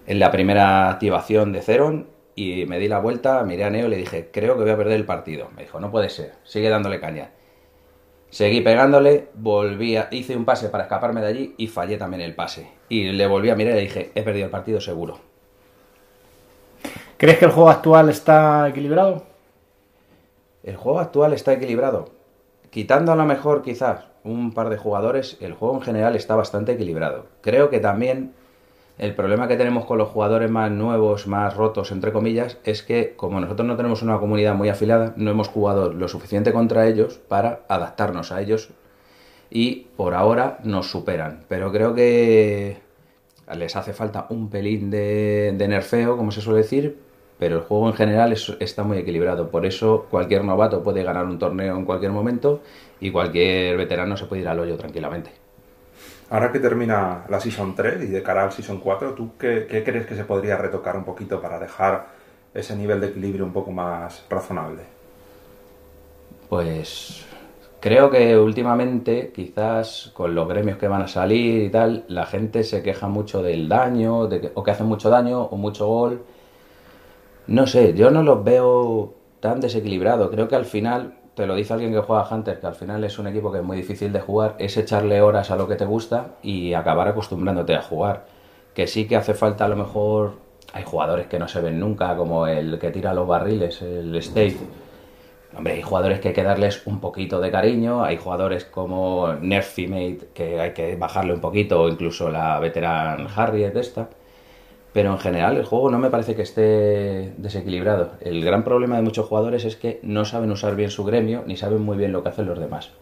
en 0.06 0.18
la 0.18 0.30
primera 0.30 0.90
activación 0.90 1.52
de 1.52 1.62
Zeron 1.62 2.08
y 2.34 2.66
me 2.66 2.78
di 2.78 2.88
la 2.88 2.98
vuelta, 2.98 3.42
miré 3.44 3.64
a 3.64 3.70
Neo 3.70 3.86
y 3.86 3.90
le 3.90 3.96
dije, 3.96 4.30
creo 4.32 4.56
que 4.56 4.62
voy 4.62 4.72
a 4.72 4.76
perder 4.76 4.96
el 4.96 5.06
partido. 5.06 5.48
Me 5.56 5.62
dijo, 5.62 5.80
no 5.80 5.90
puede 5.90 6.08
ser, 6.08 6.34
sigue 6.42 6.68
dándole 6.68 7.00
caña. 7.00 7.30
Seguí 8.30 8.60
pegándole, 8.60 9.28
volví 9.34 9.96
hice 10.10 10.36
un 10.36 10.44
pase 10.44 10.68
para 10.68 10.84
escaparme 10.84 11.20
de 11.20 11.28
allí 11.28 11.54
y 11.56 11.68
fallé 11.68 11.96
también 11.96 12.20
el 12.20 12.34
pase. 12.34 12.68
Y 12.88 13.12
le 13.12 13.26
volví 13.26 13.50
a 13.50 13.54
mirar 13.54 13.74
y 13.74 13.76
le 13.76 13.82
dije, 13.82 14.10
he 14.14 14.22
perdido 14.22 14.46
el 14.46 14.50
partido 14.50 14.80
seguro. 14.80 15.20
¿Crees 17.24 17.38
que 17.38 17.46
el 17.46 17.52
juego 17.52 17.70
actual 17.70 18.10
está 18.10 18.68
equilibrado? 18.68 19.22
El 20.62 20.76
juego 20.76 21.00
actual 21.00 21.32
está 21.32 21.54
equilibrado. 21.54 22.10
Quitando 22.68 23.12
a 23.12 23.16
lo 23.16 23.24
mejor 23.24 23.62
quizás 23.62 24.04
un 24.24 24.52
par 24.52 24.68
de 24.68 24.76
jugadores, 24.76 25.38
el 25.40 25.54
juego 25.54 25.76
en 25.76 25.80
general 25.80 26.16
está 26.16 26.36
bastante 26.36 26.72
equilibrado. 26.72 27.24
Creo 27.40 27.70
que 27.70 27.80
también 27.80 28.34
el 28.98 29.14
problema 29.14 29.48
que 29.48 29.56
tenemos 29.56 29.86
con 29.86 29.96
los 29.96 30.10
jugadores 30.10 30.50
más 30.50 30.70
nuevos, 30.70 31.26
más 31.26 31.56
rotos, 31.56 31.92
entre 31.92 32.12
comillas, 32.12 32.58
es 32.62 32.82
que 32.82 33.16
como 33.16 33.40
nosotros 33.40 33.66
no 33.66 33.78
tenemos 33.78 34.02
una 34.02 34.18
comunidad 34.18 34.54
muy 34.54 34.68
afilada, 34.68 35.14
no 35.16 35.30
hemos 35.30 35.48
jugado 35.48 35.94
lo 35.94 36.08
suficiente 36.08 36.52
contra 36.52 36.86
ellos 36.86 37.20
para 37.26 37.60
adaptarnos 37.68 38.32
a 38.32 38.42
ellos 38.42 38.68
y 39.48 39.86
por 39.96 40.12
ahora 40.12 40.58
nos 40.62 40.90
superan. 40.90 41.46
Pero 41.48 41.72
creo 41.72 41.94
que 41.94 42.82
les 43.56 43.76
hace 43.76 43.92
falta 43.92 44.26
un 44.30 44.48
pelín 44.48 44.90
de, 44.90 45.54
nerfeo, 45.66 46.18
como 46.18 46.30
se 46.30 46.40
suele 46.40 46.60
decir, 46.60 47.03
pero 47.38 47.56
el 47.56 47.62
juego 47.62 47.88
en 47.88 47.94
general 47.94 48.32
está 48.32 48.82
muy 48.82 48.98
equilibrado. 48.98 49.50
Por 49.50 49.66
eso 49.66 50.06
cualquier 50.10 50.44
novato 50.44 50.82
puede 50.82 51.02
ganar 51.02 51.24
un 51.24 51.38
torneo 51.38 51.76
en 51.76 51.84
cualquier 51.84 52.12
momento 52.12 52.62
y 53.00 53.10
cualquier 53.10 53.76
veterano 53.76 54.16
se 54.16 54.26
puede 54.26 54.42
ir 54.42 54.48
al 54.48 54.60
hoyo 54.60 54.76
tranquilamente. 54.76 55.30
Ahora 56.30 56.50
que 56.50 56.58
termina 56.58 57.24
la 57.28 57.38
Season 57.38 57.74
3 57.74 58.02
y 58.04 58.06
de 58.06 58.22
cara 58.22 58.44
al 58.44 58.52
Season 58.52 58.78
4, 58.78 59.14
¿tú 59.14 59.32
qué, 59.38 59.66
qué 59.68 59.84
crees 59.84 60.06
que 60.06 60.16
se 60.16 60.24
podría 60.24 60.56
retocar 60.56 60.96
un 60.96 61.04
poquito 61.04 61.40
para 61.40 61.58
dejar 61.58 62.06
ese 62.54 62.74
nivel 62.76 63.00
de 63.00 63.08
equilibrio 63.08 63.44
un 63.44 63.52
poco 63.52 63.70
más 63.70 64.24
razonable? 64.30 64.82
Pues 66.48 67.24
Creo 67.84 68.10
que 68.10 68.38
últimamente, 68.38 69.30
quizás 69.30 70.10
con 70.14 70.34
los 70.34 70.48
gremios 70.48 70.78
que 70.78 70.88
van 70.88 71.02
a 71.02 71.06
salir 71.06 71.64
y 71.64 71.68
tal, 71.68 72.06
la 72.08 72.24
gente 72.24 72.64
se 72.64 72.82
queja 72.82 73.08
mucho 73.08 73.42
del 73.42 73.68
daño, 73.68 74.20
o 74.54 74.64
que 74.64 74.70
hacen 74.70 74.86
mucho 74.86 75.10
daño, 75.10 75.42
o 75.42 75.56
mucho 75.58 75.86
gol. 75.86 76.24
No 77.46 77.66
sé, 77.66 77.94
yo 77.94 78.10
no 78.10 78.22
los 78.22 78.42
veo 78.42 79.14
tan 79.40 79.60
desequilibrados. 79.60 80.30
Creo 80.30 80.48
que 80.48 80.56
al 80.56 80.64
final, 80.64 81.14
te 81.34 81.46
lo 81.46 81.54
dice 81.54 81.74
alguien 81.74 81.92
que 81.92 82.00
juega 82.00 82.22
a 82.22 82.34
Hunter, 82.34 82.60
que 82.60 82.66
al 82.66 82.74
final 82.74 83.04
es 83.04 83.18
un 83.18 83.26
equipo 83.26 83.52
que 83.52 83.58
es 83.58 83.64
muy 83.64 83.76
difícil 83.76 84.12
de 84.12 84.20
jugar, 84.20 84.56
es 84.58 84.76
echarle 84.76 85.20
horas 85.20 85.50
a 85.50 85.56
lo 85.56 85.68
que 85.68 85.76
te 85.76 85.84
gusta 85.84 86.36
y 86.42 86.74
acabar 86.74 87.08
acostumbrándote 87.08 87.74
a 87.74 87.82
jugar. 87.82 88.26
Que 88.74 88.86
sí 88.86 89.06
que 89.06 89.16
hace 89.16 89.34
falta 89.34 89.66
a 89.66 89.68
lo 89.68 89.76
mejor, 89.76 90.32
hay 90.72 90.84
jugadores 90.84 91.26
que 91.26 91.38
no 91.38 91.48
se 91.48 91.60
ven 91.60 91.78
nunca, 91.78 92.16
como 92.16 92.46
el 92.46 92.78
que 92.78 92.90
tira 92.90 93.14
los 93.14 93.26
barriles, 93.28 93.82
el 93.82 94.14
State 94.16 94.56
Hombre, 95.56 95.74
hay 95.74 95.82
jugadores 95.82 96.20
que 96.20 96.28
hay 96.28 96.34
que 96.34 96.42
darles 96.42 96.84
un 96.86 97.00
poquito 97.00 97.40
de 97.40 97.50
cariño, 97.50 98.02
hay 98.02 98.16
jugadores 98.16 98.64
como 98.64 99.34
Nerfimate 99.34 100.30
que 100.34 100.60
hay 100.60 100.72
que 100.72 100.96
bajarle 100.96 101.32
un 101.32 101.40
poquito, 101.40 101.82
o 101.82 101.88
incluso 101.88 102.28
la 102.28 102.58
veteran 102.58 103.28
Harriet 103.34 103.76
esta. 103.76 104.08
Pero 104.94 105.10
en 105.10 105.18
general 105.18 105.56
el 105.56 105.64
juego 105.64 105.90
no 105.90 105.98
me 105.98 106.08
parece 106.08 106.36
que 106.36 106.42
esté 106.42 107.34
desequilibrado. 107.36 108.12
El 108.20 108.44
gran 108.44 108.62
problema 108.62 108.94
de 108.96 109.02
muchos 109.02 109.26
jugadores 109.26 109.64
es 109.64 109.74
que 109.74 109.98
no 110.04 110.24
saben 110.24 110.52
usar 110.52 110.76
bien 110.76 110.90
su 110.90 111.04
gremio 111.04 111.42
ni 111.46 111.56
saben 111.56 111.82
muy 111.82 111.96
bien 111.96 112.12
lo 112.12 112.22
que 112.22 112.28
hacen 112.28 112.46
los 112.46 112.60
demás. 112.60 112.92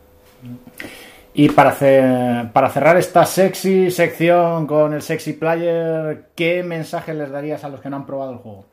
Y 1.34 1.51
para, 1.51 2.51
para 2.55 2.70
cerrar 2.70 2.97
esta 2.97 3.26
sexy 3.26 3.90
sección 3.90 4.66
con 4.66 4.95
el 4.95 5.03
sexy 5.03 5.34
player, 5.34 6.28
¿qué 6.34 6.62
mensaje 6.62 7.12
les 7.12 7.30
darías 7.30 7.62
a 7.62 7.68
los 7.68 7.80
que 7.80 7.90
no 7.90 7.97
han 7.97 8.07
probado 8.07 8.32
el 8.32 8.38
juego? 8.38 8.64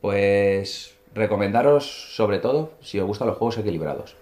Pues 0.00 0.96
recomendaros 1.14 2.16
sobre 2.16 2.40
todo 2.40 2.72
si 2.80 2.98
os 2.98 3.06
gustan 3.06 3.28
los 3.28 3.36
juegos 3.36 3.58
equilibrados. 3.58 4.16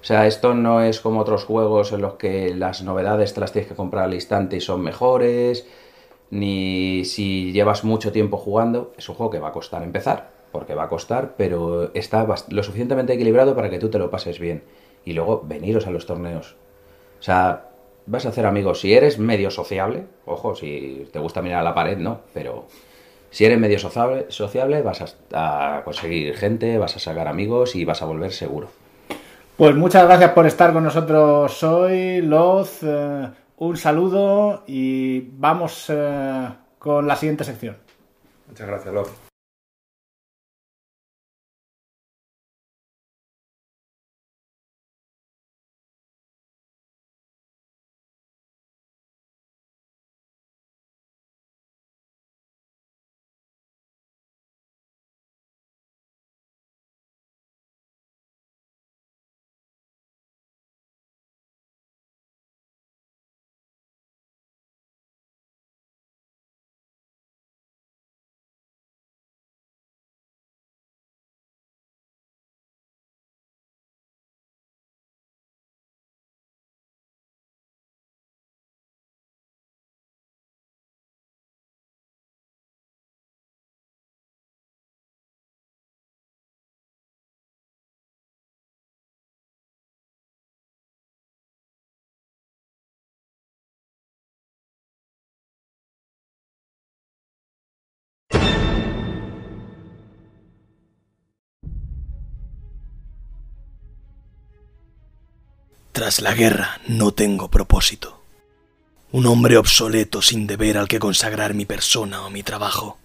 O 0.00 0.04
sea, 0.04 0.26
esto 0.26 0.54
no 0.54 0.80
es 0.80 1.00
como 1.00 1.20
otros 1.20 1.44
juegos 1.44 1.92
en 1.92 2.00
los 2.00 2.14
que 2.14 2.54
las 2.54 2.82
novedades 2.82 3.34
te 3.34 3.40
las 3.40 3.52
tienes 3.52 3.68
que 3.68 3.76
comprar 3.76 4.04
al 4.04 4.14
instante 4.14 4.56
y 4.56 4.60
son 4.62 4.80
mejores, 4.80 5.66
ni 6.30 7.04
si 7.04 7.52
llevas 7.52 7.84
mucho 7.84 8.12
tiempo 8.12 8.36
jugando, 8.36 8.92
es 8.96 9.08
un 9.08 9.14
juego 9.14 9.30
que 9.30 9.38
va 9.38 9.48
a 9.48 9.52
costar 9.52 9.82
empezar, 9.82 10.30
porque 10.52 10.74
va 10.74 10.84
a 10.84 10.88
costar, 10.88 11.34
pero 11.36 11.92
está 11.94 12.26
lo 12.48 12.62
suficientemente 12.62 13.12
equilibrado 13.12 13.54
para 13.54 13.70
que 13.70 13.78
tú 13.78 13.88
te 13.88 13.98
lo 13.98 14.10
pases 14.10 14.38
bien. 14.38 14.62
Y 15.04 15.12
luego 15.12 15.42
veniros 15.44 15.86
a 15.86 15.90
los 15.90 16.06
torneos. 16.06 16.56
O 17.20 17.22
sea, 17.22 17.68
vas 18.06 18.26
a 18.26 18.30
hacer 18.30 18.46
amigos. 18.46 18.80
Si 18.80 18.94
eres 18.94 19.18
medio 19.18 19.50
sociable, 19.50 20.04
ojo, 20.26 20.54
si 20.54 21.08
te 21.12 21.18
gusta 21.18 21.42
mirar 21.42 21.60
a 21.60 21.64
la 21.64 21.74
pared, 21.74 21.98
no, 21.98 22.20
pero 22.34 22.66
si 23.30 23.44
eres 23.44 23.58
medio 23.58 23.78
sociable, 23.78 24.26
sociable 24.28 24.82
vas 24.82 25.16
a, 25.32 25.82
conseguir 25.84 26.34
gente, 26.36 26.78
vas 26.78 26.96
a 26.96 26.98
sacar 26.98 27.28
amigos 27.28 27.76
y 27.76 27.84
vas 27.84 28.02
a 28.02 28.06
volver 28.06 28.32
seguro. 28.32 28.68
Pues 29.56 29.74
muchas 29.74 30.04
gracias 30.06 30.32
por 30.32 30.46
estar 30.46 30.72
con 30.72 30.84
nosotros 30.84 31.62
hoy, 31.62 32.22
Loz. 32.22 32.82
Un 33.60 33.76
saludo 33.76 34.62
y 34.66 35.20
vamos 35.20 35.86
eh, 35.88 36.48
con 36.78 37.06
la 37.08 37.16
siguiente 37.16 37.44
sección. 37.44 37.76
Muchas 38.46 38.68
gracias, 38.68 38.94
Loz. 38.94 39.27
Tras 105.98 106.20
la 106.20 106.32
guerra 106.32 106.80
no 106.86 107.10
tengo 107.10 107.50
propósito. 107.50 108.22
Un 109.10 109.26
hombre 109.26 109.56
obsoleto 109.56 110.22
sin 110.22 110.46
deber 110.46 110.78
al 110.78 110.86
que 110.86 111.00
consagrar 111.00 111.54
mi 111.54 111.64
persona 111.64 112.24
o 112.24 112.30
mi 112.30 112.44
trabajo. 112.44 112.98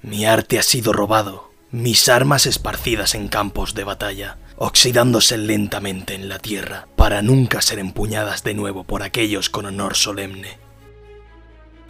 Mi 0.00 0.24
arte 0.24 0.60
ha 0.60 0.62
sido 0.62 0.92
robado, 0.92 1.50
mis 1.72 2.08
armas 2.08 2.46
esparcidas 2.46 3.16
en 3.16 3.26
campos 3.26 3.74
de 3.74 3.82
batalla, 3.82 4.36
oxidándose 4.54 5.36
lentamente 5.36 6.14
en 6.14 6.28
la 6.28 6.38
tierra 6.38 6.86
para 6.94 7.22
nunca 7.22 7.60
ser 7.60 7.80
empuñadas 7.80 8.44
de 8.44 8.54
nuevo 8.54 8.84
por 8.84 9.02
aquellos 9.02 9.50
con 9.50 9.66
honor 9.66 9.96
solemne. 9.96 10.58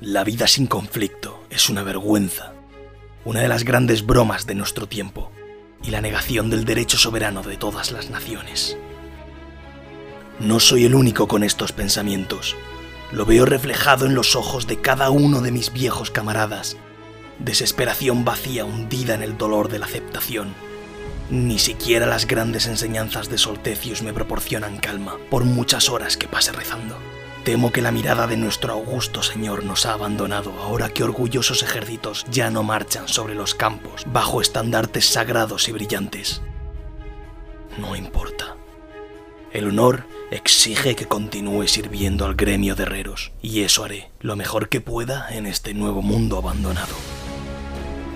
La 0.00 0.24
vida 0.24 0.46
sin 0.48 0.66
conflicto 0.66 1.44
es 1.50 1.68
una 1.68 1.82
vergüenza, 1.82 2.54
una 3.26 3.40
de 3.40 3.48
las 3.48 3.64
grandes 3.64 4.06
bromas 4.06 4.46
de 4.46 4.54
nuestro 4.54 4.88
tiempo 4.88 5.30
y 5.84 5.90
la 5.90 6.00
negación 6.00 6.48
del 6.48 6.64
derecho 6.64 6.96
soberano 6.96 7.42
de 7.42 7.58
todas 7.58 7.92
las 7.92 8.08
naciones. 8.08 8.78
No 10.40 10.60
soy 10.60 10.84
el 10.84 10.94
único 10.94 11.26
con 11.26 11.42
estos 11.42 11.72
pensamientos. 11.72 12.54
Lo 13.10 13.26
veo 13.26 13.44
reflejado 13.44 14.06
en 14.06 14.14
los 14.14 14.36
ojos 14.36 14.68
de 14.68 14.80
cada 14.80 15.10
uno 15.10 15.40
de 15.40 15.50
mis 15.50 15.72
viejos 15.72 16.12
camaradas. 16.12 16.76
Desesperación 17.40 18.24
vacía 18.24 18.64
hundida 18.64 19.14
en 19.14 19.22
el 19.22 19.36
dolor 19.36 19.68
de 19.68 19.80
la 19.80 19.86
aceptación. 19.86 20.54
Ni 21.28 21.58
siquiera 21.58 22.06
las 22.06 22.28
grandes 22.28 22.66
enseñanzas 22.66 23.28
de 23.28 23.36
Soltecius 23.36 24.02
me 24.02 24.12
proporcionan 24.12 24.78
calma 24.78 25.16
por 25.28 25.44
muchas 25.44 25.88
horas 25.88 26.16
que 26.16 26.28
pase 26.28 26.52
rezando. 26.52 26.96
Temo 27.44 27.72
que 27.72 27.82
la 27.82 27.90
mirada 27.90 28.28
de 28.28 28.36
nuestro 28.36 28.72
augusto 28.74 29.24
Señor 29.24 29.64
nos 29.64 29.86
ha 29.86 29.94
abandonado 29.94 30.52
ahora 30.60 30.88
que 30.88 31.02
orgullosos 31.02 31.64
ejércitos 31.64 32.24
ya 32.30 32.50
no 32.50 32.62
marchan 32.62 33.08
sobre 33.08 33.34
los 33.34 33.56
campos 33.56 34.04
bajo 34.06 34.40
estandartes 34.40 35.06
sagrados 35.06 35.68
y 35.68 35.72
brillantes. 35.72 36.42
No 37.76 37.96
importa. 37.96 38.54
El 39.52 39.68
honor 39.68 40.04
exige 40.30 40.94
que 40.94 41.06
continúe 41.06 41.66
sirviendo 41.66 42.26
al 42.26 42.34
gremio 42.34 42.74
de 42.74 42.82
herreros, 42.82 43.32
y 43.42 43.62
eso 43.62 43.84
haré 43.84 44.10
lo 44.20 44.36
mejor 44.36 44.68
que 44.68 44.80
pueda 44.80 45.28
en 45.30 45.46
este 45.46 45.74
nuevo 45.74 46.02
mundo 46.02 46.36
abandonado. 46.36 46.94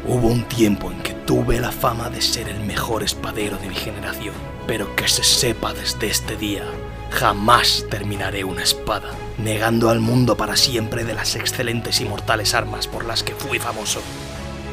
Hubo 0.07 0.29
un 0.29 0.45
tiempo 0.45 0.91
en 0.91 1.01
que 1.03 1.13
tuve 1.13 1.61
la 1.61 1.71
fama 1.71 2.11
de 2.11 2.21
ser 2.21 2.49
el 2.49 2.61
mejor 2.61 3.03
espadero 3.03 3.57
de 3.59 3.69
mi 3.69 3.75
generación, 3.75 4.35
pero 4.67 4.95
que 4.97 5.09
se 5.09 5.23
sepa 5.23 5.73
desde 5.73 6.09
este 6.09 6.37
día, 6.37 6.65
jamás 7.11 7.87
terminaré 7.89 8.45
una 8.45 8.63
espada, 8.63 9.11
negando 9.39 9.91
al 9.91 10.01
mundo 10.01 10.37
para 10.37 10.57
siempre 10.57 11.05
de 11.05 11.15
las 11.15 11.37
excelentes 11.37 12.01
y 12.01 12.05
mortales 12.05 12.53
armas 12.53 12.89
por 12.89 13.05
las 13.05 13.23
que 13.23 13.35
fui 13.35 13.59
famoso. 13.59 14.01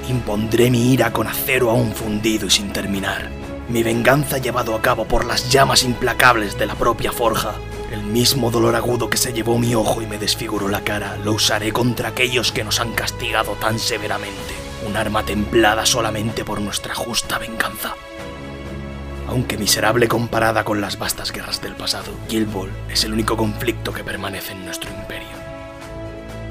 Impondré 0.10 0.72
mi 0.72 0.92
ira 0.92 1.14
con 1.14 1.28
acero 1.28 1.70
aún 1.70 1.94
fundido 1.94 2.48
y 2.48 2.50
sin 2.50 2.74
terminar, 2.74 3.30
mi 3.70 3.84
venganza 3.84 4.40
llevado 4.40 4.76
a 4.76 4.82
cabo 4.82 5.06
por 5.06 5.26
las 5.26 5.52
llamas 5.52 5.84
implacables 5.84 6.58
de 6.58 6.66
la 6.66 6.74
propia 6.74 7.12
forja. 7.12 7.54
El 7.92 8.04
mismo 8.04 8.50
dolor 8.50 8.76
agudo 8.76 9.10
que 9.10 9.18
se 9.18 9.32
llevó 9.32 9.60
mi 9.60 9.76
ojo 9.76 10.02
y 10.02 10.08
me 10.08 10.18
desfiguró 10.18 10.68
la 10.68 10.84
cara, 10.84 11.18
lo 11.24 11.34
usaré 11.34 11.72
contra 11.72 12.10
aquellos 12.10 12.52
que 12.52 12.64
nos 12.64 12.80
han 12.80 12.94
castigado 12.94 13.54
tan 13.54 13.78
severamente. 13.78 14.56
Un 14.88 14.98
arma 14.98 15.24
templada 15.24 15.86
solamente 15.86 16.44
por 16.44 16.62
nuestra 16.62 16.96
justa 16.96 17.38
venganza. 17.38 17.94
Aunque 19.28 19.60
miserable 19.60 20.08
comparada 20.08 20.64
con 20.64 20.82
las 20.82 20.98
vastas 20.98 21.32
guerras 21.32 21.62
del 21.62 21.76
pasado, 21.76 22.12
Guild 22.28 22.52
Ball 22.52 22.72
es 22.90 23.04
el 23.04 23.14
único 23.14 23.38
conflicto 23.38 23.94
que 23.94 24.04
permanece 24.04 24.54
en 24.54 24.66
nuestro 24.66 24.90
imperio. 24.90 25.28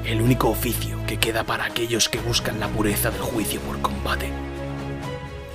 El 0.05 0.21
único 0.21 0.47
oficio 0.47 0.97
que 1.05 1.17
queda 1.17 1.43
para 1.43 1.65
aquellos 1.65 2.07
que 2.07 2.19
buscan 2.19 2.61
la 2.61 2.69
pureza 2.69 3.11
del 3.11 3.21
juicio 3.21 3.59
por 3.61 3.81
combate 3.81 4.31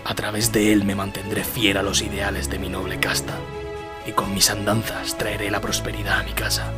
a 0.04 0.14
través 0.14 0.52
de 0.52 0.72
él 0.72 0.84
me 0.84 0.94
mantendré 0.94 1.44
fiel 1.44 1.78
a 1.78 1.82
los 1.82 2.02
ideales 2.02 2.50
de 2.50 2.58
mi 2.58 2.68
noble 2.68 3.00
casta, 3.00 3.34
y 4.06 4.12
con 4.12 4.34
mis 4.34 4.50
andanzas 4.50 5.16
traeré 5.16 5.50
la 5.50 5.60
prosperidad 5.60 6.20
a 6.20 6.22
mi 6.22 6.32
casa. 6.32 6.70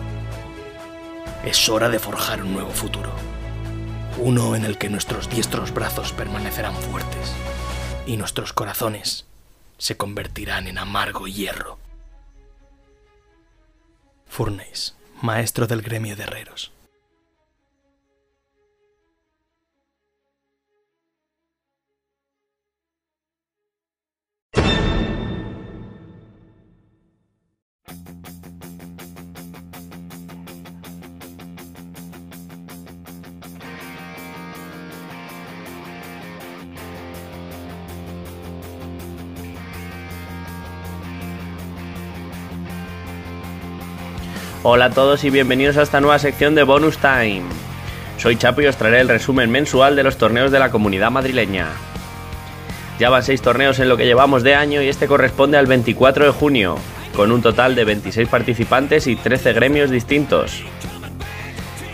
Es 1.44 1.68
hora 1.68 1.88
de 1.88 1.98
forjar 1.98 2.42
un 2.42 2.52
nuevo 2.52 2.70
futuro, 2.70 3.10
uno 4.18 4.54
en 4.54 4.64
el 4.64 4.78
que 4.78 4.88
nuestros 4.88 5.28
diestros 5.28 5.74
brazos 5.74 6.12
permanecerán 6.12 6.74
fuertes, 6.74 7.32
y 8.06 8.16
nuestros 8.16 8.52
corazones 8.52 9.26
se 9.78 9.96
convertirán 9.96 10.68
en 10.68 10.78
amargo 10.78 11.26
hierro. 11.26 11.78
Furnace, 14.28 14.92
maestro 15.20 15.66
del 15.66 15.82
gremio 15.82 16.14
de 16.14 16.22
herreros. 16.22 16.72
Hola 44.68 44.86
a 44.86 44.90
todos 44.90 45.22
y 45.22 45.30
bienvenidos 45.30 45.76
a 45.76 45.82
esta 45.82 46.00
nueva 46.00 46.18
sección 46.18 46.56
de 46.56 46.64
Bonus 46.64 46.98
Time. 46.98 47.44
Soy 48.18 48.34
Chapo 48.34 48.62
y 48.62 48.66
os 48.66 48.76
traeré 48.76 48.98
el 48.98 49.08
resumen 49.08 49.48
mensual 49.48 49.94
de 49.94 50.02
los 50.02 50.18
torneos 50.18 50.50
de 50.50 50.58
la 50.58 50.72
comunidad 50.72 51.12
madrileña. 51.12 51.68
Ya 52.98 53.08
van 53.08 53.22
6 53.22 53.42
torneos 53.42 53.78
en 53.78 53.88
lo 53.88 53.96
que 53.96 54.06
llevamos 54.06 54.42
de 54.42 54.56
año 54.56 54.82
y 54.82 54.88
este 54.88 55.06
corresponde 55.06 55.56
al 55.56 55.66
24 55.66 56.24
de 56.24 56.32
junio. 56.32 56.78
con 57.14 57.30
un 57.30 57.42
total 57.42 57.76
de 57.76 57.84
26 57.84 58.28
participantes 58.28 59.06
y 59.06 59.14
13 59.14 59.52
gremios 59.52 59.88
distintos. 59.88 60.64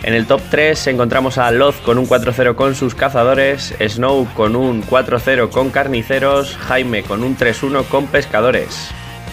En 0.02 0.14
el 0.14 0.26
top 0.26 0.40
3 0.50 0.86
encontramos 0.86 1.36
a 1.36 1.50
Loz 1.50 1.76
con 1.82 1.98
un 1.98 2.08
4-0 2.08 2.54
con 2.54 2.74
sus 2.74 2.94
cazadores, 2.94 3.74
Snow 3.86 4.26
con 4.32 4.56
un 4.56 4.82
4-0 4.82 5.50
con 5.50 5.68
carniceros, 5.68 6.56
Jaime 6.56 7.02
con 7.02 7.22
un 7.22 7.36
3-1 7.36 7.84
con 7.84 8.06
pescadores. 8.06 8.88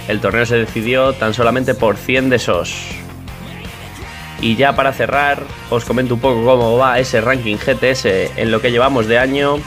El 0.09 0.19
torneo 0.19 0.45
se 0.45 0.57
decidió 0.57 1.13
tan 1.13 1.33
solamente 1.33 1.73
por 1.73 1.95
100 1.95 2.29
de 2.31 2.39
SOS. 2.39 3.09
Y 4.41 4.55
ya 4.55 4.75
para 4.75 4.93
cerrar, 4.93 5.43
os 5.69 5.85
comento 5.85 6.15
un 6.15 6.19
poco 6.19 6.43
cómo 6.43 6.77
va 6.77 6.99
ese 6.99 7.21
ranking 7.21 7.57
GTS 7.57 8.05
en 8.37 8.51
lo 8.51 8.61
que 8.61 8.71
llevamos 8.71 9.07
de 9.07 9.19
año. 9.19 9.57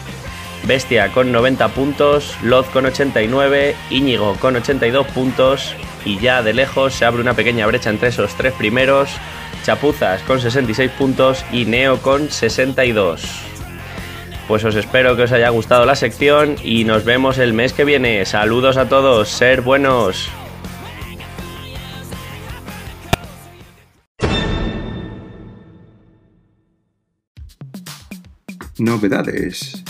Bestia 0.64 1.08
con 1.12 1.32
90 1.32 1.68
puntos, 1.68 2.36
Loz 2.42 2.68
con 2.68 2.86
89, 2.86 3.74
Íñigo 3.90 4.36
con 4.36 4.56
82 4.56 5.06
puntos 5.08 5.74
y 6.04 6.18
ya 6.18 6.42
de 6.42 6.52
lejos 6.52 6.94
se 6.94 7.04
abre 7.04 7.20
una 7.20 7.34
pequeña 7.34 7.66
brecha 7.66 7.90
entre 7.90 8.08
esos 8.08 8.34
tres 8.34 8.52
primeros 8.54 9.10
Chapuzas 9.62 10.22
con 10.22 10.40
66 10.40 10.90
puntos 10.92 11.44
y 11.52 11.64
Neo 11.64 11.98
con 11.98 12.30
62. 12.30 13.22
Pues 14.48 14.64
os 14.64 14.74
espero 14.74 15.16
que 15.16 15.22
os 15.22 15.32
haya 15.32 15.48
gustado 15.50 15.86
la 15.86 15.94
sección 15.94 16.56
y 16.62 16.84
nos 16.84 17.04
vemos 17.04 17.38
el 17.38 17.52
mes 17.52 17.72
que 17.72 17.84
viene. 17.84 18.24
Saludos 18.26 18.76
a 18.76 18.88
todos, 18.88 19.28
ser 19.28 19.60
buenos. 19.60 20.28
Novedades. 28.82 29.84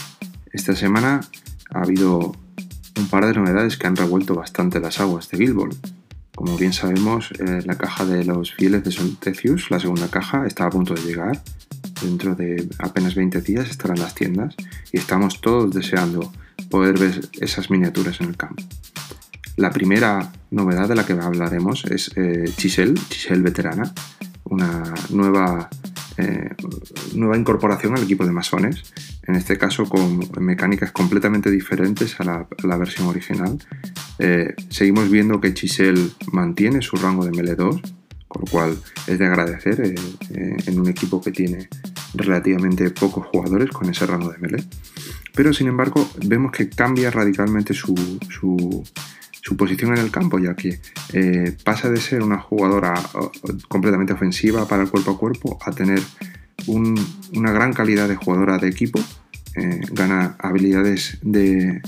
Esta 0.53 0.77
semana 0.77 1.23
ha 1.71 1.81
habido 1.81 2.37
un 2.99 3.09
par 3.09 3.25
de 3.25 3.33
novedades 3.33 3.79
que 3.79 3.87
han 3.87 3.97
revuelto 3.97 4.35
bastante 4.35 4.81
las 4.81 5.01
aguas 5.01 5.31
de 5.31 5.39
Guild 5.39 5.75
como 6.35 6.59
bien 6.59 6.75
sabemos, 6.75 7.31
eh, 7.39 7.63
la 7.65 7.77
caja 7.77 8.05
de 8.05 8.25
los 8.25 8.53
fieles 8.53 8.85
de 8.85 8.91
Soltecius, 8.91 9.71
la 9.71 9.81
segunda 9.81 10.09
caja, 10.09 10.47
está 10.47 10.67
a 10.67 10.71
punto 10.71 10.93
de 10.93 11.03
llegar. 11.03 11.43
Dentro 12.03 12.35
de 12.35 12.69
apenas 12.81 13.15
20 13.15 13.41
días 13.41 13.71
estará 13.71 13.95
en 13.95 14.01
las 14.01 14.15
tiendas 14.15 14.55
y 14.93 14.99
estamos 14.99 15.41
todos 15.41 15.73
deseando 15.73 16.33
poder 16.69 16.99
ver 16.99 17.29
esas 17.41 17.71
miniaturas 17.71 18.21
en 18.21 18.29
el 18.29 18.37
campo. 18.37 18.63
La 19.57 19.71
primera 19.71 20.33
novedad 20.51 20.89
de 20.89 20.97
la 20.97 21.07
que 21.07 21.15
hablaremos 21.15 21.85
es 21.85 22.11
eh, 22.17 22.51
Chisel, 22.57 22.95
Chisel 23.09 23.43
veterana, 23.43 23.93
una 24.53 24.95
nueva, 25.09 25.71
eh, 26.19 26.51
nueva 27.15 27.39
incorporación 27.39 27.97
al 27.97 28.03
equipo 28.03 28.27
de 28.27 28.33
masones, 28.33 28.93
en 29.27 29.35
este 29.35 29.57
caso 29.57 29.89
con 29.89 30.21
mecánicas 30.41 30.93
completamente 30.93 31.51
diferentes 31.51 32.21
a 32.21 32.47
la, 32.63 32.77
versión 32.77 33.09
original. 33.09 33.59
Eh, 34.19 34.55
seguimos 34.69 35.11
viendo 35.11 35.41
que 35.41 35.55
Chisel 35.55 36.13
mantiene 36.33 36.83
su 36.83 36.97
rango 36.97 37.25
de 37.25 37.31
Melee 37.31 37.55
2, 37.55 37.81
con 38.29 38.43
lo 38.45 38.51
cual 38.51 38.79
es 39.07 39.19
de 39.19 39.27
agradecer 39.27 39.81
eh, 39.81 40.57
en 40.67 40.81
un 40.81 40.89
equipo 40.89 41.21
que 41.23 41.33
tiene 41.33 41.69
relativamente 42.15 42.91
pocos 42.91 43.27
jugadores 43.29 43.71
con 43.71 43.89
ese 43.89 44.05
rango 44.07 44.31
de 44.31 44.39
Melee. 44.39 44.65
Pero 45.35 45.55
sin 45.55 45.69
embargo 45.69 46.07
vemos 46.27 46.53
que 46.53 46.69
cambia 46.69 47.11
radicalmente 47.11 47.73
su 47.73 47.95
su 48.29 48.85
posición 49.57 49.93
en 49.93 49.99
el 49.99 50.11
campo, 50.11 50.39
ya 50.39 50.55
que 50.55 50.81
eh, 51.13 51.57
pasa 51.65 51.91
de 51.91 52.01
ser 52.01 52.23
una 52.23 52.39
jugadora 52.39 52.95
completamente 53.69 54.13
ofensiva 54.13 54.67
para 54.67 54.83
el 54.83 54.91
cuerpo 54.91 55.13
a 55.13 55.19
cuerpo 55.19 55.59
a 55.65 55.73
tener 55.73 56.01
una 56.67 57.53
gran 57.53 57.73
calidad 57.73 58.09
de 58.09 58.15
jugadora 58.15 58.59
de 58.59 58.69
equipo, 58.69 59.01
eh, 59.57 59.81
gana 59.91 60.37
habilidades 60.39 61.19
de, 61.23 61.83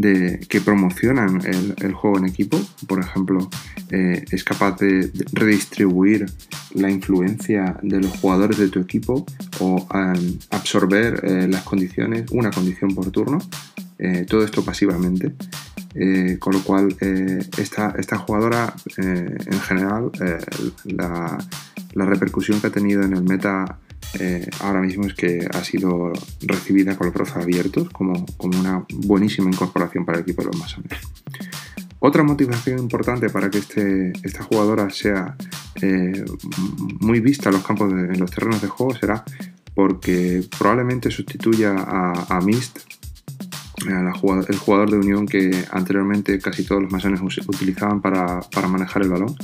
que 0.00 0.60
promocionan 0.60 1.40
el, 1.44 1.92
juego 1.92 2.18
en 2.18 2.26
equipo. 2.26 2.60
Por 2.86 3.00
ejemplo, 3.00 3.50
eh, 3.90 4.24
es 4.30 4.44
capaz 4.44 4.78
de, 4.78 5.10
redistribuir 5.32 6.26
la 6.74 6.90
influencia 6.90 7.78
de 7.82 8.00
los 8.00 8.12
jugadores 8.18 8.58
de 8.58 8.68
tu 8.68 8.80
equipo 8.80 9.26
o 9.60 9.86
absorber 10.50 11.48
las 11.48 11.62
condiciones, 11.62 12.30
una 12.30 12.50
condición 12.50 12.94
por 12.94 13.10
turno. 13.10 13.38
todo 14.28 14.44
esto 14.44 14.64
pasivamente. 14.64 15.32
Eh, 15.94 16.36
con 16.38 16.52
lo 16.52 16.62
cual 16.62 16.94
eh, 17.00 17.40
esta, 17.56 17.94
esta, 17.98 18.18
jugadora 18.18 18.74
eh, 18.98 19.36
en 19.46 19.60
general 19.60 20.12
la, 20.84 21.38
repercusión 21.94 22.60
que 22.60 22.66
ha 22.66 22.70
tenido 22.70 23.02
en 23.02 23.14
el 23.14 23.22
meta 23.22 23.78
ahora 24.60 24.80
mismo 24.80 25.06
es 25.06 25.14
que 25.14 25.46
ha 25.52 25.62
sido 25.64 26.12
recibida 26.40 26.96
con 26.96 27.08
los 27.08 27.14
brazos 27.14 27.36
abiertos 27.36 27.88
como, 27.90 28.24
como 28.36 28.58
una 28.58 28.84
buenísima 28.92 29.50
incorporación 29.50 30.04
para 30.04 30.18
el 30.18 30.22
equipo 30.22 30.42
de 30.42 30.48
los 30.48 30.58
masones. 30.58 30.92
Otra 32.00 32.22
motivación 32.22 32.78
importante 32.78 33.28
para 33.28 33.50
que 33.50 33.58
este, 33.58 34.12
esta 34.22 34.44
jugadora 34.44 34.88
sea 34.90 35.36
muy 37.00 37.20
vista 37.20 37.48
en 37.48 37.56
los 37.56 37.64
campos, 37.64 37.92
en 37.92 38.18
los 38.18 38.30
terrenos 38.30 38.62
de 38.62 38.68
juego 38.68 38.94
será 38.94 39.24
porque 39.74 40.42
probablemente 40.58 41.10
sustituya 41.10 41.74
a, 41.76 42.36
a 42.36 42.40
Mist 42.40 42.80
el 43.86 44.58
jugador 44.58 44.90
de 44.90 44.98
Unión 44.98 45.26
que 45.26 45.64
anteriormente 45.70 46.38
casi 46.38 46.64
todos 46.64 46.82
los 46.82 46.92
masones 46.92 47.20
utilizaban 47.46 48.00
para, 48.00 48.40
manejar 48.68 49.02
el 49.02 49.10
balón, 49.10 49.34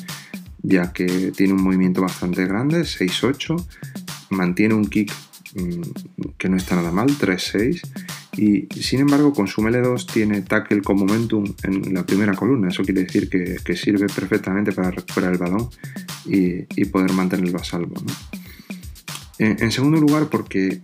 ya 0.63 0.93
que 0.93 1.33
tiene 1.37 1.53
un 1.55 1.63
movimiento 1.63 2.03
bastante 2.03 2.45
grande, 2.47 2.81
6-8, 2.81 3.65
mantiene 4.31 4.75
un 4.75 4.87
kick 4.87 5.13
mm, 5.55 6.31
que 6.39 6.49
no 6.49 6.57
está 6.57 6.77
nada 6.77 6.91
mal, 6.91 7.09
3-6, 7.09 7.81
y 8.37 8.67
sin 8.83 9.01
embargo 9.01 9.33
con 9.33 9.47
su 9.47 9.63
L2 9.63 10.13
tiene 10.13 10.43
tackle 10.43 10.83
con 10.83 10.99
momentum 10.99 11.45
en 11.63 11.95
la 11.95 12.05
primera 12.05 12.35
columna, 12.35 12.69
eso 12.69 12.83
quiere 12.83 13.05
decir 13.05 13.29
que, 13.29 13.77
sirve 13.77 14.07
perfectamente 14.07 14.73
para 14.73 14.91
recuperar 14.91 15.33
el 15.33 15.39
balón 15.39 15.69
y, 16.27 16.85
poder 16.87 17.13
mantenerlo 17.13 17.59
a 17.59 17.65
salvo. 17.65 17.95
en 19.39 19.73
segundo 19.73 20.01
lugar, 20.01 20.29
porque 20.29 20.81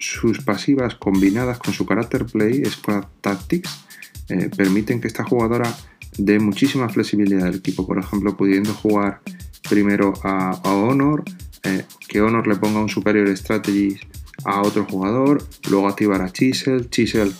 sus 0.00 0.40
pasivas 0.40 0.94
combinadas 0.94 1.58
con 1.58 1.74
su 1.74 1.86
carácter 1.86 2.24
play, 2.26 2.64
Squad 2.64 3.04
Tactics, 3.20 3.84
eh, 4.28 4.50
permiten 4.56 5.00
que 5.00 5.08
esta 5.08 5.24
jugadora 5.24 5.76
dé 6.16 6.38
muchísima 6.38 6.88
flexibilidad 6.88 7.46
al 7.46 7.56
equipo. 7.56 7.86
Por 7.86 7.98
ejemplo, 7.98 8.36
pudiendo 8.36 8.72
jugar 8.72 9.20
primero 9.68 10.14
a, 10.24 10.60
Honor, 10.64 11.22
eh, 11.64 11.84
que 12.08 12.20
Honor 12.20 12.46
le 12.46 12.56
ponga 12.56 12.80
un 12.80 12.88
superior 12.88 13.28
strategy 13.36 13.98
a 14.44 14.62
otro 14.62 14.86
jugador, 14.86 15.42
luego 15.68 15.88
activar 15.88 16.22
a 16.22 16.30
Chisel, 16.30 16.88
Chisel 16.90 17.34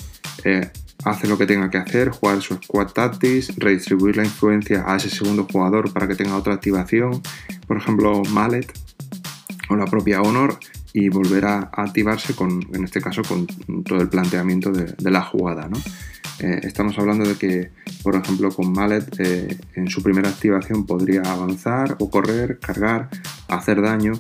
eh, 0.44 0.70
hace 1.04 1.26
lo 1.26 1.38
que 1.38 1.46
tenga 1.46 1.70
que 1.70 1.78
hacer, 1.78 2.10
jugar 2.10 2.42
su 2.42 2.54
Squad 2.54 2.88
Tactics, 2.88 3.56
redistribuir 3.56 4.16
la 4.16 4.24
influencia 4.24 4.84
a 4.86 4.96
ese 4.96 5.08
segundo 5.08 5.46
jugador 5.50 5.92
para 5.92 6.06
que 6.06 6.14
tenga 6.14 6.36
otra 6.36 6.54
activación, 6.54 7.22
por 7.66 7.78
ejemplo 7.78 8.22
Mallet 8.30 8.72
o 9.68 9.76
la 9.76 9.86
propia 9.86 10.20
Honor 10.20 10.58
y 10.92 11.08
volver 11.08 11.44
a, 11.44 11.70
activarse 11.72 12.34
con, 12.34 12.60
en 12.72 12.84
este 12.84 13.00
caso, 13.00 13.22
con 13.22 13.46
todo 13.84 14.00
el 14.00 14.08
planteamiento 14.08 14.72
de, 14.72 15.10
la 15.10 15.22
jugada. 15.22 15.68
¿no? 15.68 15.78
Eh, 16.42 16.60
estamos 16.62 16.98
hablando 16.98 17.28
de 17.28 17.36
que, 17.36 17.70
por 18.02 18.16
ejemplo, 18.16 18.50
con 18.50 18.72
Mallet 18.72 19.04
eh, 19.18 19.58
en 19.74 19.88
su 19.88 20.02
primera 20.02 20.30
activación 20.30 20.86
podría 20.86 21.20
avanzar 21.20 21.96
o 22.00 22.08
correr, 22.08 22.58
cargar, 22.58 23.10
hacer 23.48 23.82
daño, 23.82 24.12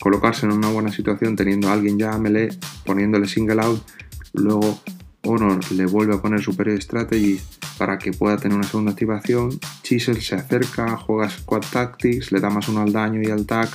colocarse 0.00 0.46
en 0.46 0.52
una 0.52 0.70
buena 0.70 0.90
situación 0.90 1.36
teniendo 1.36 1.68
a 1.68 1.74
alguien 1.74 1.96
ya 1.96 2.12
a 2.12 2.18
melee, 2.18 2.48
poniéndole 2.84 3.28
single 3.28 3.62
out, 3.62 3.80
luego 4.32 4.80
Honor 5.24 5.60
le 5.70 5.86
vuelve 5.86 6.14
a 6.14 6.20
poner 6.20 6.40
Superior 6.40 6.82
Strategy 6.82 7.40
para 7.78 7.96
que 7.96 8.12
pueda 8.12 8.36
tener 8.38 8.56
una 8.56 8.66
segunda 8.66 8.90
activación, 8.90 9.50
Chisel 9.82 10.20
se 10.20 10.34
acerca, 10.34 10.96
juega 10.96 11.30
Squad 11.30 11.62
Tactics, 11.70 12.32
le 12.32 12.40
da 12.40 12.50
más 12.50 12.68
uno 12.68 12.80
al 12.80 12.92
daño 12.92 13.22
y 13.22 13.30
al 13.30 13.46
tag, 13.46 13.68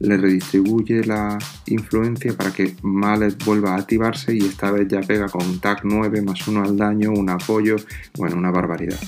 le 0.00 0.16
redistribuye 0.16 1.04
la 1.04 1.38
influencia 1.66 2.34
para 2.34 2.52
que 2.52 2.74
Mallet 2.82 3.42
vuelva 3.44 3.74
a 3.74 3.78
activarse 3.78 4.34
y 4.34 4.38
esta 4.38 4.70
vez 4.70 4.88
ya 4.88 5.00
pega 5.00 5.28
con 5.28 5.60
tag 5.60 5.80
9 5.84 6.22
más 6.22 6.46
1 6.46 6.62
al 6.62 6.76
daño, 6.76 7.12
un 7.12 7.30
apoyo, 7.30 7.76
bueno, 8.16 8.36
una 8.36 8.50
barbaridad. 8.50 9.00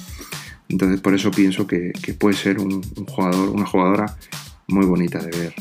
Entonces 0.69 1.01
por 1.01 1.15
eso 1.15 1.31
pienso 1.31 1.67
que, 1.67 1.93
puede 2.19 2.37
ser 2.37 2.59
un, 2.59 2.83
jugador, 3.07 3.51
una 3.51 3.67
jugadora 3.67 4.17
muy 4.69 4.87
bonita 4.87 5.19
de 5.19 5.31
ver. 5.39 5.55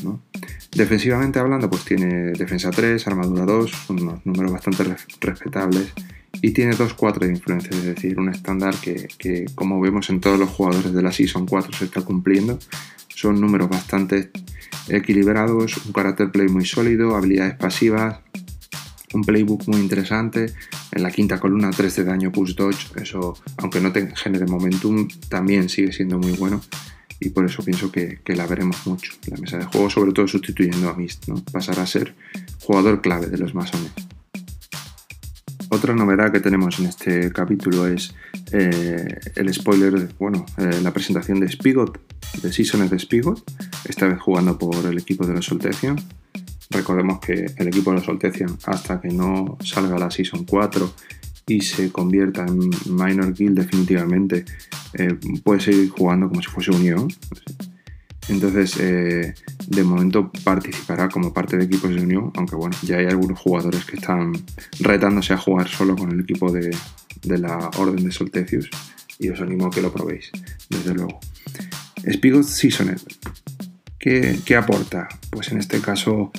Defensivamente 0.72 1.38
hablando, 1.38 1.70
pues 1.70 1.84
tiene 1.84 2.32
defensa 2.32 2.70
3, 2.70 3.06
armadura 3.06 3.44
2, 3.44 3.70
son 3.70 4.02
unos 4.02 4.26
números 4.26 4.52
bastante 4.52 4.84
respetables 5.20 5.92
y 6.42 6.50
tiene 6.52 6.76
2-4 6.76 7.18
de 7.20 7.28
influencia, 7.28 7.70
es 7.70 7.84
decir, 7.84 8.18
un 8.18 8.28
estándar 8.28 8.74
que, 8.76 9.08
que, 9.18 9.46
como 9.54 9.80
vemos 9.80 10.10
en 10.10 10.20
todos 10.20 10.38
los 10.38 10.50
jugadores 10.50 10.92
de 10.92 11.02
la 11.02 11.10
Season 11.10 11.46
4 11.46 11.72
se 11.72 11.86
está 11.86 12.02
cumpliendo. 12.02 12.58
Son 13.08 13.40
números 13.40 13.68
bastante 13.68 14.30
equilibrados, 14.88 15.76
un 15.86 15.92
carácter 15.92 16.30
play 16.30 16.48
muy 16.48 16.64
sólido, 16.64 17.16
habilidades 17.16 17.54
pasivas, 17.54 18.20
un 19.14 19.22
playbook 19.22 19.66
muy 19.68 19.80
interesante. 19.80 20.52
En 20.92 21.02
la 21.02 21.10
quinta 21.10 21.38
columna 21.38 21.70
3 21.70 21.96
de 21.96 22.04
daño 22.04 22.32
push 22.32 22.54
dodge, 22.54 22.88
eso 23.00 23.36
aunque 23.58 23.80
no 23.80 23.92
tenga 23.92 24.14
genere 24.16 24.46
momentum, 24.46 25.08
también 25.28 25.68
sigue 25.68 25.92
siendo 25.92 26.18
muy 26.18 26.32
bueno 26.32 26.60
y 27.20 27.30
por 27.30 27.44
eso 27.44 27.62
pienso 27.62 27.90
que, 27.90 28.20
la 28.26 28.46
veremos 28.46 28.86
mucho 28.86 29.12
la 29.26 29.36
mesa 29.36 29.58
de 29.58 29.64
juego, 29.64 29.90
sobre 29.90 30.12
todo 30.12 30.28
sustituyendo 30.28 30.88
a 30.88 30.94
Mist, 30.94 31.26
¿no? 31.26 31.42
pasará 31.52 31.82
a 31.82 31.86
ser 31.86 32.14
jugador 32.60 33.00
clave 33.00 33.26
de 33.26 33.38
los 33.38 33.54
masones. 33.54 33.90
Otra 35.70 35.94
novedad 35.94 36.32
que 36.32 36.40
tenemos 36.40 36.78
en 36.78 36.86
este 36.86 37.32
capítulo 37.32 37.86
es 37.86 38.14
eh, 38.52 39.18
el 39.34 39.52
spoiler, 39.52 40.08
bueno, 40.18 40.44
eh, 40.56 40.80
la 40.82 40.92
presentación 40.92 41.40
de 41.40 41.48
Spigot, 41.48 42.00
de 42.42 42.52
Seasons 42.52 42.90
de 42.90 42.98
Spigot, 42.98 43.42
esta 43.88 44.06
vez 44.06 44.20
jugando 44.20 44.58
por 44.58 44.84
el 44.86 44.98
equipo 44.98 45.26
de 45.26 45.34
los 45.34 45.46
Soltecian. 45.46 45.96
Recordemos 46.70 47.20
que 47.20 47.46
el 47.56 47.68
equipo 47.68 47.90
de 47.90 47.96
los 47.96 48.06
Soltecian, 48.06 48.56
hasta 48.66 49.00
que 49.00 49.08
no 49.08 49.58
salga 49.62 49.98
la 49.98 50.10
Season 50.10 50.44
4 50.44 50.92
y 51.46 51.62
se 51.62 51.90
convierta 51.90 52.44
en 52.46 52.70
Minor 52.86 53.32
Guild 53.34 53.58
definitivamente, 53.58 54.44
eh, 54.94 55.16
puede 55.42 55.60
seguir 55.60 55.90
jugando 55.90 56.28
como 56.28 56.42
si 56.42 56.48
fuese 56.48 56.70
Unión. 56.70 57.08
Entonces, 58.28 58.76
eh, 58.78 59.34
de 59.66 59.84
momento 59.84 60.30
participará 60.44 61.08
como 61.08 61.32
parte 61.32 61.56
de 61.56 61.64
equipos 61.64 61.94
de 61.94 62.02
Unión, 62.02 62.30
aunque 62.36 62.56
bueno, 62.56 62.76
ya 62.82 62.96
hay 62.96 63.06
algunos 63.06 63.38
jugadores 63.38 63.84
que 63.84 63.96
están 63.96 64.32
retándose 64.80 65.32
a 65.32 65.38
jugar 65.38 65.68
solo 65.68 65.96
con 65.96 66.12
el 66.12 66.20
equipo 66.20 66.52
de, 66.52 66.70
la 67.22 67.70
Orden 67.78 68.04
de 68.04 68.12
Soltecius 68.12 68.70
y 69.18 69.30
os 69.30 69.40
animo 69.40 69.66
a 69.66 69.70
que 69.70 69.82
lo 69.82 69.92
probéis, 69.92 70.30
desde 70.68 70.94
luego. 70.94 71.20
Spigot 72.10 72.44
Seasoned, 72.44 73.00
¿qué, 73.98 74.38
¿qué, 74.44 74.56
aporta? 74.56 75.08
Pues 75.30 75.50
en 75.50 75.58
este 75.58 75.80
caso 75.80 76.30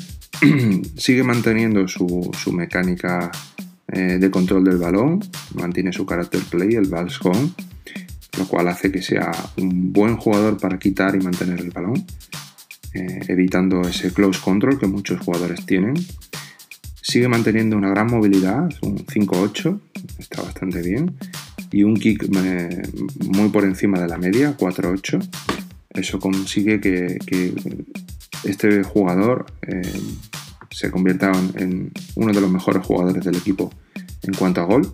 sigue 0.96 1.24
manteniendo 1.24 1.88
su, 1.88 2.32
mecánica 2.54 3.32
eh, 3.88 4.18
de 4.20 4.32
control 4.32 4.64
del 4.64 4.78
balón, 4.78 5.20
mantiene 5.56 5.92
su 5.92 6.06
carácter 6.06 6.42
play, 6.50 6.76
el 6.76 6.88
Vals 6.88 7.20
Home, 7.24 7.50
lo 8.40 8.48
cual 8.48 8.68
hace 8.70 8.92
que 8.92 9.02
sea 9.02 9.32
un 9.58 9.94
buen 9.94 10.18
jugador 10.18 10.58
para 10.58 10.80
quitar 10.80 11.16
y 11.16 11.20
mantener 11.20 11.60
el 11.60 11.72
balón, 11.72 12.06
eh, 12.94 13.20
evitando 13.28 13.82
ese 13.82 14.12
close 14.12 14.40
control 14.42 14.80
que 14.80 14.88
muchos 14.88 15.20
jugadores 15.20 15.66
tienen. 15.66 15.94
Sigue 17.02 17.28
manteniendo 17.28 17.78
una 17.78 17.90
gran 17.90 18.08
movilidad, 18.08 18.70
un 18.82 19.06
5-8, 19.06 19.80
está 20.18 20.42
bastante 20.42 20.82
bien, 20.82 21.16
y 21.72 21.84
un 21.84 21.96
kick 21.96 22.24
eh, 22.24 22.82
muy 23.28 23.50
por 23.50 23.66
encima 23.66 24.00
de 24.00 24.08
la 24.08 24.18
media, 24.18 24.56
4-8. 24.58 25.28
Eso 25.92 26.20
consigue 26.20 26.80
que, 26.80 27.18
este 28.46 28.84
jugador 28.84 29.48
se 30.72 30.90
convierta 30.92 31.32
en 31.56 31.92
uno 32.16 32.32
de 32.32 32.40
los 32.40 32.50
mejores 32.50 32.86
jugadores 32.86 33.26
del 33.26 33.36
equipo 33.36 33.70
en 34.24 34.34
cuanto 34.34 34.62
a 34.62 34.64
gol. 34.64 34.94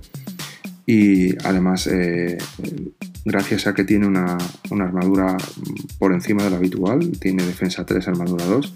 Y 0.85 1.35
además, 1.45 1.87
eh, 1.87 2.37
gracias 3.25 3.67
a 3.67 3.73
que 3.73 3.83
tiene 3.83 4.07
una, 4.07 4.37
armadura 4.71 5.35
por 5.99 6.13
encima 6.13 6.43
de 6.43 6.51
lo 6.51 6.55
habitual, 6.55 7.11
tiene 7.19 7.43
defensa 7.43 7.85
3, 7.85 8.07
armadura 8.07 8.45
2, 8.45 8.73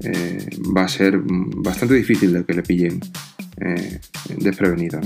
eh, 0.00 0.48
va 0.76 0.84
a 0.84 0.88
ser 0.88 1.20
bastante 1.22 1.94
difícil 1.94 2.32
de 2.32 2.44
que 2.44 2.54
le 2.54 2.62
pillen 2.62 3.00
eh, 3.60 4.00
desprevenido. 4.38 5.00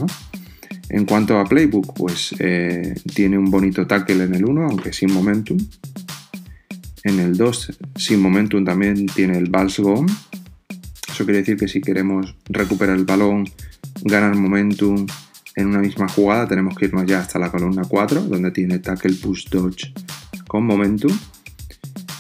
En 0.89 1.05
cuanto 1.05 1.39
a 1.39 1.45
playbook, 1.45 1.95
pues 1.95 2.35
tiene 3.15 3.37
un 3.37 3.51
bonito 3.51 3.87
tackle 3.87 4.25
en 4.25 4.35
el 4.35 4.45
1, 4.45 4.63
aunque 4.63 4.93
sin 4.93 5.13
momentum. 5.13 5.59
En 7.03 7.21
el 7.21 7.37
2, 7.37 7.79
sin 7.97 8.21
momentum, 8.21 8.65
también 8.65 9.07
tiene 9.07 9.37
el 9.37 9.51
Balls 9.51 9.79
Gone, 9.79 10.13
eso 11.15 11.25
quiere 11.27 11.39
decir 11.39 11.57
que 11.57 11.69
si 11.69 11.81
queremos 11.81 12.35
recuperar 12.49 12.97
el 12.97 13.05
balón, 13.05 13.45
ganar 14.03 14.35
momentum 14.35 15.07
en 15.57 15.67
una 15.69 15.79
misma 15.79 16.09
jugada, 16.09 16.49
tenemos 16.49 16.77
que 16.77 16.87
irnos 16.87 17.07
ya 17.07 17.21
hasta 17.21 17.39
la 17.39 17.51
columna 17.51 17.83
4, 17.89 18.23
donde 18.23 18.51
tiene 18.51 18.79
tackle, 18.79 19.15
push, 19.15 19.49
dodge 19.49 19.93
con 20.49 20.67
momentum. 20.67 21.13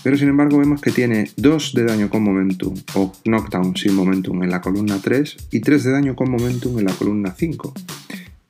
Pero 0.02 0.18
sin 0.18 0.28
embargo 0.28 0.58
vemos 0.58 0.80
que 0.80 0.90
tiene 0.90 1.30
2 1.36 1.72
de 1.74 1.84
daño 1.84 2.10
con 2.10 2.22
momentum 2.22 2.74
o 2.94 3.12
knockdown 3.24 3.74
sin 3.76 3.94
momentum 3.94 4.42
en 4.42 4.50
la 4.50 4.60
columna 4.60 4.98
3 5.02 5.48
y 5.50 5.60
3 5.60 5.84
de 5.84 5.90
daño 5.92 6.14
con 6.14 6.30
momentum 6.30 6.78
en 6.78 6.84
la 6.84 6.92
columna 6.92 7.34
5. 7.36 7.72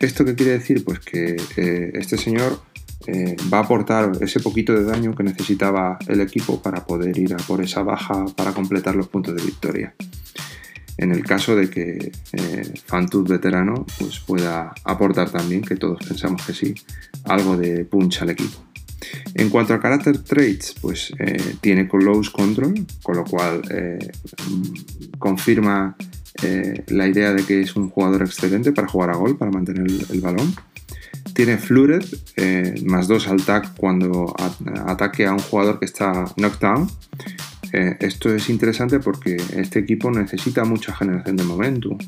¿Esto 0.00 0.24
qué 0.24 0.34
quiere 0.34 0.52
decir? 0.52 0.84
Pues 0.84 0.98
que 0.98 1.36
eh, 1.56 1.92
este 1.94 2.18
señor 2.18 2.60
eh, 3.06 3.36
va 3.52 3.58
a 3.58 3.62
aportar 3.62 4.12
ese 4.20 4.40
poquito 4.40 4.72
de 4.72 4.84
daño 4.84 5.14
que 5.14 5.22
necesitaba 5.22 5.98
el 6.08 6.20
equipo 6.20 6.60
para 6.60 6.84
poder 6.84 7.16
ir 7.18 7.34
a 7.34 7.36
por 7.36 7.62
esa 7.62 7.82
baja 7.82 8.24
para 8.36 8.52
completar 8.52 8.96
los 8.96 9.08
puntos 9.08 9.36
de 9.36 9.42
victoria 9.42 9.94
en 10.96 11.12
el 11.12 11.24
caso 11.24 11.56
de 11.56 11.68
que 11.68 12.12
eh, 12.32 12.72
veterano 13.26 13.86
pues 13.98 14.20
pueda 14.20 14.72
aportar 14.84 15.30
también, 15.30 15.62
que 15.62 15.76
todos 15.76 16.04
pensamos 16.06 16.44
que 16.46 16.52
sí, 16.52 16.74
algo 17.24 17.56
de 17.56 17.84
punch 17.84 18.22
al 18.22 18.30
equipo. 18.30 18.62
En 19.34 19.50
cuanto 19.50 19.74
a 19.74 19.80
carácter 19.80 20.18
traits, 20.18 20.74
pues 20.80 21.12
eh, 21.18 21.56
tiene 21.60 21.88
close 21.88 22.30
control, 22.30 22.86
con 23.02 23.16
lo 23.16 23.24
cual 23.24 23.62
eh, 23.70 23.98
confirma 25.18 25.96
la 26.88 27.08
idea 27.08 27.32
de 27.32 27.42
que 27.44 27.62
es 27.62 27.74
un 27.74 27.88
jugador 27.88 28.22
excelente 28.22 28.72
para 28.72 28.86
jugar 28.86 29.10
a 29.10 29.16
gol, 29.16 29.38
para 29.38 29.50
mantener 29.50 29.86
el, 30.10 30.20
balón. 30.20 30.52
Tiene 31.32 31.56
Flured, 31.56 32.04
más 32.84 33.08
2 33.08 33.28
al 33.28 33.42
tag 33.44 33.74
cuando 33.76 34.34
ataque 34.84 35.24
a 35.26 35.32
un 35.32 35.38
jugador 35.38 35.78
que 35.78 35.86
está 35.86 36.26
knocked 36.36 36.60
down. 36.60 36.90
Eh, 37.76 37.96
esto 37.98 38.32
es 38.32 38.50
interesante 38.50 39.00
porque 39.00 39.36
este 39.56 39.80
equipo 39.80 40.08
necesita 40.08 40.64
mucha 40.64 40.94
generación 40.94 41.34
de 41.34 41.42
momentum, 41.42 41.98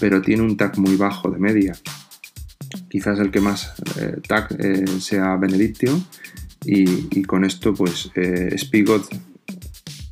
pero 0.00 0.20
tiene 0.20 0.42
un 0.42 0.56
tag 0.56 0.76
muy 0.78 0.96
bajo 0.96 1.30
de 1.30 1.38
media. 1.38 1.76
Quizás 2.88 3.20
el 3.20 3.30
que 3.30 3.40
más 3.40 3.72
eh, 4.00 4.16
tag 4.26 4.48
eh, 4.58 4.84
sea 4.98 5.36
Benediction 5.36 6.04
y, 6.64 7.22
con 7.22 7.44
esto 7.44 7.72
pues 7.72 8.10
Spigot 8.56 9.08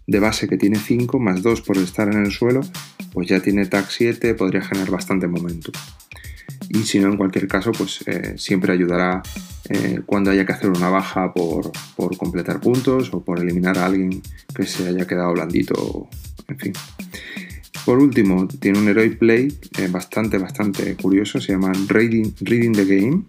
de 0.06 0.20
base 0.20 0.46
que 0.46 0.56
tiene 0.56 0.78
5 0.78 1.18
más 1.18 1.42
2 1.42 1.61
por 1.62 1.76
estar 1.78 2.06
en 2.06 2.24
el 2.24 2.30
suelo, 2.30 2.61
pues 3.12 3.28
ya 3.28 3.40
tiene 3.40 3.66
tag 3.66 3.86
7, 3.90 4.34
podría 4.34 4.62
generar 4.62 4.92
bastante 4.92 5.26
momentum. 5.26 5.74
Y 6.68 6.84
si 6.84 7.00
no, 7.00 7.08
en 7.08 7.16
cualquier 7.16 7.48
caso, 7.48 7.72
pues 7.72 8.04
siempre 8.36 8.72
ayudará 8.72 9.22
eh, 9.72 10.00
cuando 10.04 10.32
haya 10.32 10.44
que 10.44 10.52
hacer 10.52 10.68
una 10.68 10.88
baja 10.88 11.32
por, 11.32 11.70
completar 12.18 12.60
puntos 12.60 13.14
o 13.14 13.22
por 13.22 13.38
eliminar 13.38 13.78
a 13.78 13.86
alguien 13.86 14.20
que 14.52 14.66
se 14.66 14.88
haya 14.88 15.06
quedado 15.06 15.32
blandito, 15.32 16.08
en 16.48 16.58
fin. 16.58 16.72
Por 17.84 17.98
último, 17.98 18.48
tiene 18.48 18.80
un 18.80 18.88
Heroic 18.88 19.18
Play 19.18 19.56
eh, 19.78 19.88
bastante, 19.88 20.38
bastante 20.38 20.96
curioso, 20.96 21.40
se 21.40 21.52
llama 21.52 21.72
Reading, 21.86 22.32
Reading 22.40 22.72
the 22.72 22.84
Game, 22.84 23.22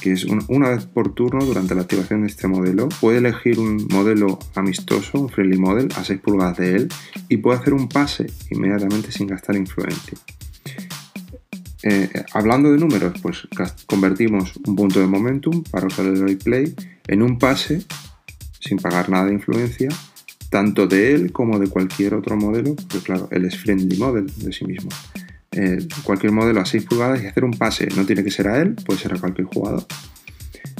que 0.00 0.12
es 0.12 0.24
una 0.24 0.70
vez 0.70 0.86
por 0.86 1.14
turno 1.14 1.44
durante 1.44 1.76
la 1.76 1.82
activación 1.82 2.22
de 2.22 2.26
este 2.26 2.48
modelo. 2.48 2.88
Puede 3.00 3.18
elegir 3.18 3.60
un 3.60 3.86
modelo 3.88 4.40
amistoso, 4.56 5.20
un 5.20 5.28
friendly 5.28 5.56
model, 5.56 5.88
a 5.96 6.02
6 6.02 6.20
pulgadas 6.20 6.56
de 6.58 6.74
él, 6.74 6.88
y 7.28 7.36
puede 7.36 7.60
hacer 7.60 7.74
un 7.74 7.88
pase 7.88 8.26
inmediatamente 8.50 9.12
sin 9.12 9.28
gastar 9.28 9.54
influencia. 9.54 10.18
Eh, 11.88 12.10
hablando 12.32 12.72
de 12.72 12.78
números, 12.78 13.14
pues 13.22 13.46
convertimos 13.86 14.54
un 14.66 14.74
punto 14.74 14.98
de 14.98 15.06
momentum 15.06 15.62
para 15.70 15.86
usar 15.86 16.06
el 16.06 16.16
Heroic 16.16 16.42
Play 16.42 16.74
en 17.06 17.22
un 17.22 17.38
pase 17.38 17.84
sin 18.58 18.78
pagar 18.78 19.08
nada 19.08 19.26
de 19.26 19.34
influencia, 19.34 19.88
tanto 20.50 20.88
de 20.88 21.14
él 21.14 21.30
como 21.30 21.60
de 21.60 21.68
cualquier 21.68 22.14
otro 22.14 22.36
modelo, 22.36 22.74
porque 22.74 22.98
claro, 22.98 23.28
él 23.30 23.44
es 23.44 23.56
friendly 23.56 23.96
model 23.98 24.26
de 24.26 24.52
sí 24.52 24.64
mismo. 24.64 24.90
Eh, 25.52 25.86
cualquier 26.02 26.32
modelo 26.32 26.60
a 26.60 26.66
6 26.66 26.86
pulgadas 26.86 27.22
y 27.22 27.26
hacer 27.26 27.44
un 27.44 27.52
pase 27.52 27.86
no 27.94 28.04
tiene 28.04 28.24
que 28.24 28.32
ser 28.32 28.48
a 28.48 28.60
él, 28.60 28.74
puede 28.84 28.98
ser 28.98 29.14
a 29.14 29.20
cualquier 29.20 29.46
jugador. 29.46 29.86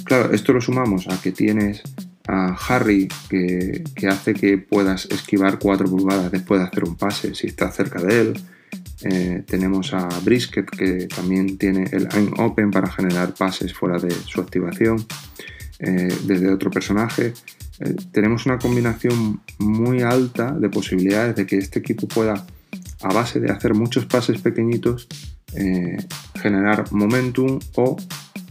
Claro, 0.03 0.33
esto 0.33 0.53
lo 0.53 0.61
sumamos 0.61 1.07
a 1.07 1.21
que 1.23 1.31
tienes 1.31 1.85
a 2.27 2.57
Harry 2.69 3.07
que, 3.31 3.85
que 3.95 4.09
hace 4.09 4.35
que 4.35 4.59
puedas 4.59 5.07
esquivar 5.13 5.61
4 5.61 5.87
pulgadas 5.89 6.33
después 6.33 6.61
de 6.61 6.67
hacer 6.67 6.83
un 6.83 6.97
pase 6.97 7.33
si 7.37 7.47
estás 7.47 7.77
cerca 7.77 8.03
de 8.03 8.21
él 8.23 8.35
eh, 9.03 9.43
tenemos 9.47 9.93
a 9.93 10.09
Brisket 10.25 10.65
que 10.71 11.07
también 11.07 11.59
tiene 11.59 11.85
el 11.93 12.09
I'm 12.15 12.33
Open 12.39 12.71
para 12.71 12.91
generar 12.91 13.35
pases 13.35 13.75
fuera 13.75 13.99
de 13.99 14.11
su 14.11 14.41
activación 14.41 15.05
eh, 15.79 16.09
desde 16.25 16.51
otro 16.51 16.71
personaje. 16.71 17.35
Eh, 17.81 17.95
tenemos 18.13 18.47
una 18.47 18.59
combinación 18.59 19.43
muy 19.59 20.01
alta 20.01 20.53
de 20.53 20.71
posibilidades 20.71 21.37
de 21.37 21.47
que 21.47 21.59
este 21.59 21.81
equipo 21.81 22.09
pueda, 22.09 22.47
a 23.03 23.13
base 23.13 23.39
de 23.39 23.51
hacer 23.51 23.75
muchos 23.75 24.07
pases 24.07 24.41
pequeñitos, 24.41 25.09
generar 26.43 26.93
momentum 26.93 27.59
o 27.77 27.97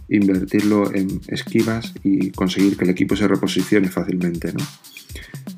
invertirlo 0.10 0.94
en 0.94 1.22
esquivas 1.28 1.94
y 2.04 2.32
conseguir 2.32 2.78
que 2.78 2.84
el 2.84 2.90
equipo 2.90 3.16
se 3.16 3.28
reposicione 3.28 3.90
fácilmente. 3.90 4.54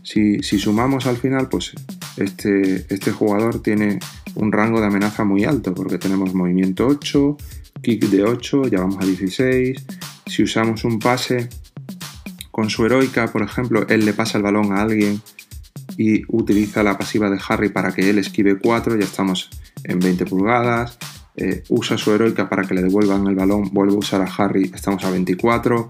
Si, 0.03 0.39
si, 0.39 0.59
sumamos 0.59 1.05
al 1.05 1.17
final, 1.17 1.47
pues 1.47 1.73
este, 2.17 2.85
este 2.89 3.11
jugador 3.11 3.61
tiene 3.61 3.99
un 4.38 4.51
rango 4.51 4.79
de 4.79 4.88
amenaza 4.88 5.23
muy 5.23 5.43
alto, 5.43 5.73
porque 5.73 5.97
tenemos 5.97 6.33
movimiento 6.33 6.88
8, 6.88 7.38
kick 7.81 8.05
de 8.09 8.23
8, 8.23 8.67
ya 8.67 8.79
vamos 8.79 8.97
a 9.01 9.05
16. 9.05 9.85
Si 10.25 10.43
usamos 10.43 10.83
un 10.83 10.99
pase 10.99 11.49
con 12.51 12.69
su 12.69 12.85
heroica, 12.85 13.27
por 13.27 13.41
ejemplo, 13.41 13.85
él 13.88 14.05
le 14.05 14.13
pasa 14.13 14.38
el 14.38 14.43
balón 14.43 14.73
a 14.73 14.81
alguien 14.81 15.21
y 15.97 16.23
utiliza 16.27 16.83
la 16.83 16.97
pasiva 16.97 17.29
de 17.29 17.39
Harry 17.47 17.69
para 17.69 17.91
que 17.91 18.09
él 18.09 18.19
esquive 18.19 18.57
4, 18.59 18.97
ya 18.97 19.05
estamos 19.05 19.49
en 19.83 19.99
20 19.99 20.25
pulgadas. 20.25 20.97
Eh, 21.35 21.63
usa 21.69 21.99
su 21.99 22.11
heroica 22.11 22.49
para 22.49 22.63
que 22.63 22.73
le 22.73 22.81
devuelvan 22.81 23.27
el 23.27 23.35
balón, 23.35 23.69
vuelve 23.71 23.93
a 23.93 23.99
usar 23.99 24.21
a 24.21 24.25
Harry, 24.25 24.71
estamos 24.73 25.03
a 25.03 25.11
24, 25.11 25.85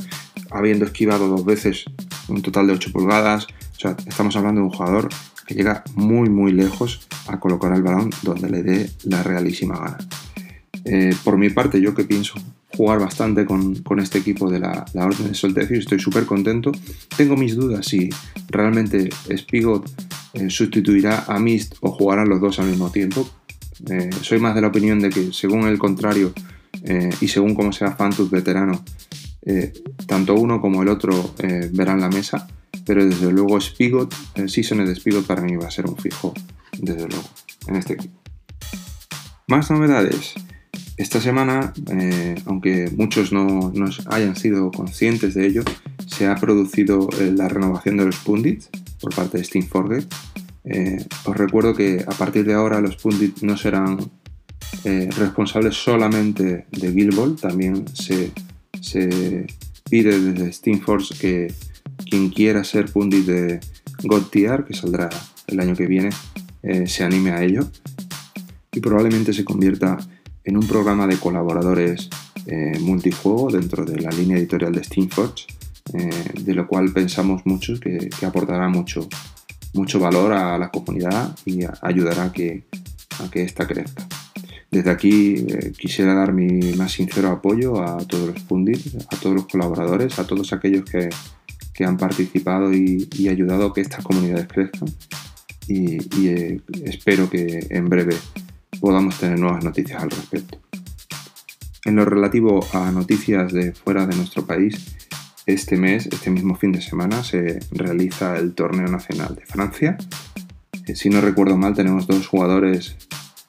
habiendo 0.51 0.83
esquivado 0.83 1.29
dos 1.29 1.45
veces 1.45 1.85
un 2.27 2.41
total 2.41 2.67
de 2.67 2.73
8 2.73 2.91
pulgadas. 2.91 3.47
Estamos 4.07 4.35
hablando 4.35 4.61
de 4.61 4.67
un 4.67 4.73
jugador 4.73 5.07
que 5.45 5.53
llega 5.53 5.83
muy 5.93 6.29
muy 6.29 6.51
lejos 6.51 7.07
a 7.27 7.39
colocar 7.39 7.73
el 7.73 7.83
balón 7.83 8.09
donde 8.23 8.49
le 8.49 8.63
dé 8.63 8.89
la 9.03 9.21
realísima 9.21 9.77
gana. 9.77 9.97
Eh, 10.83 11.13
por 11.23 11.37
mi 11.37 11.49
parte, 11.49 11.79
yo 11.79 11.93
que 11.93 12.03
pienso 12.03 12.33
jugar 12.75 12.99
bastante 12.99 13.45
con, 13.45 13.83
este 13.99 14.17
equipo 14.17 14.49
de 14.49 14.59
la, 14.59 14.85
Orden 14.95 15.27
de 15.27 15.33
Soltecio 15.35 15.77
estoy 15.77 15.99
súper 15.99 16.25
contento. 16.25 16.71
Tengo 17.15 17.35
mis 17.35 17.55
dudas 17.55 17.85
si 17.85 18.09
realmente 18.49 19.09
Spigot 19.35 19.89
eh, 20.33 20.49
sustituirá 20.49 21.25
a 21.27 21.37
Mist 21.39 21.75
o 21.81 21.91
jugarán 21.91 22.29
los 22.29 22.41
dos 22.41 22.59
al 22.59 22.67
mismo 22.67 22.91
tiempo. 22.91 23.29
Eh, 23.89 24.09
soy 24.21 24.39
más 24.39 24.55
de 24.55 24.61
la 24.61 24.67
opinión 24.67 24.99
de 24.99 25.09
que, 25.09 25.31
según 25.33 25.67
el 25.67 25.77
contrario 25.77 26.33
y 27.19 27.27
según 27.27 27.53
cómo 27.53 27.73
sea 27.73 27.91
Fantus 27.91 28.29
veterano, 28.29 28.81
tanto 30.05 30.35
uno 30.35 30.61
como 30.61 30.83
el 30.83 30.89
otro 30.89 31.33
verán 31.73 31.99
la 31.99 32.07
mesa. 32.07 32.47
Pero 32.87 33.05
desde 33.05 33.31
luego 33.31 33.59
Spigot, 33.59 34.15
el 34.35 34.49
Season 34.49 34.83
de 34.85 34.95
Spigot 34.95 35.27
para 35.27 35.41
mí 35.41 35.57
va 35.57 35.67
a 35.67 35.71
ser 35.71 35.85
un 35.85 35.97
fijo, 35.97 36.33
desde 36.79 37.07
luego, 37.07 37.29
en 37.67 37.75
este 37.75 37.93
equipo. 37.93 38.17
Más 39.47 39.69
novedades. 39.69 40.33
Esta 40.97 41.21
semana, 41.21 41.73
eh, 41.91 42.35
aunque 42.45 42.89
muchos 42.95 43.31
no, 43.31 43.71
hayan 44.07 44.35
sido 44.35 44.71
conscientes 44.71 45.35
de 45.35 45.45
ello, 45.45 45.63
se 46.07 46.27
ha 46.27 46.35
producido 46.35 47.07
eh, 47.19 47.31
la 47.35 47.47
renovación 47.47 47.97
de 47.97 48.05
los 48.05 48.17
pundits 48.17 48.69
por 48.99 49.13
parte 49.13 49.37
de 49.37 49.43
Steam 49.43 49.67
Forget. 49.67 50.05
Eh, 50.63 51.05
os 51.25 51.37
recuerdo 51.37 51.75
que 51.75 52.03
a 52.07 52.11
partir 52.11 52.45
de 52.45 52.55
ahora 52.55 52.81
los 52.81 52.95
pundits 52.95 53.43
no 53.43 53.57
serán 53.57 53.99
responsables 54.83 55.75
solamente 55.75 56.65
de 56.71 56.91
Guild 56.91 57.15
Ball, 57.15 57.35
también 57.35 57.85
se, 57.93 58.31
pide 59.89 60.19
desde 60.19 60.53
Steam 60.53 60.79
Force 60.79 61.13
que 61.19 61.53
quien 62.05 62.29
quiera 62.29 62.63
ser 62.63 62.91
pundit 62.91 63.25
de 63.25 63.59
God 64.03 64.23
Tier, 64.23 64.65
que 64.65 64.73
saldrá 64.73 65.09
el 65.47 65.59
año 65.59 65.75
que 65.75 65.87
viene, 65.87 66.09
se 66.85 67.03
anime 67.03 67.31
a 67.31 67.43
ello 67.43 67.69
y 68.73 68.79
probablemente 68.79 69.33
se 69.33 69.45
convierta 69.45 69.97
en 70.43 70.55
un 70.55 70.67
programa 70.67 71.07
de 71.07 71.17
colaboradores 71.17 72.09
eh, 72.45 72.79
multijuego 72.79 73.51
dentro 73.51 73.83
de 73.83 73.99
la 73.99 74.09
línea 74.11 74.37
editorial 74.37 74.71
de 74.71 74.83
Steamforge, 74.83 75.45
eh, 75.93 76.09
de 76.39 76.53
lo 76.53 76.67
cual 76.67 76.93
pensamos 76.93 77.41
mucho 77.45 77.79
que, 77.79 78.09
aportará 78.25 78.69
mucho, 78.69 79.09
mucho 79.73 79.99
valor 79.99 80.31
a 80.31 80.57
la 80.57 80.69
comunidad 80.69 81.35
y 81.45 81.61
ayudará 81.81 82.25
a 82.25 82.31
que, 82.31 82.63
a 83.19 83.29
que 83.29 83.41
esta 83.41 83.67
crezca. 83.67 84.07
Desde 84.71 84.89
aquí 84.89 85.45
eh, 85.47 85.73
quisiera 85.77 86.13
dar 86.13 86.31
mi 86.31 86.73
más 86.73 86.93
sincero 86.93 87.29
apoyo 87.29 87.81
a 87.81 87.97
todos 87.97 88.27
los 88.27 88.43
pundits, 88.43 88.95
a 88.95 89.17
todos 89.17 89.35
los 89.35 89.47
colaboradores, 89.47 90.17
a 90.19 90.27
todos 90.27 90.53
aquellos 90.53 90.85
que, 90.85 91.09
han 91.85 91.97
participado 91.97 92.73
y, 92.73 93.07
ayudado 93.29 93.67
a 93.67 93.73
que 93.73 93.81
estas 93.81 94.03
comunidades 94.03 94.47
crezcan. 94.47 94.89
Y, 95.67 95.97
y 96.17 96.61
espero 96.83 97.29
que 97.29 97.67
en 97.69 97.89
breve 97.89 98.15
podamos 98.79 99.17
tener 99.19 99.39
nuevas 99.39 99.63
noticias 99.63 100.01
al 100.01 100.09
respecto. 100.09 100.59
En 101.85 101.95
lo 101.95 102.05
relativo 102.05 102.65
a 102.73 102.91
noticias 102.91 103.53
de 103.53 103.73
fuera 103.73 104.05
de 104.05 104.15
nuestro 104.15 104.45
país, 104.45 104.97
este 105.47 105.77
mes, 105.77 106.07
este 106.07 106.29
mismo 106.29 106.55
fin 106.55 106.73
de 106.73 106.81
semana, 106.81 107.23
se 107.23 107.59
realiza 107.71 108.37
el 108.37 108.53
Torneo 108.53 108.87
Nacional 108.87 109.35
de 109.35 109.45
Francia. 109.45 109.97
Eh, 110.85 110.95
si 110.95 111.09
no 111.09 111.21
recuerdo 111.21 111.57
mal, 111.57 111.73
tenemos 111.73 112.05
dos 112.05 112.27
jugadores, 112.27 112.97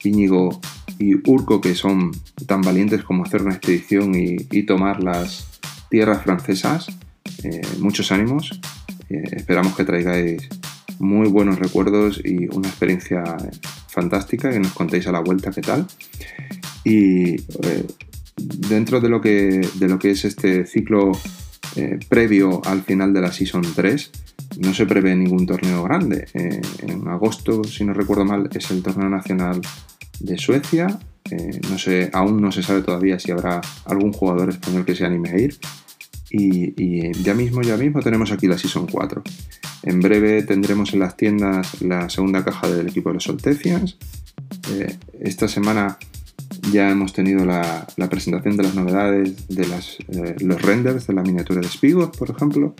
Íñigo 0.01 0.61
y 0.97 1.15
Urco, 1.29 1.59
que 1.59 1.75
son 1.75 2.11
tan 2.47 2.61
valientes 2.61 3.03
como 3.03 3.25
hacer 3.25 3.41
una 3.41 3.53
expedición 3.53 4.15
y, 4.15 4.63
tomar 4.63 5.03
las 5.03 5.59
tierras 5.89 6.23
francesas. 6.23 6.87
Eh, 7.43 7.61
muchos 7.79 8.11
ánimos. 8.11 8.59
Eh, 9.09 9.23
esperamos 9.31 9.75
que 9.75 9.85
traigáis 9.85 10.47
muy 10.99 11.29
buenos 11.29 11.59
recuerdos 11.59 12.21
y 12.23 12.47
una 12.53 12.67
experiencia 12.67 13.23
fantástica, 13.87 14.51
que 14.51 14.59
nos 14.59 14.73
contéis 14.73 15.07
a 15.07 15.11
la 15.11 15.21
vuelta 15.21 15.51
qué 15.51 15.61
tal. 15.61 15.87
Y 16.83 17.35
eh, 17.35 17.87
dentro 18.37 18.99
de 18.99 19.09
lo, 19.09 19.21
que, 19.21 19.61
de 19.75 19.87
lo 19.87 19.99
que 19.99 20.11
es 20.11 20.25
este 20.25 20.65
ciclo 20.65 21.11
previo 22.09 22.61
al 22.65 22.81
final 22.81 23.13
de 23.13 23.21
la 23.21 23.31
Season 23.31 23.61
3, 23.61 24.11
no 24.59 24.73
se 24.73 24.85
prevé 24.85 25.15
ningún 25.15 25.45
torneo 25.45 25.83
grande. 25.83 26.27
En 26.33 27.07
agosto, 27.07 27.63
si 27.63 27.85
no 27.85 27.93
recuerdo 27.93 28.25
mal, 28.25 28.49
es 28.53 28.71
el 28.71 28.81
torneo 28.81 29.07
nacional 29.07 29.61
de 30.19 30.37
Suecia. 30.37 30.87
no 31.69 31.77
sé, 31.77 32.09
aún 32.11 32.41
no 32.41 32.51
se 32.51 32.63
sabe 32.63 32.81
todavía 32.81 33.19
si 33.19 33.31
habrá 33.31 33.61
algún 33.85 34.11
jugador 34.11 34.49
español 34.49 34.83
que 34.83 34.95
se 34.95 35.05
anime 35.05 35.29
a 35.29 35.37
ir. 35.37 35.59
Y, 36.31 37.11
ya 37.23 37.33
mismo, 37.33 37.61
ya 37.61 37.77
mismo 37.77 38.01
tenemos 38.01 38.31
aquí 38.31 38.47
la 38.47 38.57
Season 38.57 38.87
4. 38.87 39.23
En 39.83 39.99
breve 39.99 40.43
tendremos 40.43 40.93
en 40.93 40.99
las 40.99 41.17
tiendas 41.17 41.81
la 41.81 42.09
segunda 42.09 42.43
caja 42.43 42.69
del 42.69 42.87
equipo 42.87 43.09
de 43.09 43.15
los 43.15 43.23
Soltecians. 43.23 43.97
Eh, 44.71 44.95
esta 45.21 45.47
semana 45.47 45.97
ya 46.71 46.89
hemos 46.89 47.13
tenido 47.13 47.45
la, 47.45 47.87
presentación 48.09 48.57
de 48.57 48.63
las 48.63 48.75
novedades 48.75 49.47
de 49.47 49.63
eh, 49.63 50.35
los 50.41 50.61
renders 50.61 51.07
de 51.07 51.13
la 51.13 51.23
miniatura 51.23 51.61
de 51.61 51.67
Spigot, 51.67 52.17
por 52.17 52.29
ejemplo. 52.29 52.75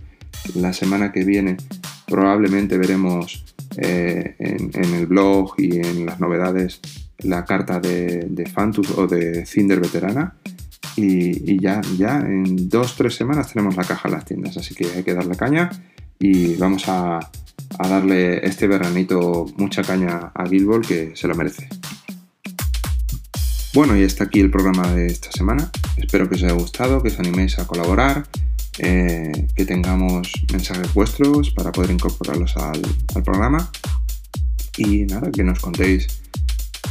La 0.56 0.74
semana 0.74 1.12
que 1.12 1.24
viene 1.24 1.58
probablemente 2.06 2.78
veremos 2.78 3.45
eh, 3.78 4.36
en, 4.39 4.93
el 4.93 5.08
blog 5.08 5.56
y 5.58 5.78
en 5.78 6.06
las 6.06 6.20
novedades 6.20 6.80
la 7.20 7.45
carta 7.45 7.80
de, 7.80 8.28
de 8.30 8.45
Fantus 8.45 8.91
o 8.91 9.08
de 9.08 9.45
Cinder 9.45 9.80
Veterana 9.80 10.36
y, 10.96 11.62
ya, 11.62 11.82
ya 11.98 12.20
en 12.20 12.70
dos, 12.70 12.96
tres 12.96 13.16
semanas 13.16 13.52
tenemos 13.54 13.76
la 13.76 13.84
caja 13.84 14.08
en 14.08 14.14
las 14.16 14.26
tiendas, 14.26 14.58
así 14.58 14.76
que 14.76 14.86
hay 14.86 15.04
que 15.04 15.14
darle 15.14 15.36
caña 15.36 15.70
y 16.20 16.56
vamos 16.56 16.84
a, 16.88 17.20
darle 17.78 18.46
este 18.46 18.68
veranito 18.68 19.46
mucha 19.58 19.84
caña 19.84 20.32
a 20.34 20.44
Guild 20.44 20.86
que 20.86 21.16
se 21.16 21.28
lo 21.28 21.36
merece. 21.36 21.70
Bueno, 23.74 23.96
y 23.96 24.02
está 24.02 24.26
aquí 24.26 24.40
el 24.40 24.50
programa 24.50 24.92
de 24.94 25.08
esta 25.08 25.32
semana. 25.32 25.72
Espero 25.96 26.28
que 26.28 26.36
os 26.36 26.44
haya 26.44 26.54
gustado, 26.54 27.02
que 27.04 27.10
os 27.10 27.20
animéis 27.20 27.60
a 27.60 27.68
colaborar, 27.68 28.26
eh, 28.80 29.48
que 29.56 29.66
tengamos 29.66 30.32
mensajes 30.52 30.94
vuestros 30.94 31.52
para 31.52 31.72
poder 31.72 31.92
incorporarlos 31.92 32.58
al, 32.58 32.82
programa. 33.24 33.70
Y 34.78 35.06
nada, 35.06 35.30
que 35.32 35.44
nos 35.44 35.60
contéis 35.60 36.08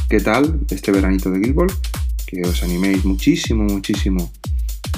qué 0.09 0.19
tal 0.21 0.61
este 0.69 0.91
veranito 0.91 1.29
de 1.31 1.39
Guild 1.39 1.71
que 2.29 2.45
os 2.45 2.61
animéis 2.61 3.03
muchísimo, 3.05 3.63
muchísimo 3.63 4.31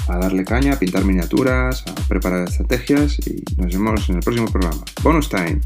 a 0.08 0.18
darle 0.18 0.44
caña, 0.44 0.74
a 0.74 0.78
pintar 0.78 1.04
miniaturas, 1.04 1.84
a 1.88 1.94
preparar 2.06 2.46
estrategias 2.46 3.18
y 3.26 3.42
nos 3.56 3.72
vemos 3.72 4.08
en 4.10 4.16
el 4.16 4.22
próximo 4.22 4.48
programa. 4.52 4.84
Bonus 5.02 5.30
Time. 5.30 5.60